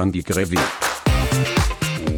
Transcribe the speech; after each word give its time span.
Sunday 0.00 0.22
Gravy. 0.22 0.56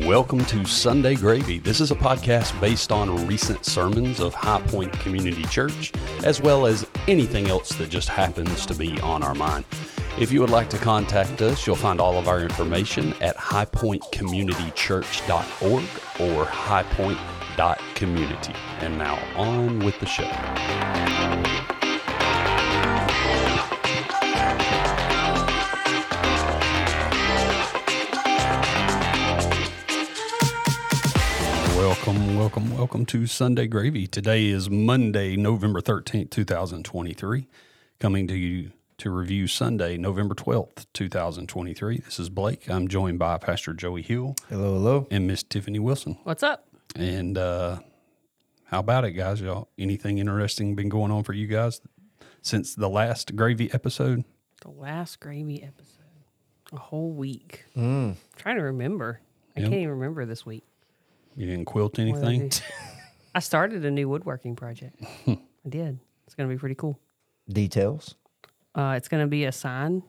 Welcome 0.06 0.44
to 0.44 0.64
Sunday 0.64 1.16
Gravy. 1.16 1.58
This 1.58 1.80
is 1.80 1.90
a 1.90 1.96
podcast 1.96 2.60
based 2.60 2.92
on 2.92 3.26
recent 3.26 3.64
sermons 3.64 4.20
of 4.20 4.34
High 4.34 4.60
Point 4.60 4.92
Community 5.00 5.42
Church, 5.46 5.90
as 6.22 6.40
well 6.40 6.66
as 6.66 6.86
anything 7.08 7.48
else 7.48 7.70
that 7.70 7.90
just 7.90 8.08
happens 8.08 8.64
to 8.66 8.74
be 8.76 9.00
on 9.00 9.24
our 9.24 9.34
mind. 9.34 9.64
If 10.16 10.30
you 10.30 10.40
would 10.42 10.50
like 10.50 10.70
to 10.70 10.78
contact 10.78 11.42
us, 11.42 11.66
you'll 11.66 11.74
find 11.74 12.00
all 12.00 12.18
of 12.18 12.28
our 12.28 12.38
information 12.38 13.14
at 13.20 13.36
highpointcommunitychurch.org 13.36 15.84
or 16.20 16.44
highpoint.community. 16.44 18.54
And 18.78 18.96
now 18.96 19.18
on 19.34 19.80
with 19.80 19.98
the 19.98 20.06
show. 20.06 20.30
Welcome, 31.82 32.36
welcome, 32.36 32.76
welcome 32.76 33.04
to 33.06 33.26
Sunday 33.26 33.66
Gravy. 33.66 34.06
Today 34.06 34.46
is 34.46 34.70
Monday, 34.70 35.34
November 35.34 35.80
13th, 35.80 36.30
2023. 36.30 37.48
Coming 37.98 38.28
to 38.28 38.36
you 38.36 38.70
to 38.98 39.10
review 39.10 39.48
Sunday, 39.48 39.96
November 39.96 40.36
12th, 40.36 40.86
2023. 40.92 41.98
This 41.98 42.20
is 42.20 42.28
Blake. 42.28 42.70
I'm 42.70 42.86
joined 42.86 43.18
by 43.18 43.36
Pastor 43.38 43.74
Joey 43.74 44.02
Hill 44.02 44.36
Hello, 44.48 44.74
hello. 44.74 45.08
and 45.10 45.26
Miss 45.26 45.42
Tiffany 45.42 45.80
Wilson. 45.80 46.18
What's 46.22 46.44
up? 46.44 46.68
And 46.94 47.36
uh, 47.36 47.80
how 48.66 48.78
about 48.78 49.04
it, 49.04 49.12
guys? 49.12 49.40
Y'all, 49.40 49.68
anything 49.76 50.18
interesting 50.18 50.76
been 50.76 50.88
going 50.88 51.10
on 51.10 51.24
for 51.24 51.32
you 51.32 51.48
guys 51.48 51.80
since 52.42 52.76
the 52.76 52.88
last 52.88 53.34
Gravy 53.34 53.74
episode? 53.74 54.22
The 54.60 54.70
last 54.70 55.18
gravy 55.18 55.64
episode. 55.64 55.88
A 56.72 56.76
whole 56.76 57.10
week. 57.12 57.64
trying 57.74 58.16
to 58.56 58.62
remember. 58.62 59.20
I 59.56 59.60
Yep. 59.60 59.68
can't 59.68 59.80
even 59.82 59.90
remember 59.90 60.24
this 60.24 60.46
week. 60.46 60.64
You 61.36 61.46
didn't 61.46 61.64
quilt 61.66 61.92
What 61.98 62.04
did 62.06 62.24
I 62.24 62.28
anything? 62.28 62.50
I 63.34 63.40
started 63.40 63.84
a 63.84 63.90
new 63.90 64.08
woodworking 64.08 64.56
project. 64.56 65.02
I 65.26 65.38
did. 65.68 65.98
It's 66.26 66.34
going 66.34 66.48
to 66.48 66.54
be 66.54 66.58
pretty 66.58 66.74
cool. 66.74 66.98
Details. 67.48 68.14
Uh, 68.74 68.94
it's 68.96 69.08
going 69.08 69.22
to 69.22 69.26
be 69.26 69.44
a 69.44 69.52
sign, 69.52 70.02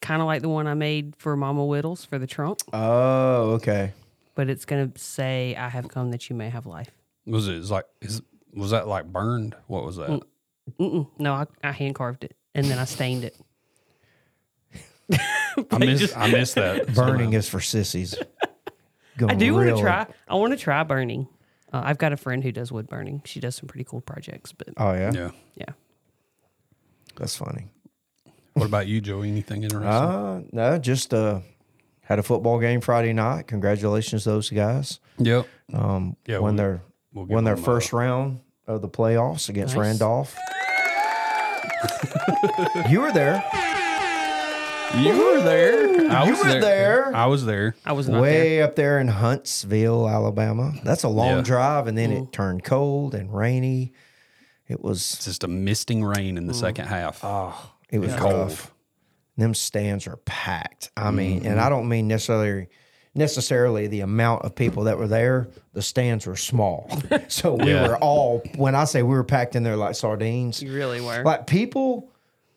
kind 0.00 0.20
of 0.20 0.26
like 0.26 0.42
the 0.42 0.48
one 0.48 0.66
I 0.66 0.74
made 0.74 1.14
for 1.16 1.36
Mama 1.36 1.64
Whittles 1.64 2.04
for 2.04 2.18
the 2.18 2.26
trunk, 2.26 2.58
Oh, 2.72 3.52
okay. 3.52 3.92
but 4.34 4.50
it's 4.50 4.64
going 4.66 4.90
to 4.92 4.98
say, 5.00 5.54
I 5.56 5.68
have 5.70 5.88
come 5.88 6.10
that 6.10 6.28
you 6.28 6.36
may 6.36 6.50
have 6.50 6.66
life. 6.66 6.90
Was 7.26 7.48
it 7.48 7.62
like, 7.70 7.86
is, 8.02 8.20
was 8.52 8.72
that 8.72 8.88
like 8.88 9.06
burned? 9.06 9.54
What 9.68 9.84
was 9.84 9.96
that? 9.96 10.08
Mm. 10.10 10.22
Mm-mm. 10.78 11.08
No, 11.18 11.32
I, 11.34 11.46
I 11.64 11.72
hand 11.72 11.94
carved 11.94 12.24
it 12.24 12.36
and 12.54 12.66
then 12.66 12.78
I 12.78 12.84
stained 12.84 13.24
it. 13.24 13.36
I 15.70 15.78
missed, 15.78 16.16
I 16.16 16.30
missed 16.30 16.54
that. 16.56 16.94
Burning 16.94 17.32
is 17.32 17.48
for 17.48 17.60
sissies. 17.60 18.14
I 19.28 19.34
do 19.34 19.54
want 19.54 19.68
to 19.68 19.80
try. 19.80 20.06
I 20.28 20.34
want 20.36 20.52
to 20.52 20.58
try 20.58 20.82
burning. 20.84 21.26
Uh, 21.72 21.82
I've 21.84 21.98
got 21.98 22.12
a 22.12 22.16
friend 22.16 22.42
who 22.42 22.52
does 22.52 22.70
wood 22.70 22.88
burning. 22.88 23.22
She 23.24 23.40
does 23.40 23.56
some 23.56 23.66
pretty 23.68 23.84
cool 23.84 24.00
projects, 24.00 24.52
but 24.52 24.68
Oh 24.76 24.92
yeah? 24.92 25.10
Yeah. 25.12 25.30
yeah. 25.56 25.72
that's 27.16 27.36
funny. 27.36 27.68
What 28.54 28.66
about 28.66 28.86
you, 28.86 29.00
Joey? 29.00 29.30
Anything 29.30 29.62
interesting? 29.62 29.88
Uh 29.88 30.42
no, 30.52 30.78
just 30.78 31.14
uh 31.14 31.40
had 32.02 32.18
a 32.18 32.22
football 32.22 32.58
game 32.60 32.82
Friday 32.82 33.14
night. 33.14 33.46
Congratulations 33.46 34.24
to 34.24 34.30
those 34.30 34.50
guys. 34.50 35.00
yep. 35.18 35.46
Um 35.72 36.16
Yeah, 36.26 36.38
won 36.38 36.54
we- 36.54 36.58
their 36.58 36.82
we'll 37.14 37.24
give 37.24 37.34
won 37.34 37.44
their 37.44 37.54
them, 37.54 37.64
first 37.64 37.92
round 37.94 38.40
of 38.66 38.82
the 38.82 38.88
playoffs 38.88 39.48
against 39.48 39.74
Nice. 39.76 39.86
Randolph. 39.86 40.36
you 42.90 43.00
were 43.00 43.12
there. 43.12 43.42
You 44.96 45.16
were 45.16 45.40
there. 45.42 46.10
I 46.10 46.24
You 46.26 46.32
was 46.32 46.44
were 46.44 46.60
there. 46.60 47.14
I 47.16 47.26
was 47.26 47.44
there. 47.46 47.74
I 47.84 47.92
was 47.92 48.08
not 48.08 48.14
there. 48.20 48.22
Way 48.22 48.62
up 48.62 48.76
there 48.76 48.98
in 49.00 49.08
Huntsville, 49.08 50.08
Alabama. 50.08 50.72
That's 50.84 51.02
a 51.02 51.08
long 51.08 51.38
Yeah. 51.38 51.42
drive 51.42 51.86
and 51.86 51.96
then 51.96 52.12
it 52.12 52.32
turned 52.32 52.62
cold 52.64 53.14
and 53.14 53.32
rainy. 53.34 53.92
It 54.68 54.82
was 54.82 55.14
It's 55.14 55.24
just 55.24 55.44
a 55.44 55.48
misting 55.48 56.04
rain 56.04 56.34
Mm. 56.34 56.38
in 56.38 56.46
the 56.46 56.54
second 56.54 56.86
half. 56.86 57.20
Oh, 57.24 57.54
it 57.90 57.98
was 58.00 58.14
Cold. 58.14 58.32
rough. 58.34 58.74
Them 59.38 59.54
stands 59.54 60.06
are 60.06 60.16
packed. 60.18 60.90
I 60.96 61.10
mean, 61.10 61.46
and 61.46 61.58
I 61.60 61.68
don't 61.70 61.88
mean 61.88 62.06
necessarily 62.08 62.68
necessarily 63.14 63.88
the 63.88 64.00
amount 64.00 64.42
of 64.42 64.54
people 64.54 64.84
that 64.84 64.96
were 64.96 65.06
there. 65.08 65.46
The 65.74 65.82
stands 65.82 66.26
were 66.26 66.36
small, 66.36 66.88
so 67.28 67.54
we 67.54 67.70
Yeah. 67.72 67.88
were 67.88 67.96
all. 67.98 68.42
When 68.56 68.74
I 68.74 68.84
say 68.84 69.02
we 69.02 69.14
were 69.14 69.24
packed 69.24 69.54
in 69.56 69.62
there 69.64 69.76
like 69.76 69.94
sardines, 69.96 70.62
You 70.62 70.72
really 70.72 71.00
were. 71.00 71.22
like 71.22 71.46
people, 71.46 72.08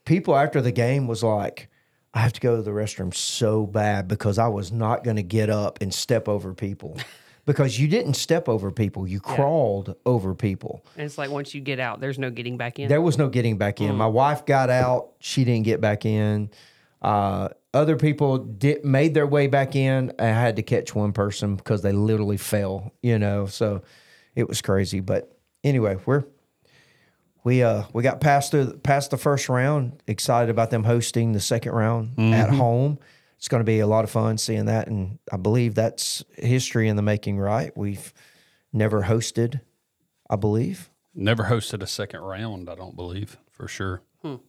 people 0.05 0.33
after 0.35 0.61
the 0.61 0.71
game 0.71 1.07
was 1.07 1.23
like, 1.23 1.69
I 2.15 2.19
have 2.19 2.31
to 2.33 2.39
go 2.39 2.55
to 2.55 2.61
the 2.61 2.71
restroom 2.71 3.13
so 3.13 3.65
bad 3.65 4.07
because 4.07 4.39
I 4.39 4.47
was 4.47 4.71
not 4.71 5.03
going 5.03 5.17
to 5.17 5.23
get 5.23 5.49
up 5.49 5.79
and 5.81 5.93
step 5.93 6.27
over 6.27 6.53
people. 6.53 6.97
Because 7.45 7.79
you 7.79 7.87
didn't 7.87 8.15
step 8.15 8.49
over 8.49 8.71
people, 8.71 9.07
you 9.07 9.19
crawled 9.19 9.95
over 10.03 10.33
people. 10.33 10.83
And 10.97 11.05
it's 11.05 11.15
like 11.15 11.29
once 11.29 11.53
you 11.53 11.61
get 11.61 11.79
out, 11.79 11.99
there's 11.99 12.17
no 12.17 12.31
getting 12.31 12.57
back 12.57 12.79
in. 12.79 12.89
There 12.89 13.03
was 13.03 13.19
no 13.19 13.29
getting 13.29 13.59
back 13.59 13.81
in. 13.81 13.95
My 13.95 14.07
wife 14.07 14.47
got 14.47 14.71
out; 14.71 15.11
she 15.19 15.45
didn't 15.45 15.65
get 15.65 15.79
back 15.79 16.07
in. 16.07 16.49
Uh, 17.03 17.49
other 17.71 17.97
people 17.97 18.39
did 18.39 18.83
made 18.83 19.13
their 19.13 19.27
way 19.27 19.45
back 19.45 19.75
in. 19.75 20.11
I 20.17 20.25
had 20.25 20.55
to 20.55 20.63
catch 20.63 20.95
one 20.95 21.13
person 21.13 21.55
because 21.55 21.83
they 21.83 21.91
literally 21.91 22.37
fell. 22.37 22.91
You 23.03 23.19
know, 23.19 23.45
so 23.45 23.83
it 24.33 24.47
was 24.47 24.63
crazy. 24.63 24.99
But 24.99 25.37
anyway, 25.63 25.99
we're 26.03 26.23
we 27.45 27.63
uh 27.63 27.83
we 27.93 28.03
got 28.03 28.19
past 28.19 28.51
the 28.51 28.77
past 28.83 29.11
the 29.11 29.17
first 29.17 29.47
round. 29.47 30.01
Excited 30.07 30.49
about 30.49 30.71
them 30.71 30.83
hosting 30.83 31.31
the 31.31 31.39
second 31.39 31.71
round 31.71 32.19
at 32.19 32.49
home. 32.49 32.99
It's 33.37 33.47
going 33.47 33.59
to 33.61 33.65
be 33.65 33.79
a 33.79 33.87
lot 33.87 34.03
of 34.03 34.09
fun 34.09 34.37
seeing 34.37 34.65
that, 34.65 34.87
and 34.87 35.19
I 35.31 35.37
believe 35.37 35.75
that's 35.75 36.23
history 36.35 36.87
in 36.89 36.95
the 36.95 37.01
making. 37.01 37.37
Right? 37.37 37.75
We've 37.77 38.11
never 38.73 39.03
hosted, 39.03 39.61
I 40.29 40.35
believe, 40.35 40.89
Never 41.13 41.43
hosted 41.45 41.81
a 41.81 41.87
second 41.87 42.21
round, 42.21 42.69
I 42.69 42.75
don't 42.75 42.95
believe, 42.95 43.37
for 43.51 43.67
sure. 43.69 44.01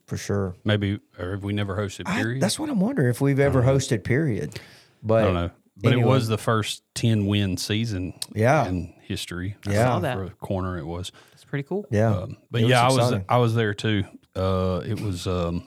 for 0.07 0.17
sure. 0.17 0.57
Maybe, 0.65 0.99
or 1.19 1.33
have 1.33 1.45
we 1.45 1.53
never 1.53 1.77
hosted, 1.77 2.05
I- 2.09 2.17
period? 2.21 2.43
that's 2.43 2.59
what 2.59 2.71
I'm 2.71 2.81
wondering 2.81 3.11
if 3.11 3.21
we've 3.21 3.39
ever 3.39 3.63
hosted. 3.63 4.03
Period. 4.03 4.59
But 5.03 5.23
I 5.23 5.25
don't 5.27 5.34
know. 5.34 5.51
But 5.77 5.93
anyway. 5.93 6.09
it 6.09 6.11
was 6.11 6.27
the 6.28 6.39
first 6.39 6.83
10 6.95 7.27
win 7.27 7.57
season 7.59 8.15
Yeah. 8.34 8.67
in 8.67 8.95
history. 9.03 9.57
I 9.67 9.73
Yeah. 9.73 9.84
Saw 9.84 9.99
that. 10.01 10.17
For 10.17 10.25
a 10.25 10.31
corner, 10.31 10.78
it 10.78 10.87
was. 10.87 11.13
It's 11.59 11.69
pretty 11.69 11.83
cool. 11.83 11.87
Yeah, 11.91 12.15
Um, 12.17 12.37
but 12.50 12.61
It 12.61 12.65
was 12.65 12.71
yeah, 12.71 12.83
I 12.83 12.93
was. 12.93 13.21
I 13.28 13.37
was 13.39 13.55
there 13.55 13.75
too. 13.75 14.05
Uh, 14.34 14.83
it 14.87 15.00
was 15.00 15.27
um, 15.27 15.67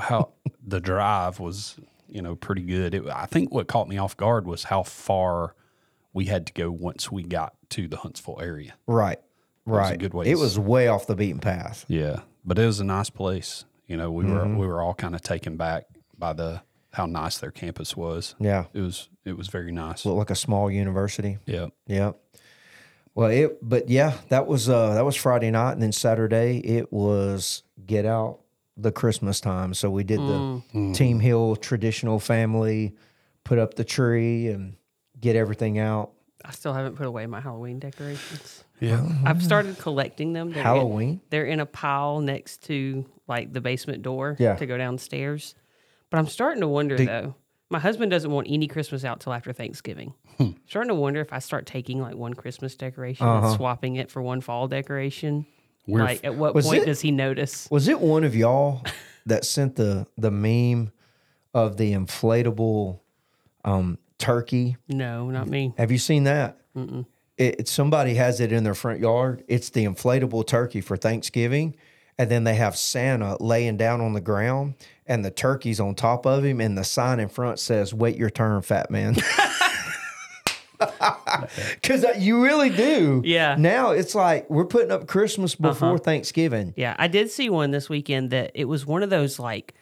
how 0.00 0.30
the 0.66 0.80
drive 0.80 1.40
was, 1.40 1.76
you 2.08 2.22
know, 2.22 2.34
pretty 2.36 2.62
good. 2.62 2.94
It, 2.94 3.04
I 3.08 3.26
think 3.26 3.52
what 3.52 3.66
caught 3.68 3.88
me 3.88 3.98
off 3.98 4.16
guard 4.16 4.46
was 4.46 4.64
how 4.64 4.82
far 4.82 5.54
we 6.12 6.26
had 6.26 6.46
to 6.46 6.52
go 6.52 6.70
once 6.70 7.10
we 7.10 7.22
got 7.22 7.54
to 7.70 7.88
the 7.88 7.96
Huntsville 7.98 8.38
area. 8.40 8.74
right, 8.86 9.18
was 9.64 9.76
a 9.88 9.90
right. 9.90 9.98
good 9.98 10.14
way 10.14 10.26
It 10.26 10.34
to 10.36 10.40
was 10.40 10.58
way 10.58 10.88
off 10.88 11.06
the 11.06 11.16
beaten 11.16 11.40
path. 11.40 11.84
Yeah, 11.88 12.20
but 12.44 12.58
it 12.58 12.66
was 12.66 12.80
a 12.80 12.84
nice 12.84 13.10
place. 13.10 13.64
You 13.86 13.96
know, 13.96 14.10
we 14.10 14.24
Mm-hmm. 14.24 14.54
were 14.54 14.58
we 14.60 14.66
were 14.66 14.80
all 14.82 14.94
kind 14.94 15.14
of 15.14 15.22
taken 15.22 15.56
back 15.56 15.84
by 16.18 16.32
the 16.32 16.62
how 16.92 17.04
nice 17.06 17.38
their 17.38 17.50
campus 17.50 17.94
was. 17.96 18.34
Yeah, 18.40 18.64
It 18.72 18.80
was 18.80 19.08
it 19.24 19.36
was 19.36 19.48
very 19.48 19.70
nice. 19.72 20.06
looked 20.06 20.18
like 20.18 20.30
a 20.30 20.34
small 20.36 20.70
university. 20.70 21.38
yeah. 21.46 21.66
Yeah. 21.86 22.12
Well, 23.16 23.30
it 23.30 23.58
but 23.66 23.88
yeah, 23.88 24.12
that 24.28 24.46
was 24.46 24.68
uh 24.68 24.94
that 24.94 25.04
was 25.04 25.16
Friday 25.16 25.50
night, 25.50 25.72
and 25.72 25.82
then 25.82 25.90
Saturday 25.92 26.58
it 26.58 26.92
was 26.92 27.62
get 27.86 28.04
out 28.04 28.40
the 28.76 28.92
Christmas 28.92 29.40
time. 29.40 29.72
So 29.74 29.88
we 29.90 30.04
did 30.04 30.20
the 30.20 30.62
Team 30.94 31.18
Hill 31.18 31.56
traditional 31.56 32.20
family, 32.20 32.94
put 33.42 33.58
up 33.58 33.74
the 33.74 33.84
tree 33.84 34.48
and 34.48 34.76
get 35.18 35.34
everything 35.34 35.78
out. 35.78 36.12
I 36.44 36.50
still 36.52 36.74
haven't 36.74 36.96
put 36.96 37.06
away 37.06 37.26
my 37.26 37.40
Halloween 37.40 37.78
decorations. 37.78 38.62
Yeah. 38.80 39.08
I've 39.24 39.42
started 39.42 39.78
collecting 39.78 40.34
them. 40.34 40.50
They're 40.50 40.58
in- 40.60 40.64
Halloween. 40.66 41.20
they're 41.30 41.46
in 41.46 41.60
a 41.60 41.66
pile 41.66 42.20
next 42.20 42.64
to 42.64 43.06
like 43.26 43.50
the 43.52 43.62
basement 43.62 44.02
door 44.02 44.36
Yeah. 44.38 44.56
to 44.56 44.66
go 44.66 44.76
downstairs. 44.76 45.54
But 46.10 46.18
I'm 46.18 46.26
starting 46.28 46.60
to 46.60 46.68
wonder 46.68 46.98
though. 46.98 47.34
My 47.68 47.78
husband 47.80 48.10
doesn't 48.12 48.30
want 48.30 48.46
any 48.48 48.68
Christmas 48.68 49.04
out 49.04 49.20
till 49.20 49.32
after 49.32 49.52
Thanksgiving. 49.52 50.14
Hmm. 50.38 50.50
starting 50.66 50.88
to 50.88 50.94
wonder 50.94 51.20
if 51.22 51.32
I 51.32 51.38
start 51.38 51.64
taking 51.66 52.00
like 52.00 52.14
one 52.14 52.34
Christmas 52.34 52.74
decoration 52.74 53.26
Uh-huh. 53.26 53.46
and 53.48 53.56
swapping 53.56 53.96
it 53.96 54.10
for 54.10 54.20
one 54.20 54.40
fall 54.42 54.68
decoration. 54.68 55.46
We're 55.86 56.00
like, 56.02 56.24
at 56.24 56.34
what 56.34 56.52
point 56.54 56.82
it- 56.82 56.86
does 56.86 57.00
he 57.00 57.10
notice? 57.10 57.66
Was 57.70 57.88
it 57.88 58.00
one 58.00 58.22
of 58.24 58.34
y'all 58.36 58.82
that 59.26 59.44
sent 59.44 59.76
the 59.76 60.06
the 60.18 60.30
meme 60.30 60.92
of 61.54 61.76
the 61.78 61.92
inflatable 61.94 63.00
um, 63.64 63.98
turkey? 64.18 64.76
No, 64.88 65.30
not 65.30 65.48
me. 65.48 65.72
Have 65.78 65.90
you 65.90 65.98
seen 65.98 66.24
that? 66.24 66.58
It, 66.76 67.60
it- 67.60 67.68
somebody 67.68 68.14
has 68.14 68.40
it 68.40 68.52
in 68.52 68.62
their 68.64 68.74
front 68.74 69.00
yard. 69.00 69.42
It's 69.48 69.70
the 69.70 69.84
inflatable 69.86 70.46
turkey 70.46 70.82
for 70.82 70.96
Thanksgiving, 70.98 71.74
and 72.18 72.30
then 72.30 72.44
they 72.44 72.54
have 72.56 72.76
Santa 72.76 73.42
laying 73.42 73.76
down 73.78 74.00
on 74.02 74.12
the 74.12 74.20
ground, 74.20 74.74
and 75.06 75.24
the 75.24 75.30
turkey's 75.30 75.80
on 75.80 75.94
top 75.94 76.26
of 76.26 76.44
him, 76.44 76.60
and 76.60 76.76
the 76.76 76.84
sign 76.84 77.20
in 77.20 77.28
front 77.28 77.58
says, 77.58 77.92
"Wait 77.94 78.16
your 78.16 78.30
turn, 78.30 78.62
fat 78.62 78.90
man." 78.90 79.16
Because 81.80 82.04
you 82.18 82.42
really 82.44 82.68
do. 82.70 83.22
Yeah. 83.24 83.56
Now 83.58 83.90
it's 83.92 84.14
like 84.14 84.48
we're 84.50 84.66
putting 84.66 84.90
up 84.90 85.06
Christmas 85.06 85.54
before 85.54 85.96
Thanksgiving. 85.98 86.74
Yeah, 86.76 86.94
I 86.98 87.08
did 87.08 87.30
see 87.30 87.48
one 87.48 87.70
this 87.70 87.88
weekend 87.88 88.30
that 88.30 88.50
it 88.54 88.66
was 88.66 88.84
one 88.84 89.02
of 89.02 89.08
those 89.10 89.38
like 89.38 89.74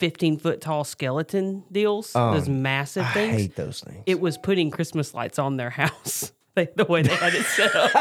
15 0.00 0.38
foot 0.38 0.60
tall 0.62 0.84
skeleton 0.84 1.64
deals, 1.70 2.12
those 2.14 2.48
massive 2.48 3.02
Um, 3.04 3.08
I 3.10 3.12
things. 3.12 3.36
hate 3.36 3.56
those 3.56 3.80
things. 3.80 4.02
It 4.06 4.20
was 4.20 4.38
putting 4.38 4.70
Christmas 4.70 5.12
lights 5.12 5.38
on 5.38 5.56
their 5.58 5.70
house. 5.82 6.32
The 6.54 6.84
way 6.86 7.00
they 7.02 7.14
had 7.14 7.34
it 7.34 7.44
set 7.46 7.74
up, 7.74 7.94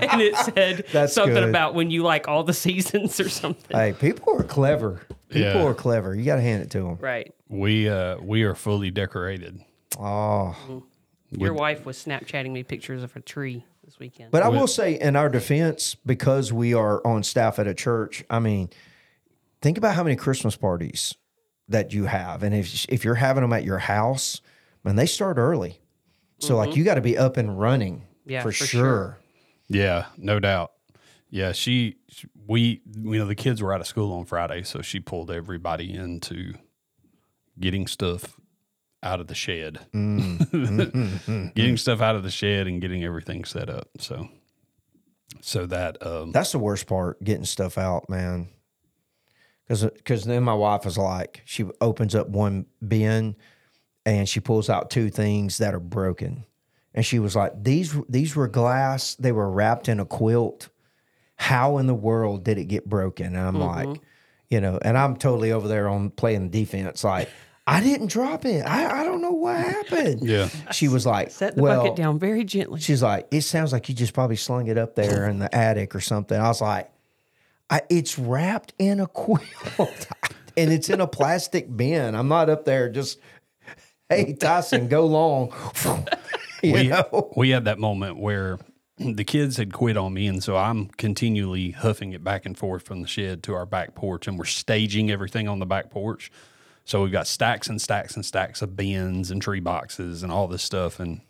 and 0.00 0.20
it 0.20 0.36
said 0.36 0.84
That's 0.92 1.12
something 1.12 1.34
good. 1.34 1.48
about 1.48 1.74
when 1.74 1.90
you 1.90 2.04
like 2.04 2.28
all 2.28 2.44
the 2.44 2.52
seasons 2.54 3.18
or 3.18 3.28
something. 3.28 3.76
hey, 3.76 3.92
people 3.92 4.32
are 4.38 4.44
clever. 4.44 5.02
People 5.30 5.62
Yeah. 5.62 5.66
are 5.66 5.74
clever. 5.74 6.14
You 6.14 6.24
got 6.24 6.36
to 6.36 6.42
hand 6.42 6.62
it 6.62 6.70
to 6.72 6.80
them. 6.82 6.98
Right. 7.00 7.32
We 7.48 7.88
uh 7.88 8.18
we 8.18 8.42
are 8.42 8.54
fully 8.54 8.90
decorated. 8.90 9.60
Oh, 9.98 10.84
Your 11.30 11.54
wife 11.54 11.84
was 11.86 11.96
Snapchatting 12.02 12.50
me 12.50 12.62
pictures 12.62 13.02
of 13.02 13.14
a 13.16 13.20
tree 13.20 13.64
this 13.84 13.98
weekend. 13.98 14.30
But 14.30 14.42
I 14.42 14.48
will 14.48 14.66
say, 14.66 14.98
in 15.00 15.16
our 15.16 15.28
defense, 15.28 15.94
because 16.06 16.52
we 16.52 16.74
are 16.74 17.04
on 17.06 17.22
staff 17.22 17.58
at 17.58 17.66
a 17.66 17.74
church, 17.74 18.24
I 18.30 18.38
mean, 18.38 18.70
think 19.62 19.78
about 19.78 19.94
how 19.94 20.02
many 20.04 20.16
Christmas 20.16 20.56
parties 20.56 21.14
that 21.68 21.92
you 21.92 22.04
have, 22.06 22.42
and 22.42 22.54
if 22.54 22.86
if 22.88 23.04
you're 23.04 23.14
having 23.16 23.42
them 23.42 23.52
at 23.52 23.64
your 23.64 23.78
house, 23.78 24.40
man, 24.84 24.96
they 24.96 25.06
start 25.06 25.38
early. 25.38 25.80
So 26.38 26.56
like 26.56 26.74
you 26.74 26.84
got 26.84 26.94
to 26.94 27.00
be 27.02 27.18
up 27.18 27.36
and 27.36 27.60
running 27.60 28.06
Yeah, 28.26 28.42
for, 28.42 28.48
for 28.50 28.64
sure. 28.64 28.66
sure. 28.66 29.18
Yeah, 29.68 30.06
no 30.16 30.40
doubt. 30.40 30.72
Yeah, 31.28 31.52
she, 31.52 31.96
sh- 32.08 32.24
we, 32.50 32.82
you 33.00 33.16
know, 33.16 33.26
the 33.26 33.36
kids 33.36 33.62
were 33.62 33.72
out 33.72 33.80
of 33.80 33.86
school 33.86 34.12
on 34.12 34.24
Friday, 34.24 34.64
so 34.64 34.82
she 34.82 34.98
pulled 34.98 35.30
everybody 35.30 35.94
into 35.94 36.54
getting 37.60 37.86
stuff 37.86 38.40
out 39.04 39.20
of 39.20 39.28
the 39.28 39.36
shed, 39.36 39.78
getting 39.92 41.76
stuff 41.76 42.00
out 42.00 42.16
of 42.16 42.24
the 42.24 42.30
shed 42.30 42.66
and 42.66 42.80
getting 42.80 43.04
everything 43.04 43.44
set 43.44 43.70
up. 43.70 43.90
So, 44.00 44.28
so 45.40 45.64
that, 45.66 46.04
um, 46.04 46.32
That's 46.32 46.50
the 46.50 46.58
worst 46.58 46.88
part, 46.88 47.22
getting 47.22 47.44
stuff 47.44 47.78
out, 47.78 48.10
man. 48.10 48.48
Because 49.62 49.84
because 49.84 50.24
then 50.24 50.42
my 50.42 50.54
wife 50.54 50.86
is 50.86 50.98
like, 50.98 51.42
she 51.44 51.66
opens 51.80 52.16
up 52.16 52.30
one 52.30 52.66
bin, 52.86 53.36
and 54.04 54.28
she 54.28 54.40
pulls 54.40 54.68
out 54.68 54.90
two 54.90 55.08
things 55.08 55.58
that 55.58 55.72
are 55.72 55.78
broken, 55.78 56.44
and 56.94 57.06
she 57.06 57.20
was 57.20 57.36
like, 57.36 57.52
these 57.62 57.96
these 58.08 58.34
were 58.34 58.48
glass. 58.48 59.14
They 59.14 59.30
were 59.30 59.48
wrapped 59.48 59.88
in 59.88 60.00
a 60.00 60.04
quilt. 60.04 60.68
How 61.40 61.78
in 61.78 61.86
the 61.86 61.94
world 61.94 62.44
did 62.44 62.58
it 62.58 62.66
get 62.66 62.84
broken? 62.84 63.28
And 63.34 63.38
I'm 63.38 63.54
mm-hmm. 63.54 63.90
like, 63.92 64.00
you 64.50 64.60
know, 64.60 64.78
and 64.82 64.98
I'm 64.98 65.16
totally 65.16 65.52
over 65.52 65.66
there 65.66 65.88
on 65.88 66.10
playing 66.10 66.50
defense, 66.50 67.02
like. 67.02 67.28
I 67.66 67.80
didn't 67.80 68.08
drop 68.08 68.44
it. 68.46 68.62
I, 68.62 69.02
I 69.02 69.04
don't 69.04 69.22
know 69.22 69.30
what 69.30 69.56
happened. 69.56 70.22
yeah, 70.28 70.48
She 70.72 70.88
was 70.88 71.06
like, 71.06 71.30
Set 71.30 71.54
the 71.54 71.62
well, 71.62 71.82
bucket 71.82 71.94
down 71.94 72.18
very 72.18 72.42
gently. 72.42 72.80
She's 72.80 73.00
like, 73.00 73.28
it 73.30 73.42
sounds 73.42 73.72
like 73.72 73.88
you 73.88 73.94
just 73.94 74.12
probably 74.12 74.34
slung 74.34 74.66
it 74.66 74.76
up 74.76 74.96
there 74.96 75.28
in 75.28 75.38
the 75.38 75.54
attic 75.54 75.94
or 75.94 76.00
something. 76.00 76.40
I 76.40 76.48
was 76.48 76.60
like, 76.60 76.90
I, 77.68 77.82
it's 77.88 78.18
wrapped 78.18 78.72
in 78.78 78.98
a 78.98 79.06
quilt 79.06 80.08
and 80.56 80.72
it's 80.72 80.90
in 80.90 81.00
a 81.00 81.06
plastic 81.06 81.74
bin. 81.76 82.16
I'm 82.16 82.26
not 82.26 82.50
up 82.50 82.64
there 82.64 82.88
just, 82.88 83.20
hey, 84.08 84.32
Tyson, 84.32 84.88
go 84.88 85.06
long. 85.06 85.54
you 86.62 86.72
we, 86.72 86.88
know? 86.88 87.32
we 87.36 87.50
had 87.50 87.66
that 87.66 87.78
moment 87.78 88.18
where 88.18 88.58
the 89.14 89.24
kids 89.24 89.56
had 89.56 89.72
quit 89.72 89.96
on 89.96 90.14
me, 90.14 90.26
and 90.26 90.42
so 90.42 90.56
I'm 90.56 90.86
continually 90.90 91.70
huffing 91.72 92.12
it 92.12 92.22
back 92.22 92.44
and 92.46 92.56
forth 92.56 92.82
from 92.84 93.02
the 93.02 93.08
shed 93.08 93.42
to 93.44 93.54
our 93.54 93.66
back 93.66 93.94
porch, 93.94 94.28
and 94.28 94.38
we're 94.38 94.44
staging 94.44 95.10
everything 95.10 95.48
on 95.48 95.58
the 95.58 95.66
back 95.66 95.90
porch. 95.90 96.30
So 96.84 97.02
we've 97.02 97.12
got 97.12 97.26
stacks 97.26 97.68
and 97.68 97.80
stacks 97.80 98.14
and 98.16 98.24
stacks 98.24 98.62
of 98.62 98.76
bins 98.76 99.30
and 99.30 99.40
tree 99.40 99.60
boxes 99.60 100.22
and 100.22 100.30
all 100.32 100.48
this 100.48 100.62
stuff, 100.62 101.00
and 101.00 101.20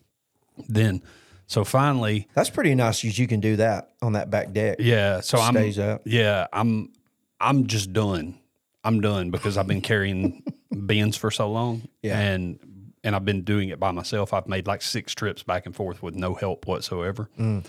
then 0.69 1.03
so 1.47 1.65
finally, 1.65 2.29
That's 2.35 2.51
pretty 2.51 2.75
nice 2.77 3.03
that 3.03 3.19
you 3.19 3.27
can 3.27 3.41
do 3.41 3.57
that 3.57 3.91
on 4.03 4.13
that 4.13 4.31
back 4.31 4.53
deck. 4.53 4.77
yeah. 4.79 5.21
So 5.21 5.39
I'm 5.39 5.55
Stays 5.55 5.79
up. 5.81 6.03
yeah. 6.05 6.47
I'm 6.53 6.93
I'm 7.41 7.67
just 7.67 7.93
done. 7.93 8.39
I'm 8.85 9.01
done 9.01 9.31
because 9.31 9.57
I've 9.59 9.67
been 9.67 9.81
carrying 9.81 10.43
bins 10.87 11.17
for 11.17 11.31
so 11.31 11.51
long, 11.51 11.83
Yeah. 12.03 12.19
and 12.19 12.59
and 13.05 13.17
I've 13.17 13.25
been 13.25 13.43
doing 13.43 13.69
it 13.71 13.81
by 13.81 13.91
myself. 13.93 14.33
I've 14.33 14.47
made 14.49 14.67
like 14.67 14.83
six 14.83 15.15
trips 15.15 15.43
back 15.43 15.67
and 15.67 15.75
forth 15.75 16.03
with 16.03 16.15
no 16.15 16.35
help 16.35 16.67
whatsoever, 16.67 17.31
Mm. 17.39 17.65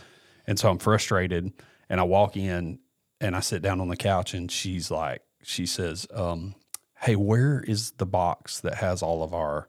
and 0.47 0.59
so 0.59 0.69
I'm 0.69 0.77
frustrated. 0.79 1.53
And 1.89 1.99
I 1.99 2.03
walk 2.03 2.37
in 2.37 2.79
and 3.19 3.35
I 3.35 3.41
sit 3.41 3.61
down 3.61 3.81
on 3.81 3.89
the 3.89 3.97
couch, 3.97 4.33
and 4.33 4.49
she's 4.51 4.89
like, 4.89 5.21
she 5.43 5.65
says, 5.65 6.07
um, 6.13 6.55
"Hey, 7.01 7.15
where 7.15 7.61
is 7.61 7.91
the 7.97 8.05
box 8.05 8.59
that 8.61 8.75
has 8.75 9.01
all 9.03 9.23
of 9.23 9.33
our 9.33 9.67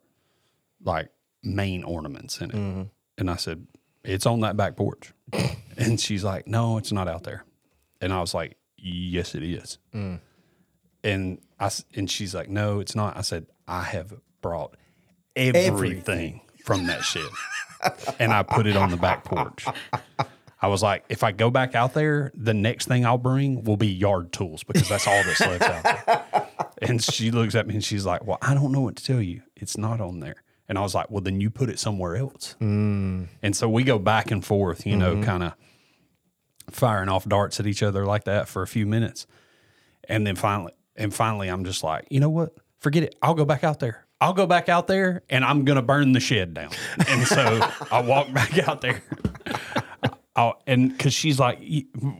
like 0.84 1.10
main 1.42 1.82
ornaments 1.84 2.40
in 2.40 2.50
it?" 2.50 2.56
Mm-hmm. 2.56 2.82
And 3.18 3.30
I 3.30 3.36
said, 3.36 3.66
"It's 4.04 4.26
on 4.26 4.40
that 4.40 4.56
back 4.56 4.76
porch." 4.76 5.12
and 5.76 6.00
she's 6.00 6.22
like, 6.24 6.46
"No, 6.46 6.78
it's 6.78 6.92
not 6.92 7.08
out 7.08 7.24
there." 7.24 7.44
And 8.00 8.12
I 8.12 8.20
was 8.20 8.34
like, 8.34 8.56
"Yes, 8.76 9.34
it 9.34 9.42
is." 9.42 9.78
Mm. 9.94 10.20
And 11.04 11.40
I 11.58 11.70
and 11.94 12.10
she's 12.10 12.34
like, 12.34 12.48
"No, 12.48 12.80
it's 12.80 12.94
not." 12.94 13.16
I 13.16 13.22
said, 13.22 13.46
"I 13.66 13.82
have 13.82 14.14
brought 14.40 14.76
everything, 15.36 16.40
from 16.64 16.86
that 16.86 17.02
shed, 17.02 17.28
and 18.18 18.32
I 18.32 18.42
put 18.42 18.66
it 18.66 18.76
on 18.76 18.90
the 18.90 18.96
back 18.96 19.24
porch." 19.24 19.66
I 20.60 20.68
was 20.68 20.82
like, 20.82 21.04
"If 21.08 21.24
I 21.24 21.32
go 21.32 21.50
back 21.50 21.74
out 21.74 21.94
there, 21.94 22.30
the 22.34 22.54
next 22.54 22.86
thing 22.86 23.04
I'll 23.04 23.18
bring 23.18 23.64
will 23.64 23.76
be 23.76 23.88
yard 23.88 24.32
tools 24.32 24.62
because 24.62 24.88
that's 24.88 25.06
all 25.06 25.22
that's 25.24 25.40
left 25.40 25.62
out 25.62 26.06
there." 26.06 26.48
And 26.82 27.00
she 27.00 27.30
looks 27.30 27.54
at 27.54 27.68
me 27.68 27.74
and 27.74 27.84
she's 27.84 28.04
like, 28.04 28.26
"Well, 28.26 28.38
I 28.42 28.54
don't 28.54 28.72
know 28.72 28.80
what 28.80 28.96
to 28.96 29.04
tell 29.04 29.22
you. 29.22 29.42
It's 29.54 29.78
not 29.78 30.00
on 30.00 30.18
there." 30.18 30.42
And 30.68 30.76
I 30.76 30.80
was 30.80 30.96
like, 30.96 31.12
"Well, 31.12 31.20
then 31.20 31.40
you 31.40 31.48
put 31.48 31.68
it 31.68 31.78
somewhere 31.78 32.16
else." 32.16 32.56
Mm. 32.60 33.28
And 33.40 33.54
so 33.54 33.68
we 33.68 33.84
go 33.84 34.00
back 34.00 34.32
and 34.32 34.44
forth, 34.44 34.84
you 34.84 34.96
know, 34.96 35.14
mm-hmm. 35.14 35.22
kind 35.22 35.42
of 35.44 35.54
firing 36.70 37.08
off 37.08 37.24
darts 37.24 37.60
at 37.60 37.68
each 37.68 37.84
other 37.84 38.04
like 38.04 38.24
that 38.24 38.48
for 38.48 38.62
a 38.62 38.66
few 38.66 38.84
minutes. 38.84 39.28
And 40.08 40.26
then 40.26 40.34
finally, 40.34 40.72
and 40.96 41.14
finally, 41.14 41.48
I'm 41.48 41.64
just 41.64 41.82
like, 41.84 42.06
you 42.10 42.20
know 42.20 42.30
what? 42.30 42.54
Forget 42.78 43.04
it. 43.04 43.14
I'll 43.22 43.34
go 43.34 43.44
back 43.44 43.62
out 43.64 43.80
there. 43.80 44.06
I'll 44.22 44.32
go 44.32 44.46
back 44.46 44.68
out 44.68 44.86
there 44.86 45.24
and 45.28 45.44
I'm 45.44 45.64
going 45.64 45.76
to 45.76 45.82
burn 45.82 46.12
the 46.12 46.20
shed 46.20 46.54
down. 46.54 46.70
And 47.08 47.26
so 47.26 47.60
I 47.90 48.00
walk 48.02 48.32
back 48.32 48.56
out 48.68 48.80
there. 48.80 49.02
i 50.36 50.52
and 50.68 50.96
because 50.96 51.12
she's 51.12 51.40
like, 51.40 51.60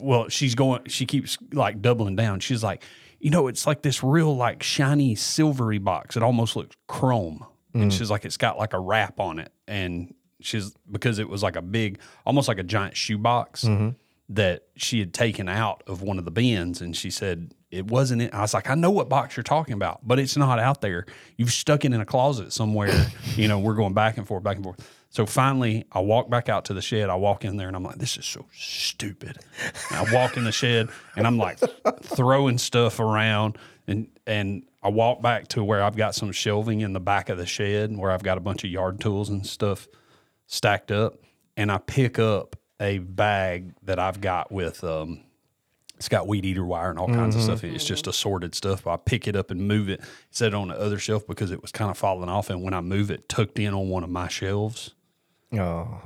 well, 0.01 0.29
she's 0.29 0.57
going, 0.57 0.89
she 0.89 1.07
keeps 1.07 1.39
like 1.53 1.81
doubling 1.81 2.17
down. 2.17 2.41
She's 2.41 2.65
like, 2.65 2.83
you 3.21 3.31
know, 3.31 3.47
it's 3.47 3.69
like 3.69 3.83
this 3.83 4.03
real 4.03 4.37
like 4.37 4.65
shiny 4.65 5.15
silvery 5.15 5.79
box. 5.79 6.17
It 6.17 6.25
almost 6.25 6.57
looks 6.57 6.77
chrome. 6.89 7.47
And 7.73 7.93
mm. 7.93 7.97
she's 7.97 8.11
like, 8.11 8.25
it's 8.25 8.37
got 8.37 8.59
like 8.59 8.73
a 8.73 8.81
wrap 8.81 9.21
on 9.21 9.39
it. 9.39 9.53
And 9.69 10.13
she's 10.41 10.75
because 10.91 11.21
it 11.21 11.29
was 11.29 11.45
like 11.45 11.55
a 11.55 11.63
big, 11.63 12.01
almost 12.27 12.49
like 12.49 12.59
a 12.59 12.65
giant 12.65 12.97
shoebox 12.97 13.63
mm-hmm. 13.63 13.91
That 14.29 14.65
she 14.77 14.99
had 14.99 15.13
taken 15.13 15.49
out 15.49 15.83
of 15.87 16.03
one 16.03 16.19
of 16.19 16.25
the 16.25 16.31
bins. 16.31 16.81
And 16.81 16.97
she 16.97 17.11
said, 17.11 17.53
it 17.71 17.87
wasn't 17.87 18.23
it. 18.23 18.35
I 18.35 18.41
was 18.41 18.55
like, 18.55 18.69
I 18.69 18.75
know 18.75 18.91
what 18.91 19.09
box 19.09 19.37
you're 19.37 19.43
talking 19.43 19.75
about, 19.75 20.07
but 20.07 20.19
it's 20.19 20.37
not 20.37 20.59
out 20.59 20.81
there. 20.81 21.07
You've 21.37 21.53
stuck 21.53 21.85
it 21.85 21.93
in 21.93 22.01
a 22.01 22.07
closet 22.07 22.53
somewhere. 22.53 23.09
you 23.35 23.49
know, 23.49 23.59
we're 23.59 23.75
going 23.75 23.95
back 23.95 24.19
and 24.19 24.27
forth, 24.27 24.43
back 24.43 24.57
and 24.57 24.65
forth. 24.65 24.87
So 25.09 25.27
finally, 25.27 25.85
I 25.93 26.01
walk 26.01 26.31
back 26.31 26.49
out 26.49 26.67
to 26.67 26.75
the 26.75 26.81
shed. 26.81 27.11
I 27.11 27.17
walk 27.17 27.45
in 27.45 27.57
there 27.57 27.67
and 27.67 27.77
I'm 27.77 27.83
like, 27.83 27.97
this 27.97 28.17
is 28.17 28.25
so 28.25 28.47
stupid. 28.53 29.39
And 29.91 30.09
I 30.09 30.15
walk 30.15 30.37
in 30.37 30.45
the 30.45 30.53
shed 30.53 30.89
and 31.17 31.27
I'm 31.27 31.37
like 31.37 31.59
throwing 32.03 32.59
stuff 32.59 33.01
around 33.01 33.59
and 33.87 34.09
and 34.27 34.63
I 34.83 34.89
walk 34.89 35.21
back 35.21 35.49
to 35.49 35.63
where 35.63 35.83
I've 35.83 35.97
got 35.97 36.15
some 36.15 36.33
shelving 36.33 36.81
in 36.81 36.93
the 36.93 37.01
back 37.01 37.29
of 37.29 37.39
the 37.39 37.47
shed 37.47 37.97
where 37.97 38.11
I've 38.11 38.23
got 38.23 38.39
a 38.39 38.41
bunch 38.41 38.65
of 38.65 38.71
yard 38.71 39.01
tools 39.01 39.29
and 39.29 39.47
stuff 39.47 39.87
stacked 40.47 40.91
up. 40.91 41.15
And 41.57 41.71
I 41.71 41.79
pick 41.79 42.19
up 42.19 42.57
a 42.83 42.99
bag 42.99 43.73
that 43.85 43.99
I've 43.99 44.21
got 44.21 44.51
with 44.53 44.83
um 44.85 45.21
it's 45.97 46.09
got 46.09 46.27
weed 46.27 46.45
eater 46.45 46.65
wire 46.65 46.91
and 46.91 46.99
all 46.99 47.07
kinds 47.07 47.37
of 47.37 47.43
stuff. 47.43 47.63
It's 47.63 47.85
just 47.85 48.09
assorted 48.09 48.57
stuff. 48.57 48.89
I 48.89 48.97
pick 48.97 49.29
it 49.29 49.37
up 49.37 49.53
and 49.53 49.69
move 49.69 49.89
it, 49.89 50.01
set 50.33 50.49
it 50.49 50.55
on 50.55 50.67
the 50.67 50.75
other 50.81 50.99
shelf 50.99 51.25
because 51.29 51.53
it 51.53 51.63
was 51.63 51.71
kind 51.71 51.93
of 51.93 51.97
falling 51.97 52.29
off. 52.29 52.51
And 52.51 52.61
when 52.65 52.75
I 52.75 52.81
move 52.81 53.09
it, 53.13 53.29
tucked 53.29 53.57
in 53.61 53.73
on 53.73 53.89
one 53.89 54.03
of 54.03 54.11
my 54.11 54.27
shelves 54.27 54.95
Oh, 55.53 56.01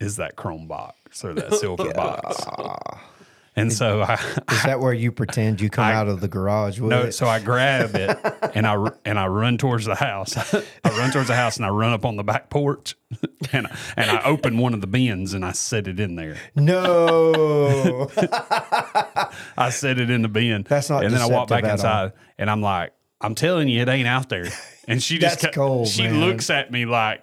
is 0.00 0.16
that 0.16 0.34
chrome 0.36 0.66
box 0.66 1.22
or 1.26 1.34
that 1.34 1.52
silver 1.60 1.92
box. 1.92 2.42
And 3.58 3.72
so 3.72 4.02
I, 4.02 4.14
is 4.52 4.62
that 4.62 4.80
where 4.80 4.92
you 4.92 5.10
pretend 5.12 5.60
you 5.60 5.68
come 5.68 5.84
out 5.84 6.08
of 6.08 6.20
the 6.20 6.28
garage 6.28 6.78
with 6.78 6.90
no, 6.90 7.02
it? 7.02 7.12
so 7.12 7.26
I 7.26 7.40
grab 7.40 7.94
it 7.94 8.18
and 8.54 8.66
I 8.66 8.90
and 9.04 9.18
I 9.18 9.26
run 9.26 9.58
towards 9.58 9.84
the 9.84 9.94
house. 9.94 10.36
I 10.54 10.62
run 10.84 11.10
towards 11.10 11.28
the 11.28 11.34
house 11.36 11.56
and 11.56 11.66
I 11.66 11.70
run 11.70 11.92
up 11.92 12.04
on 12.04 12.16
the 12.16 12.22
back 12.22 12.50
porch 12.50 12.96
and 13.52 13.66
I, 13.66 13.76
and 13.96 14.10
I 14.10 14.22
open 14.24 14.58
one 14.58 14.74
of 14.74 14.80
the 14.80 14.86
bins 14.86 15.34
and 15.34 15.44
I 15.44 15.52
set 15.52 15.88
it 15.88 15.98
in 15.98 16.14
there. 16.16 16.36
no. 16.54 18.10
I 19.56 19.70
set 19.70 19.98
it 19.98 20.10
in 20.10 20.22
the 20.22 20.28
bin. 20.28 20.64
That's 20.68 20.90
not 20.90 21.04
And 21.04 21.12
then 21.12 21.20
I 21.20 21.26
walk 21.26 21.48
back 21.48 21.64
at 21.64 21.70
all. 21.70 21.74
inside 21.74 22.12
and 22.38 22.50
I'm 22.50 22.62
like, 22.62 22.92
I'm 23.20 23.34
telling 23.34 23.68
you, 23.68 23.82
it 23.82 23.88
ain't 23.88 24.08
out 24.08 24.28
there. 24.28 24.46
And 24.88 25.02
she 25.02 25.18
just 25.18 25.40
That's 25.42 25.54
cold, 25.54 25.88
she 25.88 26.02
man. 26.04 26.20
looks 26.20 26.48
at 26.50 26.70
me 26.72 26.86
like, 26.86 27.20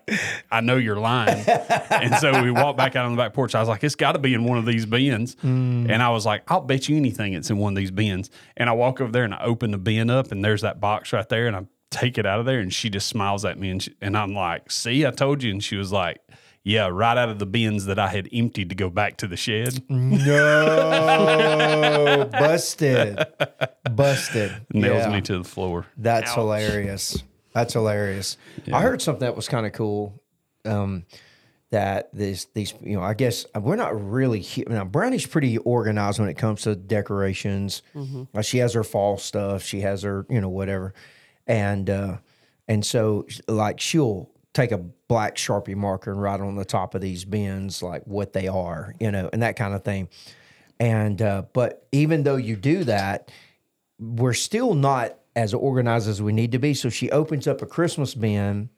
I 0.51 0.61
know 0.61 0.77
you're 0.77 0.99
lying. 0.99 1.43
and 1.47 2.15
so 2.15 2.41
we 2.43 2.51
walk 2.51 2.77
back 2.77 2.95
out 2.95 3.05
on 3.05 3.15
the 3.15 3.21
back 3.21 3.33
porch. 3.33 3.55
I 3.55 3.59
was 3.59 3.67
like, 3.67 3.83
it's 3.83 3.95
got 3.95 4.13
to 4.13 4.19
be 4.19 4.33
in 4.33 4.43
one 4.45 4.57
of 4.57 4.65
these 4.65 4.85
bins. 4.85 5.35
Mm. 5.37 5.89
And 5.89 6.01
I 6.03 6.09
was 6.09 6.25
like, 6.25 6.43
I'll 6.49 6.61
bet 6.61 6.87
you 6.87 6.95
anything 6.95 7.33
it's 7.33 7.49
in 7.49 7.57
one 7.57 7.73
of 7.73 7.77
these 7.77 7.91
bins. 7.91 8.29
And 8.55 8.69
I 8.69 8.73
walk 8.73 9.01
over 9.01 9.11
there 9.11 9.23
and 9.23 9.33
I 9.33 9.43
open 9.43 9.71
the 9.71 9.77
bin 9.77 10.09
up 10.09 10.31
and 10.31 10.45
there's 10.45 10.61
that 10.61 10.79
box 10.79 11.11
right 11.11 11.27
there. 11.27 11.47
And 11.47 11.55
I 11.55 11.65
take 11.91 12.17
it 12.17 12.25
out 12.25 12.39
of 12.39 12.45
there 12.45 12.59
and 12.59 12.73
she 12.73 12.89
just 12.89 13.07
smiles 13.07 13.43
at 13.45 13.59
me 13.59 13.69
and 13.71 13.81
she, 13.83 13.93
and 14.01 14.15
I'm 14.15 14.33
like, 14.33 14.71
see, 14.71 15.05
I 15.05 15.11
told 15.11 15.43
you. 15.43 15.51
And 15.51 15.63
she 15.63 15.75
was 15.75 15.91
like, 15.91 16.19
Yeah, 16.63 16.89
right 16.91 17.17
out 17.17 17.29
of 17.29 17.39
the 17.39 17.45
bins 17.45 17.85
that 17.85 17.99
I 17.99 18.07
had 18.09 18.27
emptied 18.33 18.69
to 18.69 18.75
go 18.75 18.89
back 18.89 19.17
to 19.17 19.27
the 19.27 19.37
shed. 19.37 19.83
No, 19.89 20.15
busted, 22.31 23.19
busted. 23.95 24.51
Nails 24.73 25.05
Yeah. 25.05 25.11
me 25.13 25.21
to 25.21 25.37
the 25.39 25.43
floor. 25.43 25.85
That's 25.97 26.29
Ouch. 26.31 26.35
hilarious. 26.35 27.23
That's 27.55 27.73
hilarious. 27.73 28.37
I 28.71 28.81
heard 28.81 29.01
something 29.01 29.21
that 29.25 29.35
was 29.35 29.47
kind 29.47 29.65
of 29.65 29.71
cool. 29.71 30.21
Um, 30.65 31.05
that 31.71 32.13
this 32.13 32.45
these 32.53 32.73
you 32.81 32.95
know 32.95 33.03
I 33.03 33.13
guess 33.15 33.45
we're 33.59 33.75
not 33.75 33.99
really 33.99 34.45
now 34.67 34.85
Brownie's 34.85 35.25
pretty 35.25 35.57
organized 35.57 36.19
when 36.19 36.29
it 36.29 36.37
comes 36.37 36.61
to 36.61 36.75
decorations. 36.75 37.81
Uh, 38.33 38.41
she 38.41 38.59
has 38.59 38.73
her 38.73 38.83
fall 38.83 39.17
stuff. 39.17 39.63
She 39.63 39.81
has 39.81 40.03
her 40.03 40.25
you 40.29 40.39
know 40.39 40.49
whatever, 40.49 40.93
and 41.47 41.89
uh, 41.89 42.17
and 42.67 42.85
so 42.85 43.25
like 43.47 43.79
she'll 43.79 44.29
take 44.53 44.71
a 44.71 44.77
black 44.77 45.35
sharpie 45.35 45.75
marker 45.75 46.11
and 46.11 46.21
write 46.21 46.39
on 46.39 46.55
the 46.55 46.63
top 46.65 46.95
of 46.95 47.01
these 47.01 47.25
bins 47.25 47.83
like 47.83 48.03
what 48.05 48.31
they 48.31 48.47
are 48.47 48.95
you 49.01 49.11
know 49.11 49.29
and 49.33 49.41
that 49.41 49.55
kind 49.55 49.73
of 49.73 49.83
thing. 49.83 50.07
And 50.79 51.21
uh, 51.21 51.43
but 51.53 51.87
even 51.91 52.23
though 52.23 52.35
you 52.35 52.55
do 52.55 52.83
that, 52.83 53.31
we're 53.99 54.33
still 54.33 54.73
not 54.73 55.17
as 55.35 55.53
organized 55.53 56.07
as 56.07 56.21
we 56.21 56.31
need 56.33 56.51
to 56.53 56.59
be. 56.59 56.73
So 56.73 56.89
she 56.89 57.09
opens 57.11 57.47
up 57.47 57.61
a 57.61 57.65
Christmas 57.65 58.15
bin, 58.15 58.69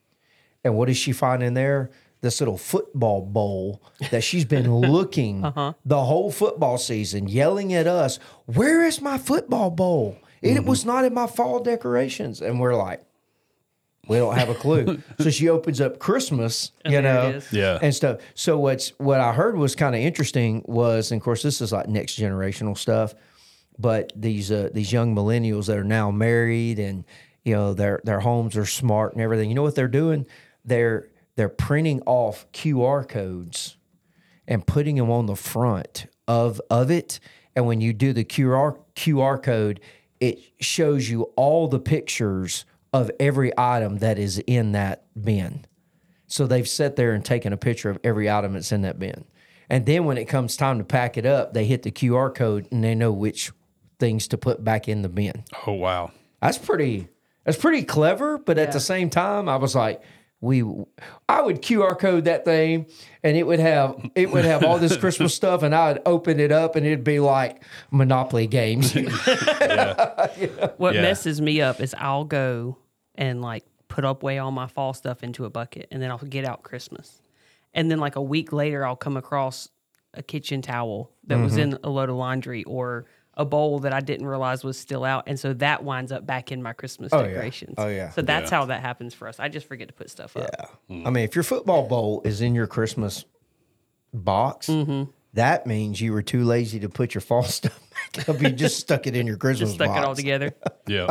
and 0.63 0.75
what 0.75 0.87
does 0.87 0.97
she 0.97 1.11
find 1.11 1.43
in 1.43 1.53
there? 1.53 1.91
This 2.21 2.41
little 2.41 2.57
football 2.57 3.21
bowl 3.21 3.81
that 4.09 4.23
she's 4.23 4.43
been 4.43 4.73
looking 4.75 5.41
the 5.41 6.03
whole 6.03 6.31
football 6.31 6.79
season, 6.79 7.27
yelling 7.27 7.73
at 7.73 7.85
us, 7.85 8.17
Where 8.45 8.83
is 8.83 9.01
my 9.01 9.17
football 9.19 9.69
bowl? 9.69 10.17
It 10.41 10.65
was 10.65 10.85
not 10.85 11.05
in 11.05 11.13
my 11.13 11.27
fall 11.27 11.59
decorations. 11.59 12.41
And 12.41 12.59
we're 12.59 12.75
like, 12.75 13.03
we 14.07 14.17
don't 14.17 14.35
have 14.35 14.49
a 14.49 14.55
clue. 14.55 15.01
so 15.19 15.29
she 15.29 15.49
opens 15.49 15.81
up 15.81 15.99
Christmas, 15.99 16.71
you 16.85 17.01
know. 17.01 17.41
Yeah. 17.51 17.79
and 17.81 17.93
stuff. 17.93 18.21
So 18.35 18.57
what's 18.57 18.89
what 18.97 19.19
I 19.19 19.33
heard 19.33 19.57
was 19.57 19.75
kind 19.75 19.95
of 19.95 20.01
interesting 20.01 20.63
was, 20.65 21.11
and 21.11 21.19
of 21.19 21.23
course, 21.23 21.43
this 21.43 21.61
is 21.61 21.71
like 21.71 21.87
next 21.87 22.17
generational 22.19 22.77
stuff. 22.77 23.13
But 23.79 24.11
these 24.15 24.51
uh, 24.51 24.69
these 24.73 24.91
young 24.91 25.15
millennials 25.15 25.67
that 25.67 25.77
are 25.77 25.83
now 25.83 26.11
married 26.11 26.79
and 26.79 27.05
you 27.43 27.55
know 27.55 27.73
their 27.73 28.01
their 28.03 28.21
homes 28.21 28.57
are 28.57 28.65
smart 28.65 29.13
and 29.13 29.21
everything. 29.21 29.49
You 29.49 29.55
know 29.55 29.63
what 29.63 29.75
they're 29.75 29.87
doing? 29.87 30.25
They're 30.65 31.09
they're 31.35 31.49
printing 31.49 32.01
off 32.05 32.51
QR 32.51 33.07
codes 33.07 33.77
and 34.47 34.65
putting 34.65 34.95
them 34.95 35.11
on 35.11 35.27
the 35.27 35.35
front 35.35 36.07
of 36.27 36.59
of 36.69 36.89
it. 36.91 37.19
And 37.55 37.65
when 37.65 37.81
you 37.81 37.93
do 37.93 38.13
the 38.13 38.23
QR 38.23 38.77
QR 38.95 39.41
code, 39.41 39.79
it 40.19 40.39
shows 40.59 41.09
you 41.09 41.23
all 41.35 41.67
the 41.67 41.79
pictures 41.79 42.65
of 42.93 43.11
every 43.19 43.51
item 43.57 43.99
that 43.99 44.17
is 44.17 44.39
in 44.47 44.71
that 44.71 45.05
bin. 45.19 45.65
So 46.27 46.45
they've 46.45 46.67
sat 46.67 46.95
there 46.95 47.13
and 47.13 47.23
taken 47.23 47.53
a 47.53 47.57
picture 47.57 47.89
of 47.89 47.99
every 48.03 48.29
item 48.29 48.53
that's 48.53 48.71
in 48.71 48.81
that 48.81 48.99
bin. 48.99 49.25
And 49.69 49.85
then 49.85 50.05
when 50.05 50.17
it 50.17 50.25
comes 50.25 50.57
time 50.57 50.77
to 50.77 50.83
pack 50.83 51.17
it 51.17 51.25
up, 51.25 51.53
they 51.53 51.65
hit 51.65 51.83
the 51.83 51.91
QR 51.91 52.33
code 52.33 52.67
and 52.71 52.83
they 52.83 52.95
know 52.95 53.11
which 53.11 53.51
things 53.99 54.27
to 54.29 54.37
put 54.37 54.63
back 54.63 54.87
in 54.87 55.01
the 55.01 55.09
bin. 55.09 55.43
Oh 55.65 55.73
wow. 55.73 56.11
That's 56.41 56.57
pretty 56.57 57.07
that's 57.45 57.57
pretty 57.57 57.83
clever, 57.83 58.37
but 58.37 58.57
at 58.57 58.71
the 58.71 58.79
same 58.79 59.09
time 59.09 59.47
I 59.49 59.55
was 59.57 59.73
like 59.75 60.01
we 60.39 60.61
I 61.27 61.41
would 61.41 61.63
QR 61.63 61.97
code 61.97 62.25
that 62.25 62.45
thing 62.45 62.85
and 63.23 63.35
it 63.35 63.41
would 63.47 63.59
have 63.59 63.95
it 64.13 64.31
would 64.31 64.45
have 64.45 64.63
all 64.63 64.77
this 64.77 64.95
Christmas 65.03 65.33
stuff 65.33 65.63
and 65.63 65.73
I 65.73 65.93
would 65.93 66.01
open 66.05 66.39
it 66.39 66.51
up 66.51 66.75
and 66.75 66.85
it'd 66.85 67.03
be 67.03 67.19
like 67.19 67.63
Monopoly 67.91 68.45
games. 68.47 68.93
What 70.77 70.93
Yeah. 70.95 71.01
messes 71.01 71.41
me 71.41 71.61
up 71.61 71.79
is 71.81 71.95
I'll 71.97 72.23
go 72.25 72.77
and 73.15 73.41
like 73.41 73.63
put 73.87 74.05
up 74.05 74.21
way 74.21 74.37
all 74.37 74.51
my 74.51 74.67
fall 74.67 74.93
stuff 74.93 75.23
into 75.23 75.45
a 75.45 75.49
bucket 75.49 75.87
and 75.91 76.01
then 76.01 76.11
I'll 76.11 76.17
get 76.19 76.45
out 76.45 76.61
Christmas. 76.63 77.21
And 77.73 77.89
then 77.89 77.99
like 77.99 78.15
a 78.15 78.21
week 78.21 78.53
later 78.53 78.85
I'll 78.85 78.95
come 78.95 79.17
across 79.17 79.69
a 80.13 80.21
kitchen 80.23 80.61
towel 80.61 81.11
that 81.27 81.37
was 81.39 81.53
Mm-hmm. 81.53 81.73
in 81.73 81.79
a 81.83 81.89
load 81.89 82.09
of 82.09 82.15
laundry 82.15 82.63
or 82.65 83.05
a 83.37 83.45
bowl 83.45 83.79
that 83.79 83.93
I 83.93 83.99
didn't 84.01 84.25
realize 84.27 84.63
was 84.63 84.77
still 84.77 85.05
out. 85.05 85.23
And 85.27 85.39
so 85.39 85.53
that 85.53 85.83
winds 85.83 86.11
up 86.11 86.25
back 86.25 86.51
in 86.51 86.61
my 86.61 86.73
Christmas 86.73 87.11
yeah. 87.13 87.21
decorations. 87.21 87.75
Oh, 87.77 87.87
yeah. 87.87 88.09
So 88.09 88.21
that's 88.23 88.51
Yeah. 88.51 88.57
how 88.57 88.65
that 88.65 88.81
happens 88.81 89.13
for 89.13 89.27
us. 89.27 89.39
I 89.39 89.47
just 89.47 89.67
forget 89.67 89.87
to 89.87 89.93
put 89.93 90.09
stuff 90.09 90.35
up. 90.35 90.49
Yeah. 90.89 91.07
I 91.07 91.09
mean, 91.11 91.23
if 91.23 91.35
your 91.35 91.43
football 91.43 91.87
bowl 91.87 92.21
is 92.25 92.41
in 92.41 92.53
your 92.55 92.67
Christmas 92.67 93.23
box, 94.13 94.67
Mm-hmm. 94.67 95.11
that 95.33 95.67
means 95.67 96.01
you 96.01 96.11
were 96.13 96.23
too 96.23 96.43
lazy 96.43 96.79
to 96.79 96.89
put 96.89 97.13
your 97.13 97.21
fall 97.21 97.43
stuff 97.59 97.79
back 98.15 98.27
up. 98.27 98.41
You 98.41 98.49
just 98.49 98.79
stuck 98.79 99.05
it 99.07 99.15
in 99.15 99.27
your 99.27 99.37
Christmas 99.37 99.69
Just 99.69 99.75
stuck 99.75 99.89
box. 99.89 99.99
it 99.99 100.05
all 100.05 100.15
together. 100.15 100.53
Yeah. 100.87 101.07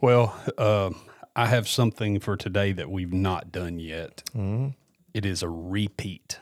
well, 0.00 0.34
um, 0.58 0.96
I 1.36 1.46
have 1.46 1.68
something 1.68 2.18
for 2.20 2.36
today 2.36 2.72
that 2.72 2.90
we've 2.90 3.12
not 3.12 3.52
done 3.52 3.78
yet. 3.78 4.22
It 5.14 5.24
is 5.26 5.42
a 5.42 5.48
repeat 5.48 6.38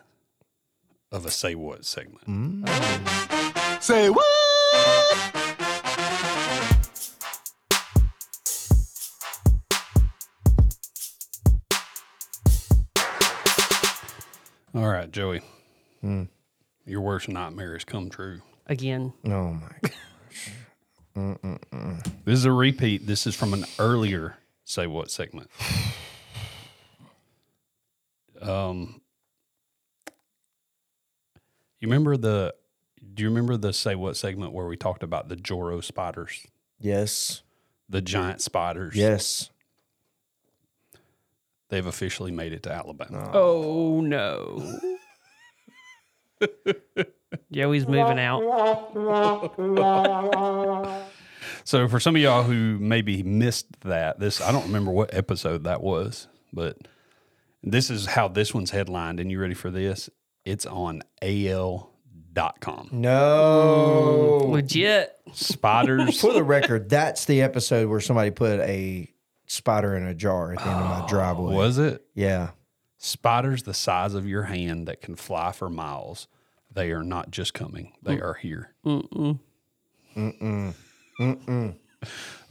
of 1.11 1.27
a 1.27 1.31
Say 1.31 1.55
What 1.55 1.85
segment. 1.85 2.67
Say 3.83 4.11
what? 4.11 4.25
All 14.73 14.89
right, 14.89 15.11
Joey. 15.11 15.43
Your 16.87 17.01
worst 17.01 17.29
nightmare 17.29 17.73
has 17.73 17.85
come 17.85 18.09
true. 18.09 18.41
Again. 18.69 19.13
Oh 19.27 19.53
my 19.53 19.91
god. 21.15 21.51
This 22.25 22.39
is 22.39 22.45
a 22.45 22.53
repeat. 22.53 23.05
This 23.09 23.27
is 23.27 23.35
from 23.35 23.53
an 23.53 23.65
earlier 23.81 24.37
Say 24.65 24.87
What 24.87 25.11
segment. 25.11 25.51
Um, 28.41 29.01
you 31.79 31.87
remember 31.87 32.17
the? 32.17 32.53
Do 33.13 33.23
you 33.23 33.29
remember 33.29 33.57
the 33.57 33.73
Say 33.73 33.95
What 33.95 34.17
segment 34.17 34.53
where 34.53 34.67
we 34.67 34.77
talked 34.77 35.03
about 35.03 35.29
the 35.29 35.37
Joro 35.37 35.81
spiders, 35.81 36.47
Yes. 36.81 37.43
the 37.89 38.01
giant 38.01 38.41
spiders? 38.41 38.95
Yes. 38.97 39.51
they've 41.69 41.87
officially 41.87 42.31
made 42.31 42.53
it 42.53 42.63
to 42.65 42.71
Alabama. 42.73 43.31
Oh 43.33 44.03
no. 44.03 44.79
Joey's 47.51 47.87
moving 47.89 48.19
out. 48.19 48.43
So 51.65 51.87
for 51.87 52.01
some 52.01 52.17
of 52.17 52.23
y'all 52.23 52.43
who 52.43 52.77
maybe 52.81 53.23
missed 53.23 53.67
that, 53.83 54.19
this 54.19 54.41
I 54.41 54.51
don't 54.51 54.65
remember 54.67 54.91
what 54.91 55.15
episode 55.15 55.63
that 55.65 55.81
was, 55.81 56.27
but 56.53 56.77
this 57.63 57.89
is 57.89 58.07
how 58.07 58.27
this 58.29 58.53
one's 58.53 58.73
headlined. 58.73 59.21
And 59.21 59.31
you 59.31 59.41
ready 59.41 59.55
for 59.55 59.71
this? 59.71 60.11
It's 60.45 60.67
on 60.67 61.03
AL.com. 62.37 62.89
No. 62.93 64.47
Legit. 64.49 65.17
Spiders. 65.33 66.21
For 66.21 66.33
the 66.33 66.45
record, 66.45 66.89
that's 66.89 67.25
the 67.25 67.43
episode 67.43 67.89
where 67.89 68.01
somebody 68.01 68.31
put 68.31 68.61
a 68.61 69.09
spider 69.47 69.97
in 69.97 70.07
a 70.07 70.15
jar 70.15 70.53
at 70.53 70.59
the 70.59 70.67
end 70.69 70.81
of 70.81 71.01
my 71.01 71.07
driveway. 71.09 71.55
was 71.55 71.79
it? 71.79 72.05
Yeah. 72.15 72.51
Spiders 72.99 73.65
the 73.65 73.75
size 73.75 74.15
of 74.15 74.29
your 74.29 74.45
hand 74.45 74.87
that 74.89 75.01
can 75.01 75.17
fly 75.17 75.53
for 75.53 75.69
miles. 75.69 76.29
They 76.71 76.93
are 76.93 77.03
not 77.03 77.31
just 77.31 77.53
coming; 77.53 77.93
they 78.03 78.17
mm. 78.17 78.23
are 78.23 78.35
here. 78.35 78.73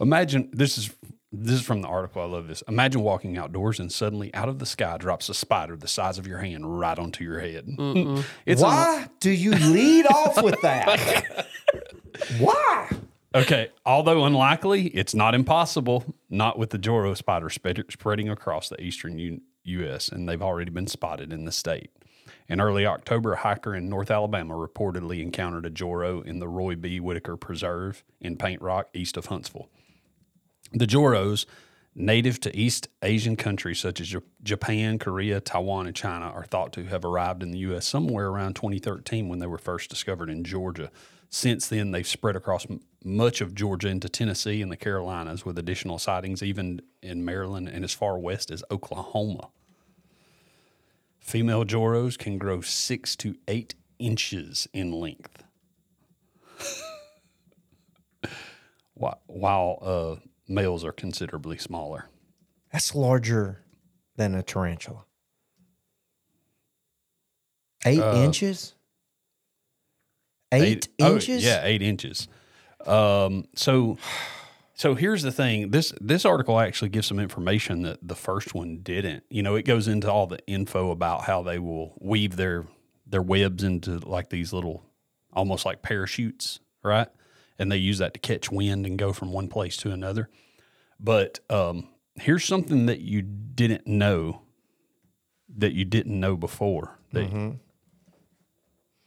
Imagine 0.00 0.50
this 0.52 0.78
is 0.78 0.94
this 1.32 1.54
is 1.56 1.62
from 1.62 1.80
the 1.82 1.88
article. 1.88 2.22
I 2.22 2.26
love 2.26 2.46
this. 2.48 2.62
Imagine 2.68 3.00
walking 3.02 3.38
outdoors 3.38 3.80
and 3.80 3.90
suddenly 3.90 4.32
out 4.34 4.48
of 4.48 4.58
the 4.58 4.66
sky 4.66 4.96
drops 4.98 5.28
a 5.28 5.34
spider 5.34 5.76
the 5.76 5.88
size 5.88 6.18
of 6.18 6.26
your 6.26 6.38
hand 6.38 6.78
right 6.78 6.98
onto 6.98 7.24
your 7.24 7.40
head. 7.40 7.64
it's 8.46 8.60
Why 8.60 9.08
do 9.20 9.30
you 9.30 9.52
lead 9.52 10.06
off 10.06 10.42
with 10.42 10.60
that? 10.60 11.46
Why? 12.38 12.90
Okay, 13.34 13.70
although 13.86 14.24
unlikely, 14.26 14.88
it's 14.88 15.14
not 15.14 15.34
impossible. 15.34 16.04
Not 16.28 16.58
with 16.58 16.70
the 16.70 16.78
Joro 16.78 17.14
spider 17.14 17.48
spread, 17.48 17.82
spreading 17.90 18.28
across 18.28 18.68
the 18.68 18.78
eastern 18.80 19.18
U- 19.18 19.40
U.S., 19.64 20.08
and 20.10 20.28
they've 20.28 20.42
already 20.42 20.70
been 20.70 20.86
spotted 20.86 21.32
in 21.32 21.46
the 21.46 21.52
state. 21.52 21.90
In 22.48 22.60
early 22.60 22.84
October, 22.84 23.32
a 23.32 23.36
hiker 23.38 23.74
in 23.74 23.88
North 23.88 24.10
Alabama 24.10 24.54
reportedly 24.54 25.22
encountered 25.22 25.64
a 25.64 25.70
Joro 25.70 26.20
in 26.20 26.40
the 26.40 26.48
Roy 26.48 26.74
B. 26.74 27.00
Whitaker 27.00 27.38
Preserve 27.38 28.04
in 28.20 28.36
Paint 28.36 28.60
Rock, 28.60 28.88
east 28.92 29.16
of 29.16 29.26
Huntsville. 29.26 29.70
The 30.74 30.86
Joros, 30.86 31.44
native 31.94 32.40
to 32.40 32.56
East 32.56 32.88
Asian 33.02 33.36
countries 33.36 33.78
such 33.78 34.00
as 34.00 34.16
Japan, 34.42 34.98
Korea, 34.98 35.40
Taiwan, 35.40 35.86
and 35.86 35.94
China, 35.94 36.26
are 36.26 36.44
thought 36.44 36.72
to 36.74 36.84
have 36.84 37.04
arrived 37.04 37.42
in 37.42 37.50
the 37.50 37.58
U.S. 37.58 37.86
somewhere 37.86 38.28
around 38.28 38.54
2013 38.54 39.28
when 39.28 39.38
they 39.38 39.46
were 39.46 39.58
first 39.58 39.90
discovered 39.90 40.30
in 40.30 40.44
Georgia. 40.44 40.90
Since 41.28 41.68
then, 41.68 41.90
they've 41.90 42.06
spread 42.06 42.36
across 42.36 42.66
m- 42.70 42.80
much 43.04 43.40
of 43.40 43.54
Georgia 43.54 43.88
into 43.88 44.08
Tennessee 44.08 44.62
and 44.62 44.72
the 44.72 44.76
Carolinas, 44.76 45.44
with 45.44 45.58
additional 45.58 45.98
sightings 45.98 46.42
even 46.42 46.80
in 47.02 47.24
Maryland 47.24 47.68
and 47.68 47.84
as 47.84 47.92
far 47.92 48.18
west 48.18 48.50
as 48.50 48.64
Oklahoma. 48.70 49.48
Female 51.20 51.64
Joros 51.64 52.18
can 52.18 52.38
grow 52.38 52.62
six 52.62 53.14
to 53.16 53.34
eight 53.46 53.74
inches 53.98 54.68
in 54.72 54.90
length. 54.90 55.44
While 58.94 59.78
uh, 59.80 60.16
males 60.52 60.84
are 60.84 60.92
considerably 60.92 61.58
smaller. 61.58 62.08
That's 62.72 62.94
larger 62.94 63.64
than 64.16 64.34
a 64.34 64.42
tarantula. 64.42 65.04
Eight 67.84 67.98
inches. 67.98 68.74
Eight 70.52 70.88
inches. 70.98 71.44
yeah, 71.44 71.62
eight 71.64 71.82
inches. 71.82 72.28
Um, 72.86 73.46
so, 73.56 73.96
so 74.74 74.94
here's 74.94 75.22
the 75.22 75.32
thing. 75.32 75.70
This 75.70 75.92
this 76.00 76.24
article 76.24 76.60
actually 76.60 76.90
gives 76.90 77.06
some 77.06 77.18
information 77.18 77.82
that 77.82 77.98
the 78.06 78.14
first 78.14 78.54
one 78.54 78.78
didn't. 78.82 79.24
You 79.30 79.42
know, 79.42 79.54
it 79.54 79.64
goes 79.64 79.88
into 79.88 80.10
all 80.10 80.26
the 80.26 80.38
info 80.46 80.90
about 80.90 81.24
how 81.24 81.42
they 81.42 81.58
will 81.58 81.94
weave 82.00 82.36
their 82.36 82.66
their 83.06 83.22
webs 83.22 83.64
into 83.64 83.98
like 83.98 84.30
these 84.30 84.52
little, 84.52 84.84
almost 85.32 85.64
like 85.64 85.82
parachutes, 85.82 86.60
right? 86.82 87.08
And 87.62 87.70
they 87.70 87.76
use 87.76 87.98
that 87.98 88.12
to 88.14 88.18
catch 88.20 88.50
wind 88.50 88.86
and 88.86 88.98
go 88.98 89.12
from 89.12 89.32
one 89.32 89.46
place 89.46 89.76
to 89.78 89.92
another. 89.92 90.28
But 90.98 91.38
um, 91.48 91.88
here's 92.16 92.44
something 92.44 92.86
that 92.86 93.00
you 93.00 93.22
didn't 93.22 93.86
know 93.86 94.42
that 95.56 95.72
you 95.72 95.84
didn't 95.84 96.18
know 96.18 96.36
before. 96.36 96.98
They, 97.12 97.24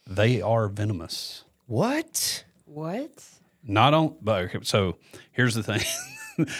they 0.07 0.41
are 0.41 0.69
venomous. 0.69 1.43
What? 1.65 2.45
What? 2.65 3.23
Not 3.63 3.93
on, 3.93 4.15
but 4.21 4.43
okay, 4.43 4.59
so 4.61 4.97
here's 5.31 5.55
the 5.55 5.63
thing: 5.63 5.81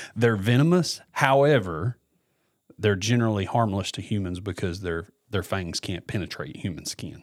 they're 0.15 0.35
venomous. 0.35 0.99
However, 1.11 1.97
they're 2.79 2.95
generally 2.95 3.45
harmless 3.45 3.91
to 3.93 4.01
humans 4.01 4.39
because 4.39 4.81
their 4.81 5.09
their 5.29 5.43
fangs 5.43 5.79
can't 5.79 6.07
penetrate 6.07 6.57
human 6.57 6.85
skin. 6.85 7.21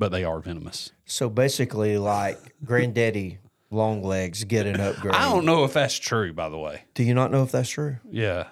But 0.00 0.12
they 0.12 0.24
are 0.24 0.40
venomous. 0.40 0.92
So 1.04 1.28
basically, 1.28 1.98
like 1.98 2.38
granddaddy 2.64 3.38
long 3.70 4.02
legs 4.02 4.44
get 4.44 4.66
an 4.66 4.80
upgrade. 4.80 5.14
I 5.14 5.30
don't 5.30 5.44
know 5.44 5.64
if 5.64 5.74
that's 5.74 5.96
true, 5.98 6.32
by 6.32 6.48
the 6.48 6.56
way. 6.56 6.84
Do 6.94 7.04
you 7.04 7.12
not 7.12 7.30
know 7.30 7.42
if 7.42 7.52
that's 7.52 7.68
true? 7.68 7.98
Yeah, 8.10 8.46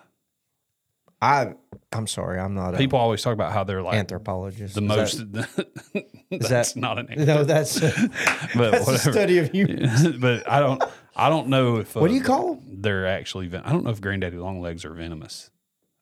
I 1.23 1.55
I'm 1.91 2.07
sorry, 2.07 2.39
I'm 2.39 2.55
not 2.55 2.75
a 2.75 2.77
people 2.77 2.99
always 2.99 3.23
talk 3.23 3.33
about 3.33 3.53
how 3.53 3.65
they're 3.65 3.83
like 3.83 3.95
anthropologist. 3.95 4.75
the 4.75 4.83
Is 4.83 4.87
most. 4.87 5.33
that- 5.33 6.09
that's 6.31 6.75
that- 6.75 6.77
not 6.77 6.99
an 6.99 7.09
no, 7.25 7.45
that's 7.45 7.81
but 7.81 8.11
that's 8.55 8.87
whatever. 8.87 9.13
study 9.13 9.39
of 9.39 9.51
humans. 9.51 10.07
but 10.19 10.47
I 10.47 10.61
don't. 10.61 10.83
I 11.17 11.31
don't 11.31 11.49
know 11.49 11.79
if. 11.79 11.95
What 11.95 12.09
do 12.09 12.13
uh, 12.13 12.17
you 12.19 12.23
call 12.23 12.53
'em? 12.53 12.83
They're 12.83 13.07
actually. 13.07 13.49
Ven- 13.49 13.63
I 13.65 13.73
don't 13.73 13.85
know 13.85 13.91
if 13.91 14.03
granddaddy 14.03 14.37
longlegs 14.37 14.85
are 14.85 14.93
venomous. 14.93 15.51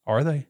Are 0.09 0.25
they? 0.25 0.49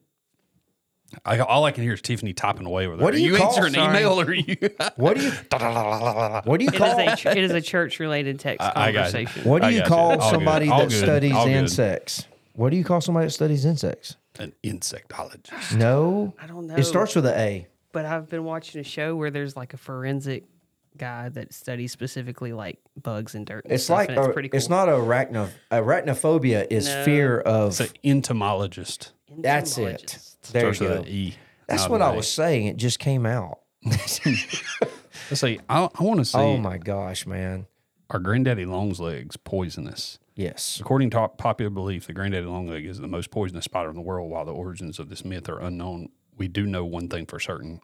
I, 1.25 1.39
all 1.39 1.65
I 1.65 1.71
can 1.71 1.83
hear 1.85 1.95
is 1.95 2.03
Tiffany 2.03 2.33
typing 2.33 2.67
away 2.67 2.89
with 2.89 2.99
her. 2.99 3.05
What 3.05 3.13
do 3.13 3.17
are 3.17 3.21
you 3.21 3.33
you 3.33 3.39
call- 3.39 3.49
answering 3.49 3.69
an 3.69 3.75
sorry. 3.75 3.97
email 3.99 4.21
or 4.21 4.25
are 4.27 4.35
you? 4.35 4.57
What 4.97 5.17
do 5.17 5.23
you 5.25 5.31
what 5.51 6.59
do 6.59 6.65
you 6.65 6.71
It 6.71 6.75
is 6.75 6.79
call 6.79 6.99
a 6.99 7.37
it 7.37 7.39
is 7.45 7.53
a 7.53 7.61
church 7.61 8.01
related 8.01 8.41
text 8.41 8.61
I- 8.63 8.89
I 8.89 8.93
got 8.93 9.13
conversation. 9.13 9.45
what 9.49 9.63
do 9.63 9.69
I 9.69 9.71
you 9.71 9.79
got 9.81 9.85
you. 9.85 9.89
call 9.89 10.21
somebody 10.31 10.67
that 10.69 10.89
good. 10.89 10.99
studies 10.99 11.35
insects? 11.47 12.27
What 12.55 12.71
do 12.71 12.77
you 12.77 12.85
call 12.85 13.01
somebody 13.01 13.27
that 13.27 13.31
studies 13.33 13.65
insects? 13.65 14.17
An 14.39 14.53
insectologist. 14.65 15.77
No, 15.77 16.35
I 16.41 16.47
don't 16.47 16.67
know. 16.67 16.75
it 16.77 16.85
starts 16.85 17.15
with 17.15 17.27
an 17.27 17.39
A. 17.39 17.67
But 17.93 18.05
I've 18.05 18.29
been 18.29 18.45
watching 18.45 18.81
a 18.81 18.85
show 18.85 19.15
where 19.17 19.31
there's 19.31 19.57
like 19.57 19.73
a 19.75 19.79
forensic 19.79 20.45
guy 20.99 21.29
that 21.31 21.53
studies 21.55 21.93
specifically 21.93 22.53
like 22.53 22.79
bugs 23.03 23.35
and 23.35 23.47
dirt. 23.47 23.65
And 23.65 23.73
It's 23.75 23.85
stuff, 23.85 23.99
like 23.99 24.09
and 24.11 24.19
it's 24.19 24.27
a- 24.29 24.33
pretty 24.33 24.49
cool. 24.49 24.57
it's 24.59 24.69
not 24.69 24.89
arachno 24.89 25.49
arachnophobia 25.71 26.67
is 26.71 26.87
No. 26.89 27.05
fear 27.05 27.39
of. 27.41 27.69
It's 27.71 27.81
an 27.81 27.97
entomologist. 28.05 29.13
That's 29.31 29.77
it. 29.79 29.81
Entomologist. 29.81 30.53
There 30.53 30.63
you 30.63 30.69
with 30.69 30.79
go. 30.79 30.93
an 30.93 31.09
E. 31.09 31.35
That's 31.67 31.83
not 31.83 31.91
what 31.91 32.01
an 32.03 32.09
I 32.09 32.13
A. 32.13 32.17
was 32.17 32.31
saying. 32.31 32.67
It 32.67 32.77
just 32.77 32.99
came 32.99 33.27
out. 33.27 33.61
Let's 33.85 34.21
see. 35.41 35.59
I, 35.69 35.89
I 35.95 36.03
want 36.03 36.19
to 36.21 36.25
see. 36.25 36.39
Oh 36.39 36.57
my 36.57 36.79
gosh, 36.79 37.27
man! 37.27 37.67
Are 38.11 38.19
granddaddy 38.19 38.65
longlegs 38.65 39.37
poisonous? 39.37 40.19
Yes. 40.35 40.79
According 40.81 41.11
to 41.11 41.29
popular 41.29 41.71
belief, 41.71 42.07
the 42.07 42.13
granddaddy 42.13 42.47
longleg 42.47 42.87
is 42.87 42.99
the 42.99 43.09
most 43.09 43.31
poisonous 43.31 43.65
spider 43.65 43.89
in 43.89 43.97
the 43.97 44.03
world. 44.03 44.31
While 44.31 44.45
the 44.45 44.53
origins 44.53 44.99
of 44.99 45.09
this 45.09 45.25
myth 45.25 45.49
are 45.49 45.59
unknown, 45.59 46.11
we 46.37 46.47
do 46.47 46.67
know 46.67 46.85
one 46.85 47.09
thing 47.09 47.27
for 47.27 47.41
certain: 47.41 47.81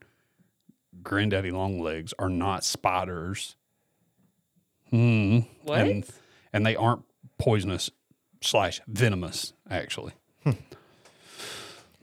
granddaddy 1.03 1.51
longlegs 1.51 2.15
are 2.19 2.29
not 2.29 2.63
spiders. 2.65 3.57
Hmm. 4.91 5.41
What? 5.63 5.81
And, 5.81 6.05
and 6.53 6.67
they 6.67 6.77
aren't 6.77 7.05
poisonous 7.39 7.91
slash 8.43 8.81
venomous. 8.87 9.55
Actually, 9.71 10.13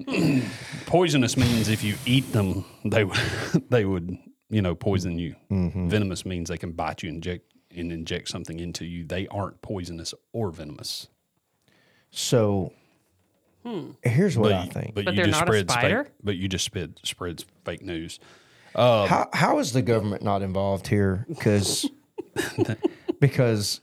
poisonous 0.86 1.38
means 1.38 1.70
if 1.70 1.84
you 1.84 1.96
eat 2.06 2.32
them, 2.32 2.66
they 2.86 3.04
would 3.04 3.18
they 3.70 3.86
would 3.86 4.18
you 4.50 4.62
know 4.62 4.76
poison 4.76 5.20
you. 5.20 5.36
Mm-hmm. 5.52 5.90
Venomous 5.90 6.26
means 6.26 6.50
they 6.50 6.58
can 6.58 6.72
bite 6.72 7.04
you, 7.04 7.10
inject 7.10 7.46
and 7.76 7.92
inject 7.92 8.30
something 8.30 8.60
into 8.60 8.86
you. 8.86 9.06
They 9.06 9.28
aren't 9.28 9.62
poisonous 9.62 10.14
or 10.34 10.52
venomous. 10.52 11.08
So 12.12 12.74
hmm. 13.64 13.92
here's 14.02 14.38
what 14.38 14.52
I 14.52 14.66
think. 14.66 14.96
But, 14.96 15.06
But 15.06 15.16
you 15.16 15.26
just 15.26 15.40
not 15.40 15.44
a 15.44 15.52
spread 15.52 15.72
spider? 15.72 16.04
Fake, 16.06 16.14
but 16.24 16.36
you 16.38 16.48
just 16.48 16.66
spread 16.66 17.00
spreads 17.04 17.46
fake 17.66 17.84
news. 17.84 18.20
how 18.76 19.04
um, 19.22 19.28
how 19.34 19.60
is 19.60 19.74
the 19.74 19.82
government 19.82 20.24
not 20.24 20.42
involved 20.42 20.88
here? 20.88 21.26
Because 21.28 21.90
because 23.20 23.82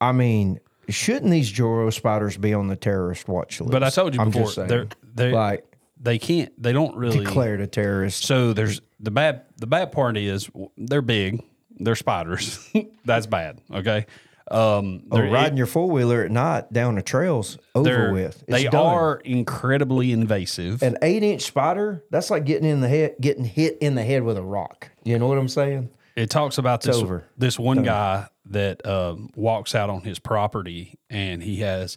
I 0.00 0.12
mean, 0.12 0.60
shouldn't 0.88 1.30
these 1.30 1.50
Joro 1.50 1.90
spiders 1.90 2.36
be 2.36 2.54
on 2.54 2.68
the 2.68 2.76
terrorist 2.76 3.28
watch 3.28 3.60
list? 3.60 3.72
But 3.72 3.82
I 3.82 3.90
told 3.90 4.14
you 4.14 4.24
before, 4.24 4.66
they're 4.66 4.88
they 5.20 5.32
like 5.32 5.64
they 6.00 6.18
can't 6.18 6.50
they 6.62 6.72
don't 6.72 6.96
really 6.96 7.18
declared 7.24 7.60
a 7.60 7.66
terrorist. 7.66 8.24
So 8.24 8.52
there's 8.52 8.80
the 8.98 9.10
bad 9.10 9.42
the 9.58 9.66
bad 9.66 9.92
part 9.92 10.16
is 10.16 10.50
they're 10.76 11.02
big, 11.02 11.42
they're 11.78 11.96
spiders. 11.96 12.68
That's 13.04 13.26
bad. 13.26 13.60
Okay. 13.72 14.06
Um, 14.50 15.04
Oh, 15.12 15.16
they're, 15.16 15.30
riding 15.30 15.56
your 15.56 15.66
four 15.66 15.88
wheeler 15.88 16.24
at 16.24 16.30
night 16.32 16.72
down 16.72 16.96
the 16.96 17.02
trails 17.02 17.56
over 17.74 18.12
with. 18.12 18.42
It's 18.48 18.62
They 18.62 18.64
done. 18.64 18.84
are 18.84 19.16
incredibly 19.24 20.10
invasive. 20.10 20.82
an 20.82 20.96
eight 21.02 21.22
inch 21.22 21.42
spider. 21.42 22.04
That's 22.10 22.30
like 22.30 22.44
getting 22.46 22.68
in 22.68 22.80
the 22.80 22.88
head, 22.88 23.14
getting 23.20 23.44
hit 23.44 23.78
in 23.80 23.94
the 23.94 24.02
head 24.02 24.24
with 24.24 24.36
a 24.36 24.42
rock. 24.42 24.90
You 25.04 25.18
know 25.20 25.28
what 25.28 25.38
I'm 25.38 25.46
saying? 25.48 25.90
It 26.16 26.30
talks 26.30 26.58
about 26.58 26.82
this 26.82 27.00
this 27.38 27.58
one 27.58 27.82
guy 27.84 28.26
that 28.46 28.84
um, 28.84 29.30
walks 29.36 29.76
out 29.76 29.88
on 29.88 30.02
his 30.02 30.18
property 30.18 30.98
and 31.08 31.40
he 31.42 31.60
has 31.60 31.96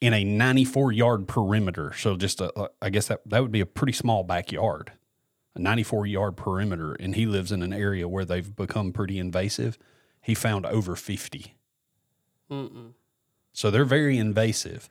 in 0.00 0.12
a 0.12 0.24
94 0.24 0.92
yard 0.92 1.28
perimeter. 1.28 1.92
So 1.96 2.16
just 2.16 2.40
a, 2.40 2.70
I 2.82 2.90
guess 2.90 3.06
that 3.08 3.20
that 3.26 3.40
would 3.42 3.52
be 3.52 3.60
a 3.60 3.66
pretty 3.66 3.92
small 3.92 4.22
backyard, 4.22 4.92
a 5.54 5.58
94 5.60 6.06
yard 6.06 6.36
perimeter, 6.36 6.94
and 6.94 7.14
he 7.14 7.26
lives 7.26 7.52
in 7.52 7.62
an 7.62 7.72
area 7.72 8.06
where 8.08 8.24
they've 8.24 8.54
become 8.54 8.92
pretty 8.92 9.18
invasive. 9.18 9.78
He 10.20 10.34
found 10.34 10.66
over 10.66 10.96
50. 10.96 11.56
Mm-mm. 12.50 12.92
So 13.52 13.70
they're 13.70 13.84
very 13.84 14.18
invasive. 14.18 14.88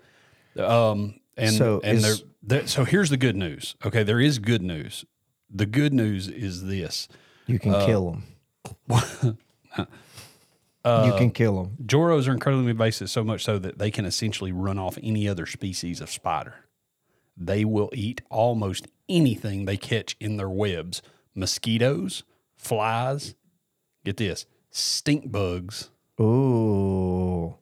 Um, 0.58 1.20
and 1.38 1.54
So 1.56 1.82
and 1.84 1.98
is- 1.98 2.04
they're, 2.04 2.28
they're 2.60 2.68
so 2.68 2.84
here's 2.86 3.10
the 3.10 3.18
good 3.18 3.36
news. 3.36 3.76
Okay, 3.86 4.04
there 4.04 4.20
is 4.20 4.40
good 4.40 4.62
news. 4.62 5.06
The 5.50 5.66
good 5.66 5.94
news 5.94 6.28
is 6.28 6.66
this. 6.66 7.08
You 7.46 7.60
can 7.60 7.74
Uh, 7.76 7.86
kill 7.86 8.22
them. 8.90 9.38
Uh, 10.84 11.10
you 11.12 11.18
can 11.18 11.32
kill 11.32 11.64
them. 11.64 11.78
Joros 11.86 12.28
are 12.28 12.34
incredibly 12.34 12.72
invasive, 12.72 13.10
so 13.10 13.24
much 13.24 13.44
so 13.44 13.58
that 13.60 13.78
they 13.78 13.90
can 13.90 14.06
essentially 14.06 14.52
run 14.52 14.78
off 14.78 14.98
any 15.02 15.28
other 15.28 15.46
species 15.46 16.02
of 16.02 16.10
spider. 16.10 16.56
They 17.38 17.64
will 17.66 17.90
eat 17.94 18.22
almost 18.30 18.88
anything 19.08 19.66
they 19.66 19.78
catch 19.78 20.16
in 20.20 20.38
their 20.38 20.50
webs 20.50 21.02
mosquitoes, 21.36 22.24
flies, 22.56 23.36
get 24.04 24.18
this, 24.18 24.46
stink 24.70 25.32
bugs. 25.32 25.90
Ooh. 26.22 27.56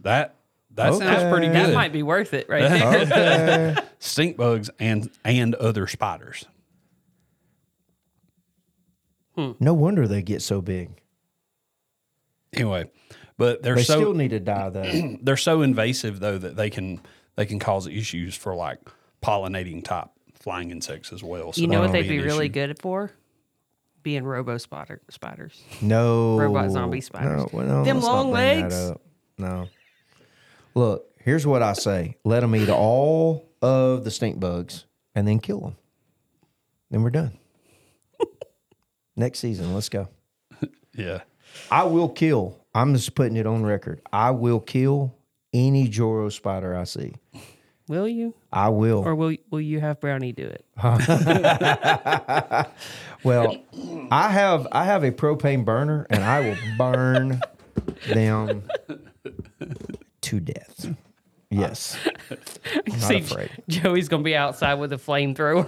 That 0.00 0.36
that 0.74 0.94
sounds 0.94 1.32
pretty 1.32 1.48
good. 1.48 1.56
That 1.56 1.74
might 1.74 1.92
be 1.92 2.04
worth 2.04 2.32
it 2.34 2.48
right 2.48 2.68
there. 2.68 3.72
Okay. 3.72 3.82
stink 3.98 4.36
bugs 4.36 4.70
and 4.78 5.10
and 5.24 5.54
other 5.56 5.86
spiders. 5.86 6.44
no 9.36 9.72
wonder 9.74 10.06
they 10.06 10.22
get 10.22 10.42
so 10.42 10.60
big. 10.60 10.90
Anyway, 12.54 12.90
but 13.36 13.62
they're 13.62 13.74
They 13.76 13.82
so 13.84 13.96
still 14.00 14.14
need 14.14 14.30
to 14.30 14.40
die 14.40 14.70
though. 14.70 15.16
they're 15.22 15.36
so 15.36 15.62
invasive 15.62 16.20
though 16.20 16.38
that 16.38 16.56
they 16.56 16.70
can 16.70 17.00
they 17.36 17.46
can 17.46 17.58
cause 17.58 17.86
issues 17.86 18.34
for 18.36 18.54
like 18.54 18.80
pollinating 19.22 19.84
type 19.84 20.08
flying 20.34 20.70
insects 20.70 21.12
as 21.12 21.22
well. 21.22 21.52
So 21.52 21.60
You 21.60 21.66
know 21.66 21.80
what 21.80 21.92
they'd 21.92 22.08
be 22.08 22.18
an 22.18 22.24
really 22.24 22.46
issue. 22.46 22.52
good 22.54 22.78
for? 22.80 23.10
Being 24.02 24.24
robo 24.24 24.56
spider 24.58 25.00
spiders. 25.10 25.60
No. 25.82 26.38
Robot 26.38 26.70
zombie 26.70 27.00
spiders. 27.00 27.38
No, 27.42 27.48
well, 27.52 27.66
no, 27.66 27.84
Them 27.84 28.00
long 28.00 28.30
bring 28.32 28.60
that 28.60 28.62
legs? 28.62 28.90
up. 28.90 29.00
No. 29.36 29.68
Look, 30.74 31.04
here's 31.24 31.46
what 31.46 31.62
I 31.62 31.72
say: 31.74 32.16
let 32.24 32.40
them 32.40 32.54
eat 32.56 32.68
all 32.70 33.48
of 33.60 34.04
the 34.04 34.10
stink 34.10 34.38
bugs 34.40 34.84
and 35.14 35.26
then 35.28 35.40
kill 35.40 35.60
them. 35.60 35.76
Then 36.90 37.02
we're 37.02 37.10
done. 37.10 37.36
Next 39.16 39.40
season, 39.40 39.74
let's 39.74 39.88
go. 39.88 40.08
Yeah. 40.94 41.20
I 41.70 41.84
will 41.84 42.08
kill. 42.08 42.58
I'm 42.74 42.94
just 42.94 43.14
putting 43.14 43.36
it 43.36 43.46
on 43.46 43.64
record. 43.64 44.00
I 44.12 44.30
will 44.30 44.60
kill 44.60 45.14
any 45.52 45.88
Joro 45.88 46.28
spider 46.28 46.76
I 46.76 46.84
see. 46.84 47.14
Will 47.88 48.06
you? 48.06 48.34
I 48.52 48.68
will. 48.68 48.98
Or 48.98 49.14
will 49.14 49.34
will 49.50 49.60
you 49.62 49.80
have 49.80 49.98
Brownie 50.00 50.32
do 50.32 50.44
it? 50.44 50.64
Well, 53.24 53.56
I 54.12 54.28
have 54.30 54.68
I 54.70 54.84
have 54.84 55.02
a 55.02 55.10
propane 55.10 55.64
burner 55.64 56.06
and 56.08 56.22
I 56.22 56.40
will 56.40 56.56
burn 56.76 57.40
them 58.08 58.62
to 60.20 60.40
death. 60.40 60.94
Yes. 61.50 61.98
I'm 62.30 62.38
not 62.86 63.00
See, 63.00 63.16
afraid. 63.18 63.50
Joey's 63.68 64.08
gonna 64.08 64.22
be 64.22 64.36
outside 64.36 64.74
with 64.74 64.92
a 64.92 64.96
flamethrower. 64.98 65.66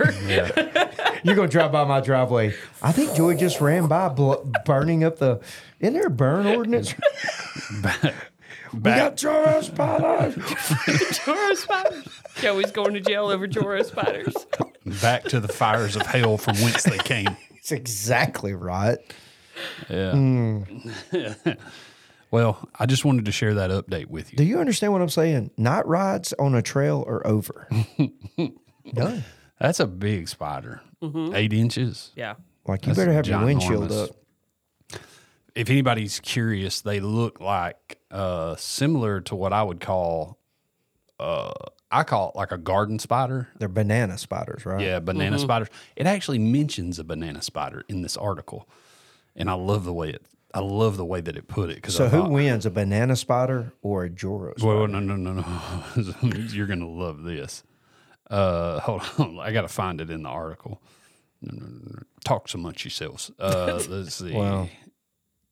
You're 1.24 1.34
gonna 1.34 1.48
drive 1.48 1.72
by 1.72 1.84
my 1.84 2.00
driveway. 2.00 2.54
I 2.82 2.92
think 2.92 3.14
Joy 3.16 3.34
just 3.34 3.60
ran 3.60 3.88
by, 3.88 4.08
bl- 4.10 4.34
burning 4.64 5.02
up 5.04 5.18
the. 5.18 5.40
Isn't 5.80 5.94
there 5.94 6.06
a 6.06 6.10
burn 6.10 6.46
ordinance? 6.46 6.94
we 8.72 8.80
got 8.80 9.16
Joro 9.16 9.62
spiders. 9.62 10.34
Joro 11.24 11.54
spiders. 11.54 12.08
Joey's 12.36 12.70
going 12.70 12.92
to 12.94 13.00
jail 13.00 13.26
over 13.28 13.46
Joro 13.46 13.82
spiders. 13.82 14.34
Back 15.00 15.24
to 15.24 15.40
the 15.40 15.48
fires 15.48 15.96
of 15.96 16.02
hell 16.02 16.36
from 16.36 16.56
whence 16.56 16.84
they 16.84 16.98
came. 16.98 17.36
It's 17.60 17.72
exactly 17.72 18.54
right. 18.54 18.96
Yeah. 19.90 20.12
Hmm. 20.12 20.62
well, 22.30 22.66
I 22.78 22.86
just 22.86 23.04
wanted 23.04 23.26
to 23.26 23.32
share 23.32 23.52
that 23.52 23.70
update 23.70 24.06
with 24.06 24.32
you. 24.32 24.38
Do 24.38 24.44
you. 24.44 24.54
you 24.54 24.60
understand 24.60 24.94
what 24.94 25.02
I'm 25.02 25.10
saying? 25.10 25.50
Night 25.58 25.86
rides 25.86 26.32
on 26.38 26.54
a 26.54 26.62
trail 26.62 27.04
are 27.06 27.24
over. 27.26 27.68
Done. 28.94 29.24
That's 29.60 29.78
a 29.78 29.86
big 29.86 30.28
spider, 30.28 30.80
mm-hmm. 31.02 31.34
eight 31.34 31.52
inches. 31.52 32.12
Yeah. 32.16 32.36
Like 32.66 32.86
you 32.86 32.94
That's 32.94 32.98
better 33.00 33.12
have 33.12 33.26
your 33.26 33.44
windshield 33.44 33.90
ginormous. 33.90 34.08
up. 34.08 34.16
If 35.54 35.70
anybody's 35.70 36.20
curious, 36.20 36.80
they 36.80 37.00
look 37.00 37.40
like 37.40 37.98
uh, 38.10 38.56
similar 38.56 39.20
to 39.22 39.34
what 39.34 39.52
I 39.52 39.62
would 39.62 39.80
call, 39.80 40.38
uh, 41.18 41.52
I 41.90 42.04
call 42.04 42.30
it 42.30 42.36
like 42.36 42.52
a 42.52 42.58
garden 42.58 42.98
spider. 42.98 43.48
They're 43.58 43.68
banana 43.68 44.16
spiders, 44.18 44.64
right? 44.64 44.80
Yeah, 44.80 45.00
banana 45.00 45.38
spiders. 45.38 45.68
It 45.96 46.06
actually 46.06 46.38
mentions 46.38 46.98
a 46.98 47.04
banana 47.04 47.42
spider 47.42 47.84
in 47.88 48.02
this 48.02 48.16
article, 48.16 48.68
and 49.34 49.50
I 49.50 49.54
love 49.54 49.84
the 49.84 49.92
way 49.92 50.10
it. 50.10 50.22
I 50.52 50.60
love 50.60 50.96
the 50.96 51.04
way 51.04 51.20
that 51.20 51.36
it 51.36 51.46
put 51.46 51.70
it. 51.70 51.76
Because 51.76 51.94
So 51.94 52.08
who 52.08 52.24
wins, 52.28 52.66
a 52.66 52.70
banana 52.70 53.14
spider 53.14 53.72
or 53.82 54.04
a 54.04 54.10
Joro 54.10 54.52
spider? 54.56 54.78
Well, 54.78 54.88
no, 54.88 54.98
no, 54.98 55.14
no, 55.14 55.32
no. 55.32 56.12
You're 56.50 56.66
gonna 56.66 56.88
love 56.88 57.22
this. 57.22 57.62
Uh, 58.28 58.80
hold 58.80 59.02
on, 59.18 59.38
I 59.40 59.52
got 59.52 59.62
to 59.62 59.68
find 59.68 60.00
it 60.00 60.10
in 60.10 60.22
the 60.22 60.28
article. 60.28 60.80
No, 61.42 61.56
no, 61.56 61.66
no, 61.66 61.78
no. 61.94 62.02
Talk 62.24 62.48
so 62.48 62.58
much 62.58 62.84
yourselves. 62.84 63.30
Uh, 63.38 63.80
let's 63.88 64.14
see. 64.14 64.32
Well, 64.32 64.68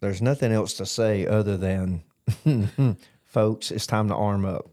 There's 0.01 0.23
nothing 0.23 0.53
else 0.53 0.75
to 0.75 0.87
say 0.87 1.27
other 1.27 1.57
than, 1.57 2.05
folks, 3.27 3.71
it's 3.71 3.87
time 3.87 4.09
to 4.09 4.15
arm 4.15 4.45
up. 4.45 4.69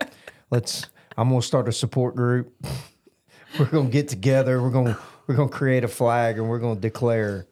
Let's. 0.50 0.86
I'm 1.16 1.28
gonna 1.30 1.42
start 1.42 1.68
a 1.68 1.72
support 1.72 2.14
group. 2.14 2.54
We're 3.58 3.66
gonna 3.66 3.88
get 3.90 4.08
together. 4.08 4.62
We're 4.62 4.70
gonna 4.70 4.96
we're 5.26 5.34
gonna 5.34 5.48
create 5.48 5.82
a 5.82 5.88
flag 5.88 6.38
and 6.38 6.48
we're 6.48 6.60
gonna 6.60 6.78
declare 6.78 7.48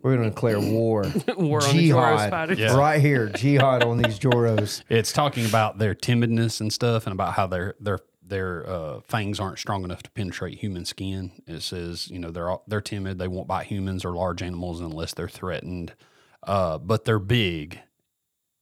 we're 0.00 0.16
gonna 0.16 0.30
declare 0.30 0.58
war. 0.58 1.02
War 1.36 1.62
on 1.62 1.76
the 1.76 1.82
jihad. 1.82 2.58
Yeah. 2.58 2.74
right 2.74 3.00
here, 3.00 3.28
jihad 3.28 3.82
on 3.84 3.98
these 3.98 4.18
Joros. 4.18 4.82
It's 4.88 5.12
talking 5.12 5.44
about 5.44 5.76
their 5.78 5.94
timidness 5.94 6.62
and 6.62 6.72
stuff, 6.72 7.06
and 7.06 7.12
about 7.12 7.34
how 7.34 7.46
their 7.46 7.74
their 7.78 7.98
their 8.22 8.66
uh, 8.68 9.00
fangs 9.02 9.38
aren't 9.38 9.58
strong 9.58 9.84
enough 9.84 10.02
to 10.04 10.10
penetrate 10.12 10.58
human 10.58 10.84
skin. 10.86 11.32
It 11.46 11.62
says, 11.62 12.08
you 12.10 12.18
know, 12.18 12.30
they're 12.30 12.48
all, 12.48 12.64
they're 12.66 12.80
timid. 12.80 13.18
They 13.18 13.28
won't 13.28 13.48
bite 13.48 13.66
humans 13.66 14.04
or 14.04 14.14
large 14.14 14.40
animals 14.40 14.80
unless 14.80 15.12
they're 15.14 15.28
threatened. 15.28 15.92
Uh, 16.42 16.78
but 16.78 17.04
they're 17.04 17.18
big, 17.18 17.80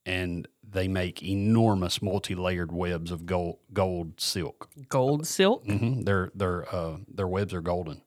and 0.05 0.49
they 0.69 0.89
make 0.89 1.23
enormous 1.23 2.03
multi-layered 2.03 2.73
webs 2.73 3.11
of 3.11 3.25
gold 3.27 3.59
gold 3.73 4.21
silk. 4.21 4.69
Gold 4.89 5.27
silk. 5.27 5.65
hmm 5.65 6.03
Their 6.03 6.31
their 6.35 6.75
uh, 6.75 6.97
their 7.13 7.29
webs 7.29 7.55
are 7.55 7.61
golden. 7.63 8.03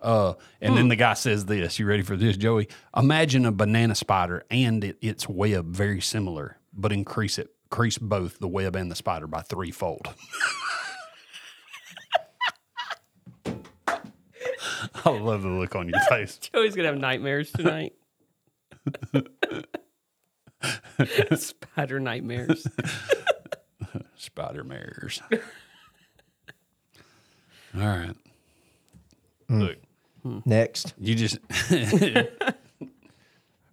Uh, 0.00 0.34
and 0.60 0.76
then 0.76 0.86
the 0.88 0.94
guy 0.96 1.14
says 1.14 1.46
this. 1.46 1.78
You 1.80 1.86
ready 1.86 2.02
for 2.04 2.16
this, 2.16 2.36
Joey? 2.36 2.68
Imagine 2.96 3.44
a 3.46 3.50
banana 3.50 3.96
spider 3.96 4.44
and 4.48 4.84
it, 4.84 4.96
its 5.00 5.28
web 5.28 5.74
very 5.74 6.00
similar, 6.00 6.58
but 6.72 6.92
increase 6.92 7.36
it 7.38 7.50
increase 7.70 7.98
both 7.98 8.38
the 8.38 8.48
web 8.48 8.74
and 8.76 8.90
the 8.90 8.94
spider 8.94 9.26
by 9.26 9.42
threefold. 9.42 10.08
I 15.04 15.10
love 15.10 15.42
the 15.42 15.48
look 15.48 15.74
on 15.76 15.88
your 15.88 16.00
face. 16.08 16.38
Joey's 16.38 16.74
gonna 16.76 16.88
have 16.88 16.98
nightmares 16.98 17.50
tonight. 17.52 17.94
Spider 21.36 22.00
nightmares. 22.00 22.66
Spider 24.16 24.64
mares. 24.64 25.22
All 27.74 27.80
right. 27.80 28.16
Hmm. 29.48 29.60
Look, 29.60 29.76
Next, 30.44 30.94
you 30.98 31.14
just 31.14 31.38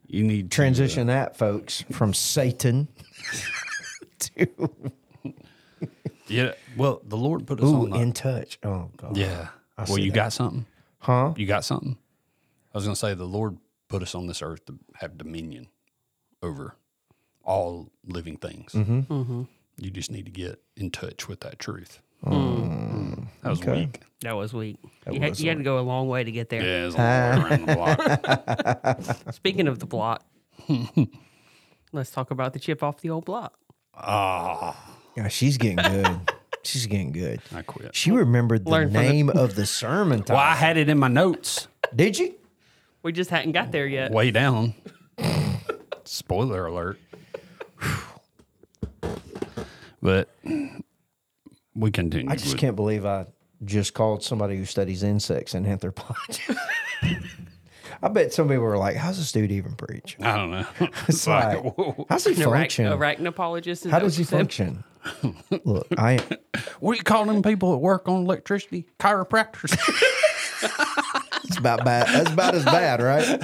you 0.08 0.24
need 0.24 0.52
to, 0.52 0.56
uh, 0.56 0.56
transition 0.56 1.08
that, 1.08 1.38
folks, 1.38 1.84
from 1.92 2.14
Satan 2.14 2.88
to 4.20 4.70
Yeah. 6.28 6.54
Well, 6.78 7.02
the 7.04 7.18
Lord 7.18 7.46
put 7.48 7.60
us 7.60 7.66
ooh, 7.66 7.84
on 7.84 7.90
the 7.92 8.00
in 8.00 8.14
touch. 8.14 8.60
Oh 8.64 8.90
God. 8.98 9.18
Yeah. 9.18 9.50
well, 9.78 9.88
see 9.88 10.04
you 10.04 10.12
that. 10.12 10.16
got 10.16 10.34
something? 10.34 10.66
Huh? 11.00 11.34
You 11.36 11.46
got 11.46 11.66
something? 11.66 11.98
I 12.74 12.78
was 12.78 12.86
going 12.86 12.96
to 12.96 13.00
say 13.00 13.14
the 13.14 13.26
Lord 13.26 13.58
put 13.90 14.02
us 14.02 14.16
on 14.16 14.28
this 14.28 14.42
earth 14.42 14.66
to 14.66 14.80
have 14.96 15.18
dominion 15.18 15.68
over 16.42 16.76
all 17.44 17.92
living 18.06 18.38
things. 18.38 18.72
Mm-hmm. 18.74 19.44
You 19.78 19.90
just 19.92 20.12
need 20.12 20.26
to 20.26 20.32
get 20.32 20.62
in 20.78 20.90
touch 20.92 21.28
with 21.28 21.42
that 21.42 21.60
truth. 21.60 22.00
Mm. 22.26 23.28
That 23.44 23.50
was 23.50 23.62
okay. 23.62 23.82
weak. 23.82 24.02
That 24.22 24.36
was 24.36 24.54
weak. 24.54 24.78
You 25.12 25.20
had, 25.20 25.40
you 25.40 25.50
had 25.50 25.58
to 25.60 25.64
go 25.64 25.78
a 25.80 25.82
long 25.82 26.08
way 26.08 26.24
to 26.24 26.32
get 26.32 26.50
there. 26.50 26.64
Yeah, 26.64 26.84
it 26.84 26.86
was 26.86 26.96
a 26.96 26.98
long 26.98 27.44
way 27.44 27.50
around 27.50 27.66
the 27.68 27.76
block. 28.96 29.16
Speaking 29.36 29.68
of 29.68 29.80
the 29.80 29.86
block, 29.86 30.26
let's 31.92 32.12
talk 32.12 32.32
about 32.32 32.54
the 32.54 32.60
chip 32.60 32.82
off 32.84 33.02
the 33.02 33.10
old 33.10 33.26
block. 33.26 33.58
Ah, 33.94 34.76
Yeah, 35.16 35.28
she's 35.28 35.58
getting 35.58 35.78
good. 35.78 36.20
she's 36.64 36.86
getting 36.88 37.12
good. 37.12 37.42
I 37.54 37.62
quit. 37.62 37.96
She 37.96 38.12
remembered 38.12 38.66
the 38.66 38.72
Learn 38.72 38.88
from 38.88 38.94
the- 39.04 39.10
name 39.10 39.30
of 39.30 39.56
the 39.56 39.66
sermon 39.66 40.24
Well, 40.28 40.38
I 40.38 40.56
had 40.56 40.78
it 40.78 40.90
in 40.90 40.98
my 40.98 41.08
notes 41.08 41.68
Did 41.96 42.18
you? 42.18 42.36
We 43.06 43.12
just 43.12 43.30
hadn't 43.30 43.52
got 43.52 43.72
there 43.72 43.86
yet. 43.86 44.10
way 44.12 44.32
down. 44.32 44.74
Spoiler 46.06 46.66
alert. 46.66 46.98
But 50.02 50.36
we 51.76 51.92
continue. 51.92 52.32
I 52.32 52.36
just 52.36 52.54
with- 52.54 52.58
can't 52.58 52.76
believe 52.76 53.06
I 53.06 53.28
just 53.64 53.94
called 53.94 54.24
somebody 54.24 54.58
who 54.58 54.66
studies 54.66 55.04
insects 55.04 55.54
an 55.54 55.68
anthropologist. 55.68 56.42
I 58.02 58.08
bet 58.08 58.34
some 58.34 58.48
people 58.48 58.64
were 58.64 58.78
like, 58.78 58.96
"How's 58.96 59.18
this 59.20 59.32
dude 59.32 59.52
even 59.52 59.76
preach? 59.76 60.18
I 60.20 60.36
don't 60.36 60.50
know. 60.50 60.66
It's 61.08 61.28
like, 61.28 61.64
whoa. 61.64 62.08
how's 62.10 62.26
he 62.26 62.32
An 62.32 62.38
arach- 62.38 62.54
function? 62.54 62.86
arachnopologist. 62.88 63.86
is 63.86 63.92
How 63.92 64.00
that 64.00 64.06
does 64.06 64.14
what 64.14 64.16
he 64.16 64.22
you 64.22 64.26
said? 64.26 64.38
function?" 64.40 64.84
Look, 65.64 65.88
I 66.00 66.18
What 66.80 66.94
do 66.94 66.98
you 66.98 67.04
call 67.04 67.26
them 67.26 67.44
people 67.44 67.72
that 67.74 67.78
work 67.78 68.08
on 68.10 68.24
electricity? 68.24 68.88
Chiropractors. 69.00 69.78
it's 71.48 71.58
about 71.58 71.86
bad. 71.86 72.08
That's 72.08 72.32
about 72.32 72.56
as 72.56 72.66
bad, 72.66 73.02
right? 73.02 73.42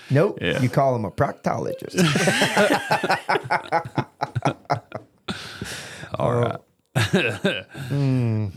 nope. 0.10 0.38
You 0.40 0.68
call 0.68 0.94
him 0.96 1.04
a 1.04 1.10
proctologist. 1.10 1.98
All 6.18 6.34
right. 6.34 6.56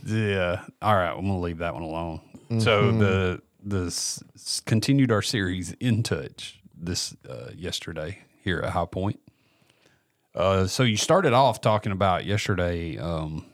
Yeah. 0.05 0.61
All 0.81 0.95
right. 0.95 1.09
I'm 1.11 1.21
gonna 1.21 1.39
leave 1.39 1.59
that 1.59 1.73
one 1.73 1.83
alone. 1.83 2.19
So 2.59 2.91
the 2.91 3.41
the 3.63 3.85
s- 3.87 4.21
s- 4.35 4.61
continued 4.65 5.11
our 5.11 5.21
series 5.21 5.71
in 5.79 6.03
touch 6.03 6.59
this 6.77 7.15
uh, 7.29 7.49
yesterday 7.55 8.19
here 8.43 8.59
at 8.59 8.71
High 8.71 8.85
Point. 8.85 9.19
Uh, 10.35 10.67
so 10.67 10.83
you 10.83 10.97
started 10.97 11.31
off 11.33 11.61
talking 11.61 11.91
about 11.93 12.25
yesterday, 12.25 12.97
um, 12.97 13.45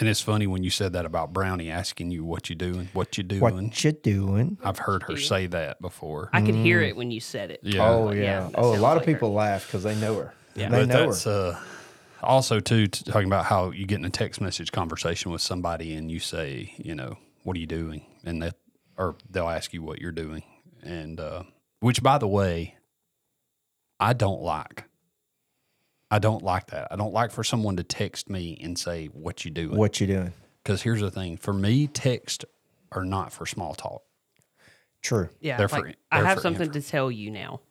and 0.00 0.08
it's 0.08 0.20
funny 0.20 0.46
when 0.46 0.62
you 0.64 0.70
said 0.70 0.92
that 0.94 1.04
about 1.04 1.32
Brownie 1.32 1.70
asking 1.70 2.10
you 2.10 2.24
what 2.24 2.48
you 2.48 2.56
doing, 2.56 2.88
what 2.92 3.16
you 3.18 3.24
doing. 3.24 3.40
what 3.40 3.84
you 3.84 3.92
doing? 3.92 4.58
I've 4.62 4.78
heard 4.78 5.02
her 5.04 5.16
say 5.16 5.46
that 5.48 5.80
before. 5.80 6.30
I 6.32 6.40
could 6.42 6.54
hear 6.54 6.80
it 6.82 6.96
when 6.96 7.10
you 7.10 7.20
said 7.20 7.50
it. 7.50 7.60
Yeah. 7.62 7.88
Oh 7.88 8.10
yeah, 8.12 8.22
yeah. 8.22 8.50
Oh, 8.54 8.70
a 8.70 8.72
sounds 8.72 8.80
lot 8.82 8.96
of 8.96 9.02
like 9.02 9.06
her. 9.06 9.12
people 9.14 9.32
laugh 9.32 9.66
because 9.66 9.82
they 9.82 9.94
know 9.96 10.14
her. 10.16 10.34
Yeah. 10.54 10.68
they 10.68 10.80
but 10.80 10.88
know 10.88 11.06
that's 11.06 11.24
her. 11.24 11.58
uh, 12.22 12.26
also 12.26 12.60
too 12.60 12.86
t- 12.86 13.10
talking 13.10 13.26
about 13.28 13.44
how 13.44 13.70
you 13.70 13.86
get 13.86 13.98
in 13.98 14.04
a 14.04 14.10
text 14.10 14.40
message 14.40 14.72
conversation 14.72 15.30
with 15.32 15.42
somebody 15.42 15.94
and 15.94 16.10
you 16.10 16.18
say, 16.18 16.72
you 16.78 16.94
know, 16.94 17.18
what 17.42 17.56
are 17.56 17.60
you 17.60 17.66
doing, 17.66 18.06
and 18.24 18.42
that, 18.42 18.54
or 18.96 19.16
they'll 19.28 19.48
ask 19.48 19.72
you 19.74 19.82
what 19.82 20.00
you're 20.00 20.12
doing, 20.12 20.42
and 20.82 21.20
uh, 21.20 21.42
which, 21.80 22.02
by 22.02 22.16
the 22.18 22.28
way, 22.28 22.76
I 24.00 24.12
don't 24.14 24.40
like. 24.40 24.84
I 26.14 26.20
don't 26.20 26.44
like 26.44 26.68
that. 26.68 26.86
I 26.92 26.96
don't 26.96 27.12
like 27.12 27.32
for 27.32 27.42
someone 27.42 27.76
to 27.76 27.82
text 27.82 28.30
me 28.30 28.56
and 28.62 28.78
say 28.78 29.06
what 29.06 29.44
you 29.44 29.50
doing. 29.50 29.76
What 29.76 30.00
you 30.00 30.06
doing? 30.06 30.32
Because 30.62 30.80
here's 30.80 31.00
the 31.00 31.10
thing: 31.10 31.36
for 31.36 31.52
me, 31.52 31.88
text 31.88 32.44
are 32.92 33.04
not 33.04 33.32
for 33.32 33.46
small 33.46 33.74
talk. 33.74 34.04
True. 35.02 35.28
Yeah, 35.40 35.56
They're 35.56 35.66
like, 35.66 35.82
for- 35.82 35.94
I 36.12 36.18
they're 36.18 36.26
have 36.26 36.36
for 36.36 36.42
something 36.42 36.68
info. 36.68 36.78
to 36.78 36.86
tell 36.86 37.10
you 37.10 37.32
now, 37.32 37.62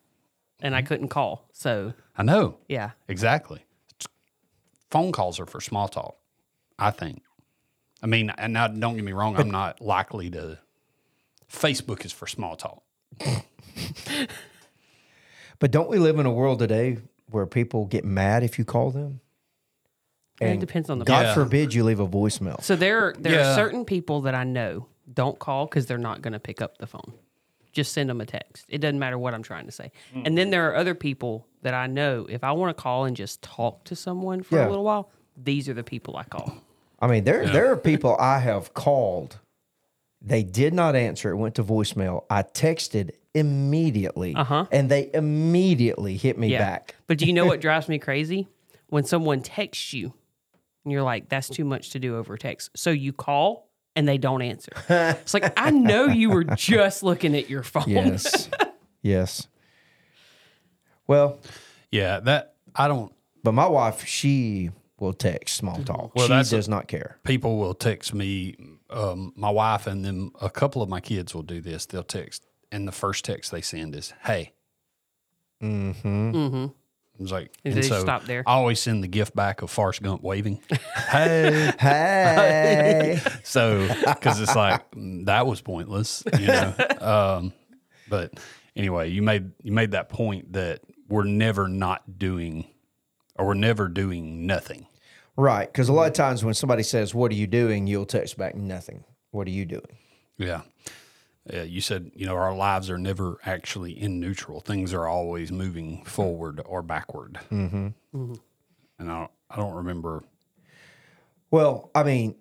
and 0.59 0.75
I 0.75 0.79
mm-hmm. 0.79 0.87
couldn't 0.87 1.07
call. 1.07 1.47
So 1.53 1.93
I 2.17 2.23
know. 2.23 2.57
yeah, 2.67 2.91
Exactly. 3.07 3.63
Phone 4.91 5.13
calls 5.13 5.39
are 5.39 5.45
for 5.45 5.61
small 5.61 5.87
talk, 5.87 6.17
I 6.77 6.91
think. 6.91 7.23
I 8.01 8.07
mean, 8.07 8.29
and 8.37 8.51
now 8.51 8.67
don't 8.67 8.95
get 8.95 9.05
me 9.05 9.13
wrong, 9.13 9.37
I'm 9.37 9.51
not 9.51 9.79
likely 9.95 10.29
to. 10.31 10.59
Facebook 11.49 12.03
is 12.03 12.11
for 12.11 12.27
small 12.27 12.57
talk. 12.57 12.83
But 15.59 15.71
don't 15.71 15.89
we 15.89 15.97
live 15.97 16.19
in 16.19 16.25
a 16.25 16.31
world 16.31 16.59
today 16.59 16.97
where 17.33 17.45
people 17.45 17.85
get 17.85 18.05
mad 18.05 18.43
if 18.43 18.57
you 18.59 18.65
call 18.65 18.91
them? 18.91 19.19
And 20.39 20.51
it 20.51 20.59
depends 20.59 20.89
on 20.89 20.99
the 20.99 21.05
God 21.05 21.25
Yeah. 21.27 21.33
forbid 21.33 21.73
you 21.73 21.83
leave 21.83 21.99
a 21.99 22.07
voicemail. 22.07 22.61
So 22.61 22.75
there, 22.75 23.13
there 23.19 23.33
Yeah. 23.33 23.51
are 23.51 23.55
certain 23.55 23.85
people 23.85 24.21
that 24.21 24.35
I 24.35 24.43
know 24.43 24.87
don't 25.11 25.37
call 25.39 25.65
because 25.65 25.85
they're 25.85 25.97
not 25.97 26.21
going 26.21 26.33
to 26.33 26.39
pick 26.39 26.61
up 26.61 26.77
the 26.77 26.87
phone. 26.87 27.13
Just 27.71 27.93
send 27.93 28.09
them 28.09 28.21
a 28.21 28.25
text. 28.25 28.65
It 28.69 28.79
doesn't 28.79 28.99
matter 28.99 29.17
what 29.17 29.33
I'm 29.33 29.43
trying 29.43 29.65
to 29.65 29.71
say. 29.71 29.91
Mm. 30.15 30.27
And 30.27 30.37
then 30.37 30.49
there 30.51 30.69
are 30.69 30.75
other 30.75 30.93
people 30.95 31.47
that 31.63 31.73
I 31.73 31.87
know. 31.87 32.25
If 32.29 32.43
I 32.43 32.51
want 32.51 32.75
to 32.75 32.81
call 32.81 33.05
and 33.05 33.15
just 33.15 33.41
talk 33.41 33.83
to 33.85 33.95
someone 33.95 34.43
for 34.43 34.57
Yeah. 34.57 34.67
a 34.67 34.69
little 34.69 34.83
while, 34.83 35.09
these 35.35 35.67
are 35.69 35.73
the 35.73 35.83
people 35.83 36.15
I 36.17 36.23
call. 36.23 36.53
I 36.99 37.07
mean, 37.07 37.23
there 37.23 37.45
there 37.47 37.71
are 37.71 37.77
people 37.77 38.15
I 38.19 38.39
have 38.39 38.73
called. 38.73 39.39
They 40.23 40.43
did 40.43 40.73
not 40.73 40.95
answer. 40.95 41.31
It 41.31 41.35
went 41.35 41.55
to 41.55 41.63
voicemail. 41.63 42.23
I 42.29 42.43
texted 42.43 43.11
immediately, 43.33 44.33
Uh-huh. 44.35 44.65
and 44.71 44.89
they 44.89 45.09
immediately 45.13 46.15
hit 46.17 46.37
me 46.37 46.47
Yeah. 46.49 46.59
back. 46.59 46.95
But 47.07 47.17
do 47.17 47.25
you 47.25 47.33
know 47.33 47.45
what 47.45 47.59
drives 47.67 47.89
me 47.89 47.99
crazy? 47.99 48.47
When 48.87 49.03
someone 49.03 49.41
texts 49.41 49.91
you 49.93 50.13
and 50.85 50.91
you're 50.93 51.01
like, 51.03 51.27
that's 51.29 51.49
too 51.49 51.65
much 51.65 51.89
to 51.91 51.99
do 51.99 52.15
over 52.15 52.37
text. 52.37 52.69
So 52.75 52.91
you 52.91 53.11
call 53.11 53.69
and 53.95 54.07
they 54.07 54.17
don't 54.17 54.41
answer. 54.41 54.71
it's 54.89 55.33
like, 55.33 55.51
I 55.57 55.71
know 55.71 56.05
you 56.07 56.29
were 56.29 56.43
just 56.55 57.03
looking 57.03 57.35
at 57.35 57.49
your 57.49 57.63
phone. 57.63 57.83
Yes, 57.87 58.49
yes. 59.01 59.47
Well, 61.07 61.39
Yeah, 61.91 62.19
that 62.21 62.55
I 62.75 62.87
don't. 62.87 63.11
but 63.43 63.53
my 63.53 63.67
wife, 63.67 64.05
she 64.05 64.69
will 64.99 65.13
text 65.13 65.55
small 65.55 65.83
talk. 65.83 66.15
Well, 66.15 66.27
she 66.27 66.33
that's 66.33 66.51
a- 66.51 66.55
does 66.57 66.69
not 66.69 66.87
care. 66.87 67.17
People 67.23 67.57
will 67.57 67.73
text 67.73 68.13
me. 68.13 68.55
Um, 68.89 69.33
my 69.35 69.49
wife 69.49 69.87
and 69.87 70.05
then 70.05 70.31
a 70.41 70.49
couple 70.49 70.81
of 70.81 70.89
my 70.89 70.99
kids 70.99 71.33
will 71.33 71.41
do 71.43 71.61
this. 71.61 71.85
They'll 71.85 72.03
text, 72.03 72.45
and 72.71 72.87
the 72.87 72.91
first 72.91 73.25
text 73.25 73.51
they 73.51 73.61
send 73.61 73.95
is 73.95 74.13
"Hey." 74.23 74.53
Mm-hmm. 75.61 76.65
I 77.19 77.21
was 77.21 77.31
like, 77.31 77.51
And 77.63 77.73
and 77.75 77.83
they 77.83 77.87
so 77.87 78.01
stop 78.01 78.25
there. 78.25 78.43
I 78.45 78.53
always 78.53 78.79
send 78.79 79.03
the 79.03 79.07
gift 79.07 79.35
back 79.35 79.61
of 79.61 79.69
Forrest 79.69 80.01
Gump 80.01 80.23
waving. 80.23 80.59
hey, 81.09 81.71
Hey, 81.79 83.21
so 83.43 83.87
because 84.05 84.41
it's 84.41 84.55
like 84.55 84.89
mm, 84.91 85.25
that 85.25 85.45
was 85.47 85.61
pointless, 85.61 86.23
you 86.39 86.47
know. 86.47 86.73
um, 86.99 87.53
but 88.09 88.33
anyway, 88.75 89.09
you 89.09 89.21
made 89.21 89.51
you 89.61 89.71
made 89.71 89.91
that 89.91 90.09
point 90.09 90.53
that 90.53 90.81
we're 91.07 91.23
never 91.23 91.67
not 91.67 92.17
doing, 92.17 92.65
or 93.35 93.47
we're 93.47 93.53
never 93.53 93.87
doing 93.87 94.45
nothing. 94.45 94.87
right? 95.35 95.71
Because 95.71 95.89
a 95.89 95.93
lot 95.93 96.07
of 96.07 96.13
times 96.13 96.43
when 96.45 96.53
somebody 96.53 96.83
says, 96.83 97.13
"What 97.15 97.31
are 97.31 97.35
you 97.35 97.47
doing?" 97.47 97.87
you'll 97.87 98.05
text 98.05 98.37
back, 98.37 98.55
"Nothing." 98.55 99.03
What 99.31 99.47
are 99.47 99.51
you 99.51 99.65
doing? 99.65 99.97
Yeah. 100.37 100.61
Yeah, 101.51 101.63
you 101.63 101.81
said 101.81 102.11
you 102.15 102.25
know 102.25 102.35
our 102.35 102.55
lives 102.55 102.89
are 102.89 102.97
never 102.97 103.37
actually 103.45 103.91
in 103.99 104.19
neutral. 104.19 104.61
Things 104.61 104.93
are 104.93 105.07
always 105.07 105.51
moving 105.51 106.03
forward 106.05 106.61
or 106.65 106.81
backward. 106.81 107.39
Mm-hmm. 107.51 107.87
And 108.13 108.39
I 108.99 109.19
don't, 109.19 109.31
I 109.49 109.55
don't 109.57 109.73
remember. 109.73 110.23
Well, 111.51 111.91
I 111.93 112.03
mean, 112.03 112.35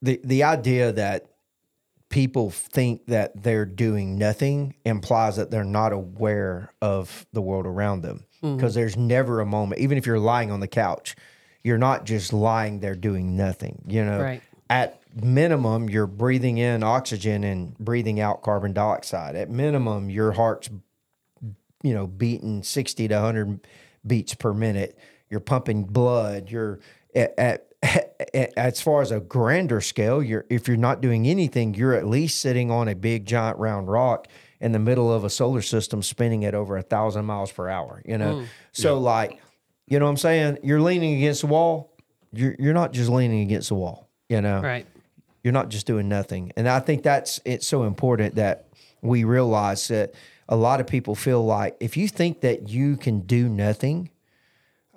the 0.00 0.20
the 0.24 0.44
idea 0.44 0.92
that 0.92 1.26
people 2.14 2.48
think 2.48 3.06
that 3.06 3.42
they're 3.42 3.66
doing 3.66 4.16
nothing 4.16 4.72
implies 4.84 5.34
that 5.34 5.50
they're 5.50 5.64
not 5.64 5.92
aware 5.92 6.70
of 6.80 7.26
the 7.32 7.42
world 7.42 7.66
around 7.66 8.02
them. 8.02 8.24
Mm-hmm. 8.40 8.54
Because 8.54 8.72
there's 8.72 8.96
never 8.96 9.40
a 9.40 9.46
moment, 9.46 9.80
even 9.80 9.98
if 9.98 10.06
you're 10.06 10.20
lying 10.20 10.52
on 10.52 10.60
the 10.60 10.68
couch, 10.68 11.16
you're 11.64 11.76
not 11.76 12.04
just 12.06 12.32
lying 12.32 12.78
there 12.78 12.94
doing 12.94 13.36
nothing. 13.36 13.82
You 13.88 14.04
know, 14.04 14.20
Right. 14.20 14.42
at 14.70 15.02
minimum, 15.12 15.90
you're 15.90 16.06
breathing 16.06 16.58
in 16.58 16.84
oxygen 16.84 17.42
and 17.42 17.76
breathing 17.78 18.20
out 18.20 18.42
carbon 18.42 18.72
dioxide. 18.72 19.34
At 19.34 19.50
minimum, 19.50 20.08
your 20.08 20.30
heart's 20.30 20.70
you 21.82 21.94
know, 21.94 22.06
beating 22.06 22.62
60 22.62 23.08
to 23.08 23.14
100 23.14 23.66
beats 24.06 24.34
per 24.34 24.54
minute. 24.54 24.96
You're 25.28 25.40
pumping 25.40 25.82
blood. 25.82 26.48
You're 26.48 26.78
at, 27.12 27.34
at- 27.36 27.73
as 28.56 28.80
far 28.80 29.02
as 29.02 29.10
a 29.10 29.20
grander 29.20 29.80
scale, 29.80 30.22
you're 30.22 30.44
if 30.48 30.68
you're 30.68 30.76
not 30.76 31.00
doing 31.00 31.26
anything, 31.26 31.74
you're 31.74 31.94
at 31.94 32.06
least 32.06 32.40
sitting 32.40 32.70
on 32.70 32.88
a 32.88 32.94
big 32.94 33.26
giant 33.26 33.58
round 33.58 33.88
rock 33.88 34.28
in 34.60 34.72
the 34.72 34.78
middle 34.78 35.12
of 35.12 35.24
a 35.24 35.30
solar 35.30 35.62
system 35.62 36.02
spinning 36.02 36.44
at 36.44 36.54
over 36.54 36.76
a 36.76 36.82
thousand 36.82 37.24
miles 37.24 37.52
per 37.52 37.68
hour. 37.68 38.02
You 38.04 38.18
know, 38.18 38.34
mm. 38.36 38.46
so 38.72 38.98
like, 38.98 39.40
you 39.86 39.98
know 39.98 40.06
what 40.06 40.12
I'm 40.12 40.16
saying? 40.16 40.58
You're 40.62 40.80
leaning 40.80 41.16
against 41.16 41.42
the 41.42 41.48
wall. 41.48 41.92
You're 42.32 42.56
you're 42.58 42.74
not 42.74 42.92
just 42.92 43.10
leaning 43.10 43.42
against 43.42 43.68
the 43.68 43.74
wall. 43.74 44.08
You 44.28 44.40
know, 44.40 44.60
Right. 44.60 44.86
you're 45.42 45.52
not 45.52 45.68
just 45.68 45.86
doing 45.86 46.08
nothing. 46.08 46.52
And 46.56 46.68
I 46.68 46.80
think 46.80 47.02
that's 47.02 47.40
it's 47.44 47.66
so 47.66 47.84
important 47.84 48.36
that 48.36 48.68
we 49.02 49.24
realize 49.24 49.88
that 49.88 50.14
a 50.48 50.56
lot 50.56 50.80
of 50.80 50.86
people 50.86 51.14
feel 51.14 51.44
like 51.44 51.76
if 51.80 51.96
you 51.96 52.08
think 52.08 52.40
that 52.40 52.68
you 52.68 52.96
can 52.96 53.20
do 53.20 53.48
nothing, 53.48 54.10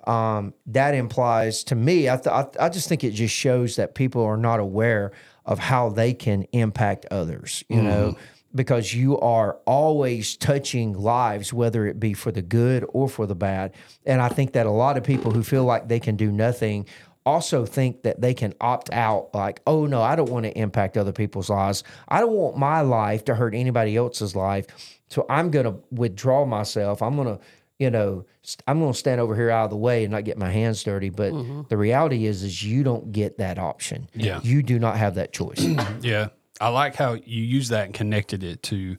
um, 0.06 0.54
that 0.66 0.94
implies 0.94 1.64
to 1.64 1.74
me, 1.74 2.08
I, 2.08 2.16
th- 2.16 2.26
I, 2.28 2.46
I 2.60 2.68
just 2.68 2.88
think 2.88 3.04
it 3.04 3.10
just 3.10 3.34
shows 3.34 3.76
that 3.76 3.94
people 3.94 4.22
are 4.24 4.36
not 4.36 4.60
aware 4.60 5.12
of 5.44 5.58
how 5.58 5.88
they 5.88 6.12
can 6.12 6.44
impact 6.52 7.06
others, 7.10 7.64
you 7.68 7.80
know, 7.80 8.16
because 8.54 8.92
you 8.92 9.18
are 9.20 9.58
always 9.66 10.36
touching 10.36 10.92
lives, 10.92 11.52
whether 11.52 11.86
it 11.86 11.98
be 11.98 12.12
for 12.12 12.30
the 12.30 12.42
good 12.42 12.84
or 12.90 13.08
for 13.08 13.26
the 13.26 13.34
bad. 13.34 13.74
And 14.04 14.20
I 14.20 14.28
think 14.28 14.52
that 14.52 14.66
a 14.66 14.70
lot 14.70 14.96
of 14.96 15.04
people 15.04 15.30
who 15.30 15.42
feel 15.42 15.64
like 15.64 15.88
they 15.88 16.00
can 16.00 16.16
do 16.16 16.30
nothing 16.30 16.86
also 17.24 17.66
think 17.66 18.02
that 18.02 18.20
they 18.20 18.32
can 18.32 18.54
opt 18.58 18.90
out 18.90 19.28
like 19.34 19.60
oh 19.66 19.84
no 19.84 20.00
i 20.00 20.16
don't 20.16 20.30
want 20.30 20.46
to 20.46 20.58
impact 20.58 20.96
other 20.96 21.12
people's 21.12 21.50
lives. 21.50 21.84
I 22.08 22.20
don't 22.20 22.32
want 22.32 22.56
my 22.56 22.80
life 22.80 23.26
to 23.26 23.34
hurt 23.34 23.54
anybody 23.54 23.96
else's 23.96 24.34
life. 24.34 24.66
So 25.08 25.26
i'm 25.28 25.50
going 25.50 25.66
to 25.66 25.74
withdraw 25.90 26.46
myself. 26.46 27.02
I'm 27.02 27.16
going 27.16 27.36
to 27.36 27.44
you 27.78 27.90
know 27.90 28.24
st- 28.42 28.62
i'm 28.66 28.80
going 28.80 28.92
to 28.92 28.98
stand 28.98 29.20
over 29.20 29.34
here 29.34 29.50
out 29.50 29.64
of 29.64 29.70
the 29.70 29.76
way 29.76 30.04
and 30.04 30.12
not 30.12 30.24
get 30.24 30.36
my 30.38 30.50
hands 30.50 30.82
dirty 30.82 31.10
but 31.10 31.32
the 31.68 31.76
reality 31.76 32.26
is 32.26 32.42
is 32.42 32.62
you 32.62 32.82
don't 32.82 33.12
get 33.12 33.38
that 33.38 33.58
option 33.58 34.08
Yeah. 34.14 34.40
you 34.42 34.62
do 34.62 34.78
not 34.78 34.96
have 34.96 35.14
that 35.16 35.32
choice 35.32 35.64
Yeah, 36.02 36.28
I 36.60 36.68
like 36.68 36.96
how 36.96 37.12
you 37.14 37.42
use 37.42 37.68
that 37.68 37.84
and 37.86 37.94
connected 37.94 38.42
it 38.42 38.62
to 38.64 38.96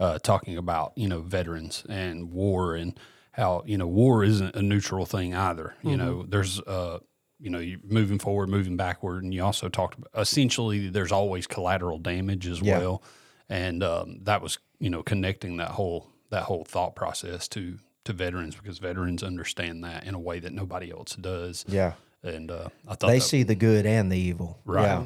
uh, 0.00 0.18
talking 0.18 0.56
about 0.58 0.92
you 0.96 1.08
know 1.08 1.20
veterans 1.20 1.84
and 1.88 2.30
war 2.30 2.74
and 2.76 2.98
how 3.32 3.62
you 3.66 3.78
know 3.78 3.86
war 3.86 4.22
isn't 4.24 4.54
a 4.54 4.62
neutral 4.62 5.06
thing 5.06 5.34
either. 5.34 5.74
You 5.82 5.96
know, 5.96 6.24
there's 6.28 6.60
uh, 6.60 6.98
you 7.40 7.50
know 7.50 7.58
you 7.60 7.78
moving 7.84 8.18
forward, 8.18 8.48
moving 8.48 8.76
backward, 8.76 9.24
and 9.24 9.32
you 9.32 9.42
also 9.42 9.68
talked 9.68 9.96
about 9.98 10.10
essentially 10.20 10.88
there's 10.88 11.12
always 11.12 11.46
collateral 11.46 11.98
damage 11.98 12.46
as 12.46 12.60
Yeah. 12.60 12.78
well, 12.78 13.02
and 13.48 13.82
um, 13.82 14.18
that 14.24 14.42
was 14.42 14.58
you 14.78 14.90
know 14.90 15.02
connecting 15.02 15.56
that 15.58 15.70
whole 15.70 16.10
that 16.30 16.44
whole 16.44 16.64
thought 16.64 16.94
process 16.94 17.48
to 17.48 17.78
to 18.04 18.12
veterans 18.12 18.54
because 18.56 18.78
veterans 18.78 19.22
understand 19.22 19.84
that 19.84 20.04
in 20.04 20.14
a 20.14 20.18
way 20.18 20.38
that 20.40 20.52
nobody 20.52 20.90
else 20.90 21.14
does. 21.16 21.64
yeah 21.68 21.92
And 22.22 22.50
uh, 22.50 22.68
I 22.86 22.94
thought 22.94 23.08
they 23.08 23.18
that, 23.18 23.24
see 23.24 23.42
the 23.42 23.54
good 23.54 23.86
and 23.86 24.10
the 24.10 24.16
evil 24.18 24.58
Right. 24.64 24.84
yeah 24.84 25.04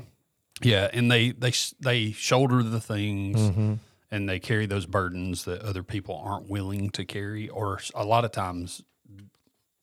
yeah, 0.60 0.88
and 0.92 1.10
they 1.10 1.30
they 1.32 1.52
they 1.80 2.12
shoulder 2.12 2.62
the 2.62 2.80
things 2.80 3.40
Mm-hmm. 3.40 3.74
and 4.12 4.28
they 4.28 4.38
carry 4.38 4.66
those 4.66 4.86
burdens 4.86 5.44
that 5.44 5.60
other 5.62 5.82
people 5.82 6.20
aren't 6.24 6.48
willing 6.48 6.90
to 6.90 7.04
carry, 7.04 7.48
or 7.48 7.80
a 7.96 8.04
lot 8.04 8.24
of 8.24 8.30
times, 8.30 8.82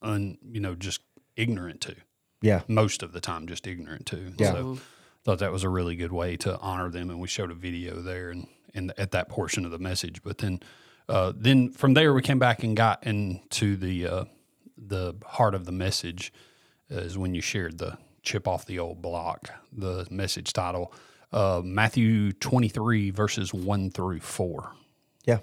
un 0.02 0.38
you 0.44 0.60
know, 0.62 0.76
just 0.76 1.02
ignorant 1.36 1.82
to. 1.82 1.96
yeah 2.42 2.62
Most 2.68 3.04
of 3.04 3.12
the 3.12 3.20
time, 3.20 3.48
just 3.48 3.68
ignorant 3.68 4.06
to. 4.08 4.34
Yeah. 4.38 4.52
So, 4.54 4.78
thought 5.26 5.40
that 5.40 5.52
was 5.52 5.64
a 5.64 5.70
really 5.70 5.96
good 5.98 6.14
way 6.14 6.38
to 6.38 6.58
honor 6.60 6.90
them, 6.90 7.10
and 7.10 7.20
we 7.20 7.28
showed 7.28 7.52
a 7.52 7.56
video 7.56 7.96
there 8.02 8.30
and 8.30 8.48
and 8.74 8.94
at 8.98 9.12
that 9.12 9.28
portion 9.28 9.66
of 9.66 9.72
the 9.72 9.80
message. 9.80 10.22
But 10.24 10.38
then, 10.38 10.62
uh, 11.10 11.34
then 11.36 11.72
from 11.72 11.94
there 11.94 12.14
we 12.14 12.22
came 12.22 12.40
back 12.40 12.64
and 12.64 12.78
got 12.78 13.06
into 13.06 13.76
the 13.76 14.08
uh, 14.08 14.26
the 14.78 15.16
heart 15.26 15.56
of 15.56 15.66
the 15.66 15.72
message 15.72 16.32
is 16.90 17.18
when 17.18 17.36
you 17.36 17.42
shared 17.42 17.78
the 17.78 17.98
chip 18.22 18.48
off 18.48 18.66
the 18.66 18.80
old 18.80 19.02
block, 19.02 19.50
the 19.72 20.08
message 20.10 20.54
title, 20.54 20.94
uh, 21.32 21.62
Matthew 21.64 22.32
23, 22.34 23.12
verses 23.12 23.54
1 23.54 23.92
through 23.92 24.20
4. 24.20 24.72
Yeah. 25.26 25.40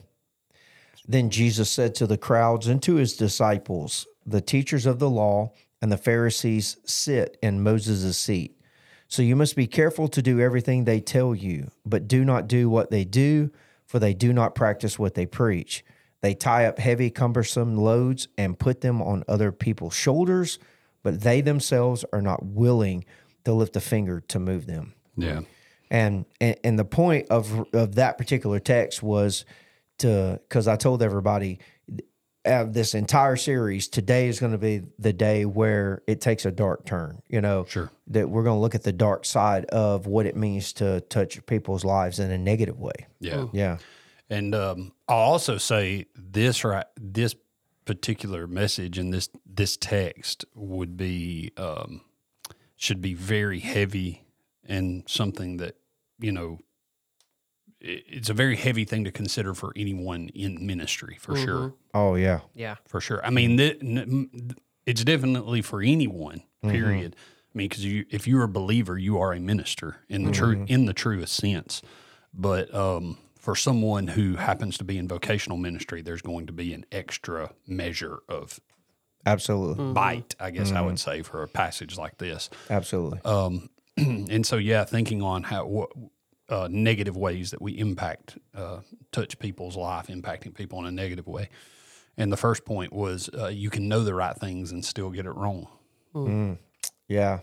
Then 1.06 1.30
Jesus 1.30 1.70
said 1.70 1.94
to 1.96 2.06
the 2.06 2.18
crowds 2.18 2.66
and 2.66 2.82
to 2.82 2.96
his 2.96 3.16
disciples, 3.16 4.06
The 4.24 4.40
teachers 4.40 4.86
of 4.86 4.98
the 4.98 5.10
law 5.10 5.52
and 5.80 5.92
the 5.92 5.96
Pharisees 5.96 6.78
sit 6.84 7.36
in 7.42 7.62
Moses' 7.62 8.18
seat. 8.18 8.60
So 9.08 9.22
you 9.22 9.36
must 9.36 9.54
be 9.54 9.68
careful 9.68 10.08
to 10.08 10.22
do 10.22 10.40
everything 10.40 10.84
they 10.84 11.00
tell 11.00 11.34
you, 11.34 11.70
but 11.84 12.08
do 12.08 12.24
not 12.24 12.48
do 12.48 12.68
what 12.68 12.90
they 12.90 13.04
do, 13.04 13.52
for 13.86 13.98
they 13.98 14.14
do 14.14 14.32
not 14.32 14.54
practice 14.54 14.98
what 14.98 15.14
they 15.14 15.26
preach. 15.26 15.84
They 16.20 16.34
tie 16.34 16.66
up 16.66 16.78
heavy, 16.78 17.10
cumbersome 17.10 17.76
loads 17.76 18.28
and 18.36 18.58
put 18.58 18.80
them 18.80 19.00
on 19.00 19.24
other 19.28 19.52
people's 19.52 19.94
shoulders, 19.94 20.58
but 21.02 21.20
they 21.20 21.40
themselves 21.40 22.04
are 22.12 22.22
not 22.22 22.44
willing 22.44 23.04
to 23.44 23.52
lift 23.52 23.76
a 23.76 23.80
finger 23.80 24.20
to 24.28 24.40
move 24.40 24.66
them. 24.66 24.94
Yeah. 25.16 25.42
And 25.90 26.26
and, 26.40 26.56
and 26.64 26.78
the 26.78 26.84
point 26.84 27.28
of 27.30 27.66
of 27.72 27.94
that 27.94 28.18
particular 28.18 28.58
text 28.58 29.02
was 29.02 29.44
to 29.98 30.40
because 30.48 30.66
I 30.66 30.76
told 30.76 31.02
everybody 31.02 31.60
uh, 32.46 32.64
this 32.64 32.94
entire 32.94 33.36
series 33.36 33.88
today 33.88 34.28
is 34.28 34.38
going 34.40 34.52
to 34.52 34.58
be 34.58 34.82
the 34.98 35.12
day 35.12 35.44
where 35.44 36.02
it 36.06 36.20
takes 36.20 36.44
a 36.46 36.50
dark 36.50 36.84
turn. 36.86 37.20
You 37.28 37.40
know, 37.40 37.64
Sure. 37.68 37.90
that 38.08 38.28
we're 38.30 38.42
going 38.44 38.56
to 38.56 38.60
look 38.60 38.74
at 38.74 38.82
the 38.84 38.92
dark 38.92 39.24
side 39.24 39.64
of 39.66 40.06
what 40.06 40.26
it 40.26 40.36
means 40.36 40.72
to 40.74 41.00
touch 41.02 41.44
people's 41.46 41.84
lives 41.84 42.18
in 42.18 42.30
a 42.30 42.38
negative 42.38 42.78
way. 42.78 43.06
Yeah. 43.20 43.46
Yeah, 43.52 43.78
And 44.30 44.54
um, 44.54 44.92
I'll 45.08 45.16
also 45.18 45.58
say 45.58 46.06
this 46.14 46.64
right 46.64 46.86
this 47.00 47.34
particular 47.84 48.46
message 48.46 48.98
and 48.98 49.12
this 49.14 49.28
this 49.46 49.76
text 49.76 50.44
would 50.54 50.96
be 50.96 51.52
um, 51.56 52.00
should 52.76 53.00
be 53.00 53.14
very 53.14 53.60
heavy 53.60 54.24
and 54.64 55.04
something 55.06 55.58
that 55.58 55.76
you 56.18 56.32
know 56.32 56.58
i- 56.58 56.62
it's 57.80 58.30
a 58.30 58.34
very 58.34 58.56
heavy 58.56 58.84
thing 58.84 59.04
to 59.04 59.12
consider 59.12 59.54
for 59.54 59.72
anyone 59.76 60.28
in 60.34 60.64
ministry 60.66 61.16
for 61.20 61.34
mm-hmm. 61.34 61.44
sure. 61.44 61.74
Oh 61.94 62.14
yeah. 62.14 62.40
Yeah. 62.54 62.76
for 62.86 63.00
sure. 63.00 63.24
I 63.24 63.30
mean 63.30 63.56
th- 63.56 63.78
n- 63.82 64.54
it's 64.86 65.04
definitely 65.04 65.62
for 65.62 65.82
anyone 65.82 66.38
mm-hmm. 66.38 66.70
period. 66.70 67.16
I 67.54 67.58
mean 67.58 67.68
because 67.68 67.84
you 67.84 68.04
if 68.10 68.26
you're 68.26 68.44
a 68.44 68.48
believer 68.48 68.98
you 68.98 69.18
are 69.18 69.32
a 69.32 69.40
minister 69.40 69.98
in 70.08 70.24
the 70.24 70.32
true 70.32 70.56
mm-hmm. 70.56 70.72
in 70.72 70.86
the 70.86 70.94
truest 70.94 71.34
sense. 71.34 71.82
But 72.32 72.74
um 72.74 73.18
for 73.38 73.54
someone 73.54 74.08
who 74.08 74.36
happens 74.36 74.78
to 74.78 74.84
be 74.84 74.98
in 74.98 75.06
vocational 75.06 75.56
ministry 75.56 76.02
there's 76.02 76.22
going 76.22 76.46
to 76.46 76.52
be 76.52 76.72
an 76.72 76.84
extra 76.90 77.52
measure 77.66 78.18
of 78.28 78.58
Absolutely. 79.24 79.92
bite 79.92 80.34
i 80.40 80.50
guess 80.50 80.72
i 80.72 80.80
would 80.80 80.98
say 80.98 81.22
for 81.22 81.42
a 81.42 81.48
passage 81.48 81.96
like 81.96 82.18
this. 82.18 82.50
Absolutely. 82.70 83.20
Um, 83.24 83.70
and 83.96 84.44
so 84.44 84.56
yeah 84.56 84.84
thinking 84.84 85.22
on 85.22 85.44
how 85.44 85.66
what 85.66 85.90
uh, 86.48 86.68
negative 86.70 87.16
ways 87.16 87.50
that 87.50 87.60
we 87.60 87.72
impact 87.78 88.38
uh, 88.54 88.80
touch 89.12 89.38
people's 89.38 89.76
life 89.76 90.06
impacting 90.06 90.54
people 90.54 90.78
in 90.78 90.86
a 90.86 90.90
negative 90.92 91.26
way 91.26 91.48
and 92.16 92.32
the 92.32 92.36
first 92.36 92.64
point 92.64 92.92
was 92.92 93.28
uh, 93.38 93.46
you 93.48 93.70
can 93.70 93.88
know 93.88 94.04
the 94.04 94.14
right 94.14 94.36
things 94.36 94.72
and 94.72 94.84
still 94.84 95.10
get 95.10 95.26
it 95.26 95.32
wrong 95.32 95.66
Yeah. 97.08 97.40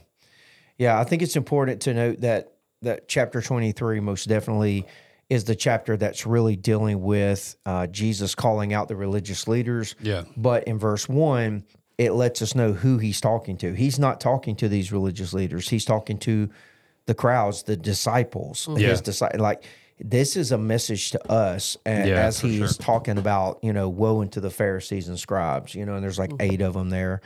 Yeah, 0.77 0.99
I 0.99 1.03
think 1.03 1.21
it's 1.21 1.35
important 1.35 1.81
to 1.83 1.93
note 1.93 2.21
that 2.21 2.53
that 2.81 3.07
chapter 3.07 3.41
23 3.41 3.99
most 4.01 4.27
definitely 4.27 4.85
is 5.29 5.45
the 5.45 5.55
chapter 5.55 5.95
that's 5.95 6.25
really 6.25 6.55
dealing 6.55 7.01
with 7.01 7.55
uh, 7.65 7.87
Jesus 7.87 8.35
calling 8.35 8.73
out 8.73 8.89
the 8.89 8.95
religious 8.95 9.47
leaders. 9.47 9.95
Yeah. 10.01 10.23
But 10.35 10.65
in 10.65 10.77
verse 10.77 11.07
1, 11.07 11.63
it 11.97 12.11
lets 12.11 12.41
us 12.41 12.55
know 12.55 12.73
who 12.73 12.97
he's 12.97 13.21
talking 13.21 13.55
to. 13.57 13.73
He's 13.73 13.99
not 13.99 14.19
talking 14.19 14.55
to 14.57 14.67
these 14.67 14.91
religious 14.91 15.33
leaders. 15.33 15.69
He's 15.69 15.85
talking 15.85 16.17
to 16.19 16.49
the 17.05 17.13
crowds, 17.13 17.63
the 17.63 17.75
disciples, 17.77 18.67
Yeah. 18.71 18.89
his 18.89 19.01
disciples. 19.01 19.41
Like 19.41 19.63
this 19.99 20.35
is 20.35 20.51
a 20.51 20.57
message 20.57 21.11
to 21.11 21.31
us 21.31 21.77
a- 21.85 22.09
Yeah, 22.09 22.25
as 22.25 22.39
he's 22.39 22.57
sure. 22.57 22.67
talking 22.69 23.17
about, 23.17 23.59
you 23.61 23.71
know, 23.73 23.89
woe 23.89 24.21
unto 24.21 24.39
the 24.39 24.49
Pharisees 24.49 25.07
and 25.07 25.19
scribes, 25.19 25.75
you 25.75 25.85
know, 25.85 25.95
and 25.95 26.03
there's 26.03 26.19
like 26.19 26.31
eight 26.39 26.61
of 26.61 26.73
them 26.73 26.89
there. 26.89 27.21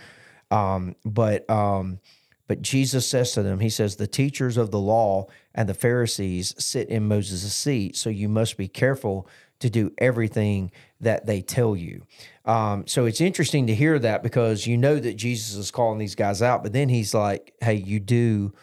Um, 0.52 0.96
but 1.06 1.50
um, 1.50 2.00
but 2.48 2.62
Jesus 2.62 3.08
says 3.08 3.34
to 3.34 3.44
them, 3.44 3.60
He 3.60 3.70
says, 3.70 3.96
The 3.98 4.08
teachers 4.08 4.56
of 4.58 4.72
the 4.72 4.80
law 4.80 5.28
and 5.54 5.68
the 5.68 5.74
Pharisees 5.74 6.56
sit 6.58 6.88
in 6.90 7.08
Moses' 7.08 7.54
seat, 7.54 7.98
so 7.98 8.10
you 8.10 8.30
must 8.30 8.56
be 8.58 8.68
careful 8.70 9.28
to 9.60 9.70
do 9.70 9.92
everything 9.98 10.72
that 11.02 11.26
they 11.26 11.42
tell 11.42 11.76
you. 11.76 12.04
Um, 12.46 12.86
so 12.88 13.06
it's 13.06 13.20
interesting 13.20 13.68
to 13.68 13.76
hear 13.76 13.98
that 14.00 14.24
because 14.24 14.66
you 14.68 14.78
know 14.78 14.98
that 15.00 15.16
Jesus 15.16 15.56
is 15.56 15.72
calling 15.72 15.98
these 15.98 16.16
guys 16.16 16.42
out, 16.42 16.64
but 16.64 16.74
then 16.74 16.88
he's 16.90 17.14
like, 17.14 17.54
Hey, 17.62 17.74
you 17.76 18.00
do 18.00 18.54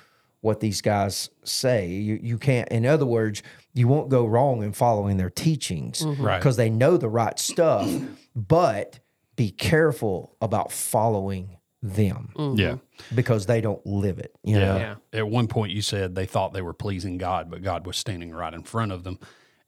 what 0.44 0.60
these 0.60 0.80
guys 0.82 1.30
say. 1.42 1.88
You 1.88 2.18
you 2.22 2.38
can't 2.38 2.68
in 2.68 2.84
other 2.86 3.06
words, 3.06 3.42
you 3.72 3.88
won't 3.88 4.10
go 4.10 4.26
wrong 4.26 4.62
in 4.62 4.72
following 4.72 5.16
their 5.16 5.30
teachings 5.30 6.04
Right. 6.04 6.38
because 6.38 6.56
they 6.56 6.68
know 6.70 6.96
the 6.98 7.08
right 7.08 7.38
stuff, 7.38 7.90
but 8.36 9.00
be 9.36 9.50
careful 9.50 10.36
about 10.40 10.70
following 10.70 11.56
them 11.82 12.32
yeah 12.56 12.76
because 13.14 13.44
they 13.44 13.60
don't 13.60 13.84
live 13.86 14.18
it. 14.18 14.34
You 14.42 14.58
know? 14.58 14.76
yeah 14.76 14.94
at 15.12 15.28
one 15.28 15.48
point 15.48 15.70
you 15.72 15.82
said 15.82 16.14
they 16.14 16.24
thought 16.24 16.54
they 16.54 16.62
were 16.62 16.72
pleasing 16.72 17.18
god 17.18 17.50
but 17.50 17.62
god 17.62 17.86
was 17.86 17.98
standing 17.98 18.30
right 18.30 18.54
in 18.54 18.62
front 18.62 18.90
of 18.90 19.04
them 19.04 19.18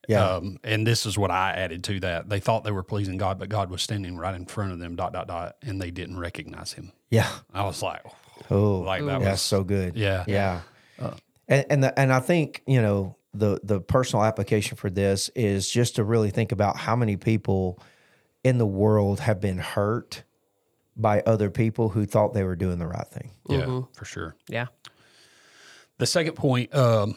Yeah. 0.09 0.25
um, 0.37 0.57
and 0.65 0.87
this 0.87 1.05
is 1.05 1.19
what 1.19 1.31
i 1.31 1.51
added 1.53 1.85
to 1.85 2.01
that 2.01 2.31
they 2.31 2.41
thought 2.41 2.65
they 2.65 2.71
were 2.71 2.83
pleasing 2.85 3.19
god 3.19 3.39
but 3.39 3.51
god 3.51 3.69
was 3.69 3.83
standing 3.83 4.17
right 4.17 4.35
in 4.35 4.47
front 4.47 4.73
of 4.73 4.79
them 4.79 4.97
dot 4.97 5.13
dot 5.13 5.29
dot 5.29 5.57
and 5.61 5.79
they 5.83 5.91
didn't 5.91 6.19
recognize 6.19 6.73
him 6.73 6.93
Yeah. 7.11 7.29
i 7.53 7.65
was 7.65 7.83
like 7.83 8.03
Oh, 8.51 8.81
like 8.81 9.05
that 9.05 9.21
that's 9.21 9.31
was 9.33 9.41
so 9.43 9.65
good. 9.65 9.97
yeah 9.97 10.25
Yeah. 10.27 10.61
Uh. 10.99 11.15
and 11.49 11.67
and, 11.71 11.85
the, 11.85 11.99
and 11.99 12.13
I 12.13 12.21
think, 12.21 12.63
you 12.67 12.81
know, 12.81 13.17
the 13.35 13.61
the 13.63 13.81
personal 13.81 14.25
application 14.25 14.77
for 14.77 14.91
this 14.91 15.29
is 15.35 15.69
just 15.71 15.97
to 15.97 16.05
really 16.05 16.31
think 16.31 16.53
about 16.53 16.77
how 16.77 16.97
many 16.97 17.17
people 17.17 17.83
in 18.45 18.59
the 18.59 18.67
world 18.67 19.21
have 19.21 19.41
been 19.41 19.59
hurt 19.59 20.23
by 20.97 21.21
other 21.23 21.51
people 21.51 21.91
who 21.91 22.07
thought 22.07 22.33
they 22.33 22.45
were 22.45 22.57
doing 22.57 22.79
the 22.79 22.87
right 22.87 23.09
thing. 23.09 23.31
yeah 23.49 23.59
mm-hmm. 23.61 23.93
for 23.93 24.05
sure 24.05 24.37
Yeah. 24.49 24.67
The 25.99 26.07
second 26.07 26.35
point, 26.35 26.75
um, 26.75 27.17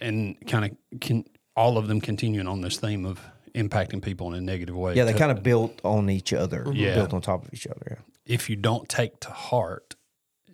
and 0.00 0.36
kind 0.46 0.64
of 0.64 1.00
can 1.00 1.24
all 1.56 1.76
of 1.76 1.88
them 1.88 2.00
continuing 2.00 2.46
on 2.46 2.60
this 2.60 2.78
theme 2.78 3.04
of 3.04 3.20
impacting 3.56 4.00
people 4.02 4.28
in 4.28 4.34
a 4.34 4.40
negative 4.40 4.76
way. 4.76 4.94
Yeah, 4.94 5.04
they 5.04 5.14
kind 5.14 5.32
of 5.32 5.42
built 5.42 5.80
on 5.84 6.08
each 6.08 6.32
other, 6.32 6.62
mm-hmm. 6.62 6.76
Yeah. 6.76 6.94
built 6.94 7.12
on 7.12 7.20
top 7.22 7.44
of 7.44 7.52
each 7.52 7.66
other. 7.66 7.98
Yeah. 8.26 8.34
if 8.34 8.48
you 8.48 8.54
don't 8.54 8.88
take 8.88 9.18
to 9.20 9.30
heart, 9.30 9.96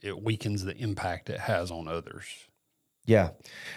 it 0.06 0.22
weakens 0.22 0.64
the 0.64 0.76
impact 0.76 1.28
it 1.28 1.40
has 1.40 1.70
on 1.70 1.88
others. 1.88 2.26
Yeah. 3.04 3.30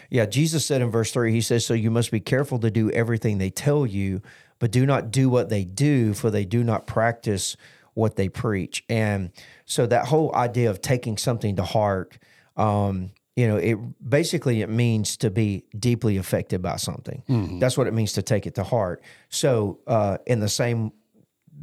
Yeah. 0.09 0.25
Jesus 0.25 0.65
said 0.65 0.81
in 0.81 0.89
verse 0.89 1.11
three, 1.11 1.31
he 1.31 1.41
says, 1.41 1.65
So 1.65 1.73
you 1.73 1.91
must 1.91 2.11
be 2.11 2.19
careful 2.19 2.59
to 2.59 2.71
do 2.71 2.89
everything 2.91 3.37
they 3.37 3.49
tell 3.49 3.85
you, 3.85 4.21
but 4.59 4.71
do 4.71 4.85
not 4.85 5.11
do 5.11 5.29
what 5.29 5.49
they 5.49 5.63
do, 5.63 6.13
for 6.13 6.31
they 6.31 6.45
do 6.45 6.63
not 6.63 6.87
practice 6.87 7.55
what 7.93 8.15
they 8.15 8.29
preach. 8.29 8.83
And 8.89 9.31
so 9.65 9.85
that 9.87 10.07
whole 10.07 10.33
idea 10.35 10.69
of 10.69 10.81
taking 10.81 11.17
something 11.17 11.57
to 11.57 11.63
heart, 11.63 12.17
um, 12.57 13.11
you 13.35 13.47
know, 13.47 13.57
it 13.57 13.77
basically 14.07 14.61
it 14.61 14.69
means 14.69 15.17
to 15.17 15.29
be 15.29 15.63
deeply 15.77 16.17
affected 16.17 16.61
by 16.61 16.77
something. 16.77 17.23
That's 17.59 17.77
what 17.77 17.87
it 17.87 17.93
means 17.93 18.13
to 18.13 18.21
take 18.21 18.47
it 18.47 18.55
to 18.55 18.63
heart. 18.63 19.01
So 19.29 19.79
uh, 19.87 20.17
in 20.25 20.39
the 20.39 20.49
same, 20.49 20.91